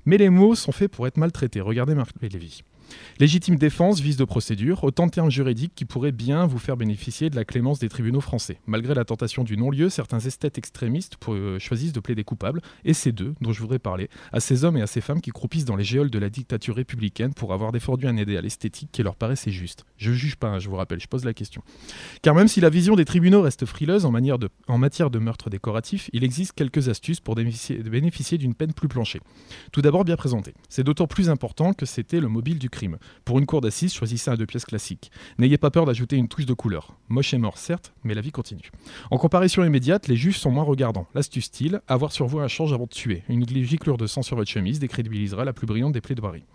Mais 0.06 0.18
les 0.18 0.30
mots 0.30 0.56
sont 0.56 0.72
faits 0.72 0.92
pour 0.92 1.08
être 1.08 1.18
maltraités. 1.18 1.62
Regardez 1.62 1.96
Marc 1.96 2.12
Lévy. 2.22 2.64
Légitime 3.20 3.56
défense, 3.56 4.00
vice 4.00 4.18
de 4.18 4.26
procédure, 4.26 4.84
autant 4.84 5.06
de 5.06 5.12
termes 5.12 5.30
juridiques 5.30 5.74
qui 5.76 5.86
pourraient 5.86 6.12
bien 6.12 6.46
vous 6.46 6.58
faire 6.58 6.78
bénéficier 6.78 7.30
de 7.30 7.36
la 7.36 7.46
clémence 7.46 7.80
des 7.80 7.90
tribunaux 7.90 8.22
français. 8.22 8.60
Malgré 8.66 8.94
la 8.94 9.06
tentation 9.06 9.44
du 9.44 9.58
non-lieu, 9.58 9.90
certains 9.90 10.20
esthètes 10.20 10.58
extrémistes 10.58 11.18
euh, 11.28 11.60
choisissent 11.60 11.94
de 11.94 12.00
plaider 12.00 12.24
coupables, 12.24 12.62
et 12.84 12.94
c'est 12.94 13.12
d'eux 13.12 13.36
dont 13.42 13.54
je 13.54 13.62
voudrais 13.62 13.80
parler, 13.80 14.10
à 14.32 14.40
ces 14.40 14.66
hommes 14.66 14.78
et 14.78 14.82
à 14.82 14.88
ces 14.88 15.02
femmes 15.02 15.22
qui 15.22 15.32
croupissent 15.32 15.66
dans 15.66 15.76
les 15.76 15.84
géoles 15.84 16.10
de 16.10 16.20
la 16.20 16.30
dictature 16.30 16.76
républicaine 16.76 17.34
pour 17.34 17.54
avoir 17.54 17.72
défendu 17.72 18.08
un 18.08 18.18
idéal 18.18 18.46
esthétique 18.46 18.90
qui 18.92 19.04
leur 19.04 19.16
paraissait 19.16 19.52
juste. 19.52 19.86
Je 19.98 20.12
juge 20.12 20.36
pas, 20.36 20.48
hein, 20.48 20.60
je 20.60 20.70
vous 20.70 20.76
rappelle, 20.76 21.00
je 21.00 21.08
pose 21.08 21.26
la 21.26 21.34
question. 21.34 21.62
Car 22.22 22.34
même 22.34 22.48
si 22.48 22.62
la 22.62 22.70
vision 22.70 22.96
des 22.96 23.06
tribunaux 23.06 23.42
reste 23.42 23.66
frileuse 23.66 24.06
en, 24.06 24.12
matière 24.12 25.10
de 25.10 25.20
meurtre 25.20 25.50
décoratif, 25.50 26.10
il 26.14 26.24
existe 26.24 26.54
quelques 26.54 26.90
astuces 26.90 27.20
pour 27.20 27.36
bénéficier, 27.36 27.78
bénéficier 27.78 28.38
d'une 28.38 28.56
peine 28.56 28.74
plus 28.74 28.88
planchée. 28.88 29.22
Tout 29.72 29.82
d'abord 29.82 30.06
bien 30.06 30.16
présentée. 30.16 30.54
C'est 30.70 30.84
d'autant 30.84 31.08
plus 31.08 31.30
important 31.30 31.74
que 31.74 31.86
c'était 31.86 32.20
le 32.20 32.28
mobile 32.28 32.60
du 32.60 32.70
crime. 32.70 32.81
Pour 33.26 33.40
une 33.40 33.46
cour 33.46 33.62
d'assises, 33.62 33.94
choisissez 33.94 34.32
un 34.32 34.36
deux 34.36 34.46
pièces 34.46 34.66
classique. 34.66 35.12
N'ayez 35.38 35.58
pas 35.58 35.72
peur 35.72 35.86
d'ajouter 35.86 36.16
une 36.16 36.28
touche 36.28 36.46
de 36.46 36.54
couleur. 36.54 36.96
Moche 37.10 37.34
et 37.34 37.38
mort, 37.38 37.58
certes, 37.58 37.94
mais 38.04 38.14
la 38.14 38.22
vie 38.22 38.32
continue. 38.32 38.72
En 39.10 39.18
comparaison 39.18 39.64
immédiate, 39.64 40.08
les 40.08 40.16
juges 40.16 40.38
sont 40.38 40.52
moins 40.52 40.64
regardants. 40.64 41.08
L'astuce 41.14 41.46
style, 41.46 41.82
avoir 41.88 42.12
sur 42.12 42.28
vous 42.28 42.40
un 42.40 42.48
change 42.48 42.74
avant 42.74 42.86
de 42.86 42.90
tuer. 42.90 43.24
Une 43.30 43.46
giclure 43.48 43.98
de 43.98 44.08
sang 44.08 44.22
sur 44.22 44.36
votre 44.36 44.50
chemise 44.50 44.80
décrédibilisera 44.80 45.46
la 45.46 45.54
plus 45.54 45.68
brillante 45.68 45.94
des 45.94 46.02
plaidoiries. 46.02 46.46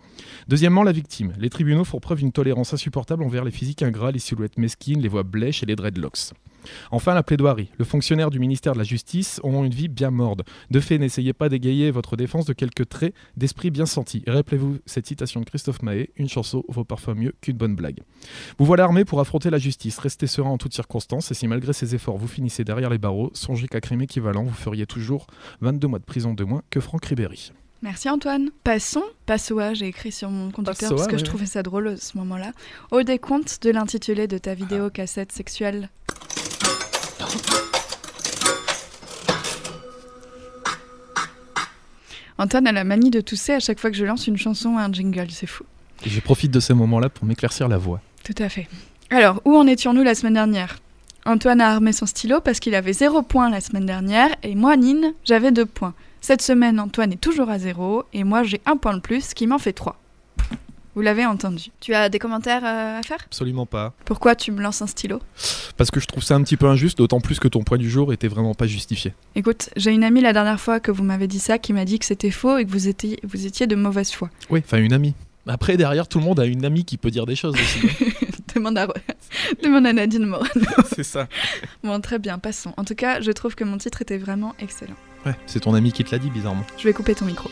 Deuxièmement, 0.47 0.83
la 0.83 0.91
victime. 0.91 1.33
Les 1.37 1.49
tribunaux 1.49 1.83
font 1.83 1.99
preuve 1.99 2.19
d'une 2.19 2.31
tolérance 2.31 2.73
insupportable 2.73 3.23
envers 3.23 3.43
les 3.43 3.51
physiques 3.51 3.83
ingrats, 3.83 4.11
les 4.11 4.19
silhouettes 4.19 4.57
mesquines, 4.57 5.01
les 5.01 5.07
voix 5.07 5.23
blêches 5.23 5.63
et 5.63 5.65
les 5.65 5.75
dreadlocks. 5.75 6.33
Enfin, 6.91 7.13
la 7.13 7.23
plaidoirie. 7.23 7.69
Le 7.77 7.85
fonctionnaire 7.85 8.29
du 8.29 8.39
ministère 8.39 8.73
de 8.73 8.77
la 8.77 8.83
Justice 8.83 9.39
ont 9.43 9.63
une 9.63 9.73
vie 9.73 9.87
bien 9.87 10.11
morde. 10.11 10.43
De 10.71 10.79
fait, 10.79 10.97
n'essayez 10.97 11.33
pas 11.33 11.49
d'égayer 11.49 11.91
votre 11.91 12.15
défense 12.15 12.45
de 12.45 12.53
quelques 12.53 12.87
traits 12.89 13.13
d'esprit 13.35 13.71
bien 13.71 13.85
sentis. 13.85 14.23
Et 14.25 14.31
rappelez-vous 14.31 14.77
cette 14.85 15.07
citation 15.07 15.39
de 15.39 15.45
Christophe 15.45 15.81
Mahé 15.81 16.11
une 16.17 16.29
chanson 16.29 16.63
vaut 16.67 16.83
parfois 16.83 17.15
mieux 17.15 17.33
qu'une 17.41 17.57
bonne 17.57 17.75
blague. 17.75 17.99
Vous 18.57 18.65
voilà 18.65 18.83
armé 18.83 19.05
pour 19.05 19.19
affronter 19.19 19.49
la 19.49 19.57
justice. 19.57 19.97
Restez 19.99 20.27
serein 20.27 20.49
en 20.49 20.57
toutes 20.57 20.73
circonstances. 20.73 21.31
Et 21.31 21.33
si 21.33 21.47
malgré 21.47 21.73
ces 21.73 21.95
efforts, 21.95 22.17
vous 22.17 22.27
finissez 22.27 22.63
derrière 22.63 22.89
les 22.89 22.97
barreaux, 22.97 23.31
songez 23.33 23.67
qu'à 23.67 23.81
crime 23.81 24.01
équivalent, 24.01 24.43
vous 24.43 24.53
feriez 24.53 24.85
toujours 24.85 25.27
22 25.61 25.87
mois 25.87 25.99
de 25.99 26.05
prison 26.05 26.33
de 26.33 26.43
moins 26.43 26.61
que 26.69 26.79
Franck 26.79 27.05
Ribéry. 27.05 27.51
Merci 27.81 28.09
Antoine. 28.09 28.49
Passons, 28.63 29.03
Passoa, 29.25 29.73
j'ai 29.73 29.87
écrit 29.87 30.11
sur 30.11 30.29
mon 30.29 30.49
conducteur 30.49 30.89
Passoa, 30.89 30.95
parce 30.95 31.07
que 31.07 31.17
je 31.17 31.23
trouvais 31.23 31.45
ça 31.45 31.61
drôle 31.61 31.89
à 31.89 31.97
ce 31.97 32.17
moment-là, 32.17 32.51
au 32.91 33.03
décompte 33.03 33.61
de 33.61 33.69
l'intitulé 33.69 34.27
de 34.27 34.37
ta 34.37 34.55
vidéo 34.55 34.89
cassette 34.89 35.31
sexuelle. 35.31 35.89
Antoine 42.39 42.67
a 42.67 42.71
la 42.71 42.83
manie 42.83 43.09
de 43.09 43.19
tousser 43.19 43.53
à 43.53 43.59
chaque 43.59 43.79
fois 43.79 43.89
que 43.89 43.97
je 43.97 44.05
lance 44.05 44.27
une 44.27 44.37
chanson 44.37 44.69
ou 44.75 44.77
un 44.77 44.91
jingle, 44.91 45.31
c'est 45.31 45.47
fou. 45.47 45.63
Et 46.05 46.09
je 46.09 46.19
profite 46.19 46.51
de 46.51 46.59
ce 46.59 46.71
moment-là 46.73 47.09
pour 47.09 47.25
m'éclaircir 47.25 47.67
la 47.67 47.77
voix. 47.77 47.99
Tout 48.23 48.35
à 48.37 48.47
fait. 48.47 48.67
Alors, 49.09 49.41
où 49.45 49.55
en 49.55 49.65
étions-nous 49.65 50.03
la 50.03 50.13
semaine 50.13 50.35
dernière? 50.35 50.77
Antoine 51.25 51.61
a 51.61 51.71
armé 51.71 51.91
son 51.93 52.05
stylo 52.05 52.39
parce 52.39 52.59
qu'il 52.59 52.75
avait 52.75 52.93
zéro 52.93 53.21
point 53.21 53.49
la 53.49 53.59
semaine 53.59 53.85
dernière 53.85 54.29
et 54.43 54.53
moi, 54.55 54.77
Nine, 54.77 55.13
j'avais 55.25 55.51
deux 55.51 55.65
points. 55.65 55.93
Cette 56.21 56.41
semaine, 56.41 56.79
Antoine 56.79 57.11
est 57.13 57.21
toujours 57.21 57.49
à 57.49 57.57
zéro 57.57 58.03
et 58.13 58.23
moi, 58.23 58.43
j'ai 58.43 58.61
un 58.65 58.77
point 58.77 58.93
de 58.93 59.01
plus, 59.01 59.29
ce 59.29 59.35
qui 59.35 59.47
m'en 59.47 59.59
fait 59.59 59.73
trois. 59.73 59.99
Vous 60.97 61.03
l'avez 61.03 61.27
entendu. 61.27 61.65
Tu 61.79 61.93
as 61.93 62.09
des 62.09 62.17
commentaires 62.17 62.65
euh, 62.65 62.97
à 62.97 63.03
faire? 63.03 63.19
Absolument 63.23 63.67
pas. 63.67 63.93
Pourquoi 64.03 64.33
tu 64.33 64.51
me 64.51 64.63
lances 64.63 64.81
un 64.81 64.87
stylo? 64.87 65.19
Parce 65.77 65.91
que 65.91 65.99
je 65.99 66.07
trouve 66.07 66.23
ça 66.23 66.33
un 66.33 66.41
petit 66.41 66.57
peu 66.57 66.65
injuste, 66.65 66.97
d'autant 66.97 67.19
plus 67.19 67.39
que 67.39 67.47
ton 67.47 67.61
point 67.61 67.77
du 67.77 67.87
jour 67.87 68.11
était 68.13 68.27
vraiment 68.27 68.55
pas 68.55 68.65
justifié. 68.65 69.13
Écoute, 69.35 69.69
j'ai 69.75 69.91
une 69.91 70.03
amie 70.03 70.21
la 70.21 70.33
dernière 70.33 70.59
fois 70.59 70.79
que 70.79 70.89
vous 70.89 71.03
m'avez 71.03 71.27
dit 71.27 71.37
ça 71.37 71.59
qui 71.59 71.71
m'a 71.71 71.85
dit 71.85 71.99
que 71.99 72.05
c'était 72.05 72.31
faux 72.31 72.57
et 72.57 72.65
que 72.65 72.71
vous 72.71 72.87
étiez, 72.87 73.19
vous 73.21 73.45
étiez 73.45 73.67
de 73.67 73.75
mauvaise 73.75 74.09
foi. 74.09 74.31
Oui, 74.49 74.63
enfin 74.65 74.79
une 74.79 74.91
amie. 74.91 75.13
Après, 75.45 75.77
derrière, 75.77 76.07
tout 76.07 76.17
le 76.17 76.25
monde 76.25 76.39
a 76.39 76.45
une 76.45 76.65
amie 76.65 76.83
qui 76.83 76.97
peut 76.97 77.11
dire 77.11 77.27
des 77.27 77.35
choses 77.35 77.53
aussi. 77.53 77.79
Demande 78.55 78.79
à, 78.79 78.87
Demande 79.63 79.85
à 79.85 79.93
Nadine 79.93 80.25
Morin. 80.25 80.47
c'est 80.95 81.03
ça. 81.03 81.27
Bon, 81.83 82.01
très 82.01 82.17
bien, 82.17 82.39
passons. 82.39 82.73
En 82.75 82.83
tout 82.83 82.95
cas, 82.95 83.21
je 83.21 83.31
trouve 83.33 83.53
que 83.53 83.63
mon 83.63 83.77
titre 83.77 84.01
était 84.01 84.17
vraiment 84.17 84.55
excellent. 84.57 84.95
Ouais, 85.27 85.35
c'est 85.45 85.59
ton 85.59 85.75
ami 85.75 85.91
qui 85.91 86.03
te 86.03 86.09
l'a 86.09 86.17
dit, 86.17 86.31
bizarrement. 86.31 86.65
Je 86.79 86.85
vais 86.85 86.93
couper 86.93 87.13
ton 87.13 87.25
micro. 87.25 87.51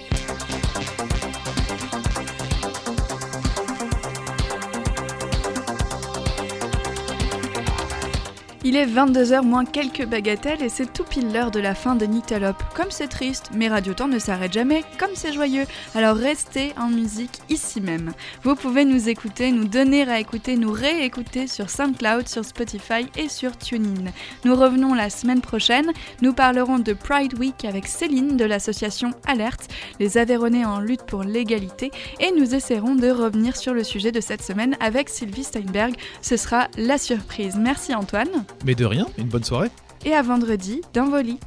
Il 8.68 8.76
est 8.76 8.88
22h 8.88 9.44
moins 9.44 9.64
quelques 9.64 10.08
bagatelles 10.08 10.64
et 10.64 10.70
c'est 10.70 10.92
tout 10.92 11.04
pile 11.04 11.32
l'heure 11.32 11.52
de 11.52 11.60
la 11.60 11.76
fin 11.76 11.94
de 11.94 12.08
Nyctalope. 12.08 12.64
Comme 12.74 12.90
c'est 12.90 13.08
triste, 13.08 13.52
mais 13.54 13.68
Radio 13.68 13.94
Temps 13.94 14.08
ne 14.08 14.18
s'arrête 14.18 14.54
jamais, 14.54 14.84
comme 14.98 15.12
c'est 15.14 15.34
joyeux. 15.34 15.66
Alors 15.94 16.18
restez 16.18 16.74
en 16.76 16.88
musique 16.88 17.42
ici 17.48 17.80
même. 17.80 18.12
Vous 18.42 18.56
pouvez 18.56 18.84
nous 18.84 19.08
écouter, 19.08 19.52
nous 19.52 19.68
donner 19.68 20.10
à 20.10 20.20
écouter, 20.20 20.58
nous 20.58 20.72
réécouter 20.72 21.46
sur 21.46 21.70
SoundCloud, 21.70 22.28
sur 22.28 22.44
Spotify 22.44 23.06
et 23.16 23.30
sur 23.30 23.56
TuneIn. 23.56 24.12
Nous 24.46 24.56
revenons 24.56 24.96
la 24.96 25.12
semaine 25.12 25.42
prochaine. 25.42 25.92
Nous 26.24 26.34
parlerons 26.34 26.80
de 26.80 26.94
Pride 26.94 27.38
Week 27.38 27.66
avec 27.66 27.86
Céline 27.86 28.36
de 28.36 28.46
l'association 28.46 29.12
Alerte, 29.28 29.68
les 30.00 30.18
Aveyronais 30.18 30.66
en 30.66 30.80
lutte 30.80 31.04
pour 31.04 31.22
l'égalité, 31.22 31.92
et 32.20 32.32
nous 32.32 32.56
essaierons 32.56 32.96
de 32.96 33.12
revenir 33.12 33.58
sur 33.58 33.76
le 33.76 33.84
sujet 33.84 34.12
de 34.12 34.22
cette 34.22 34.42
semaine 34.42 34.76
avec 34.80 35.10
Sylvie 35.10 35.44
Steinberg. 35.44 35.94
Ce 36.24 36.36
sera 36.36 36.68
la 36.80 36.98
surprise. 36.98 37.58
Merci 37.58 37.94
Antoine. 37.94 38.44
Mais 38.64 38.76
de 38.76 38.86
rien, 38.86 39.08
une 39.18 39.28
bonne 39.28 39.44
soirée. 39.44 39.70
Et 40.06 40.14
à 40.14 40.22
vendredi 40.22 40.82
dans 40.94 41.10
vos 41.10 41.22
lits. 41.22 41.40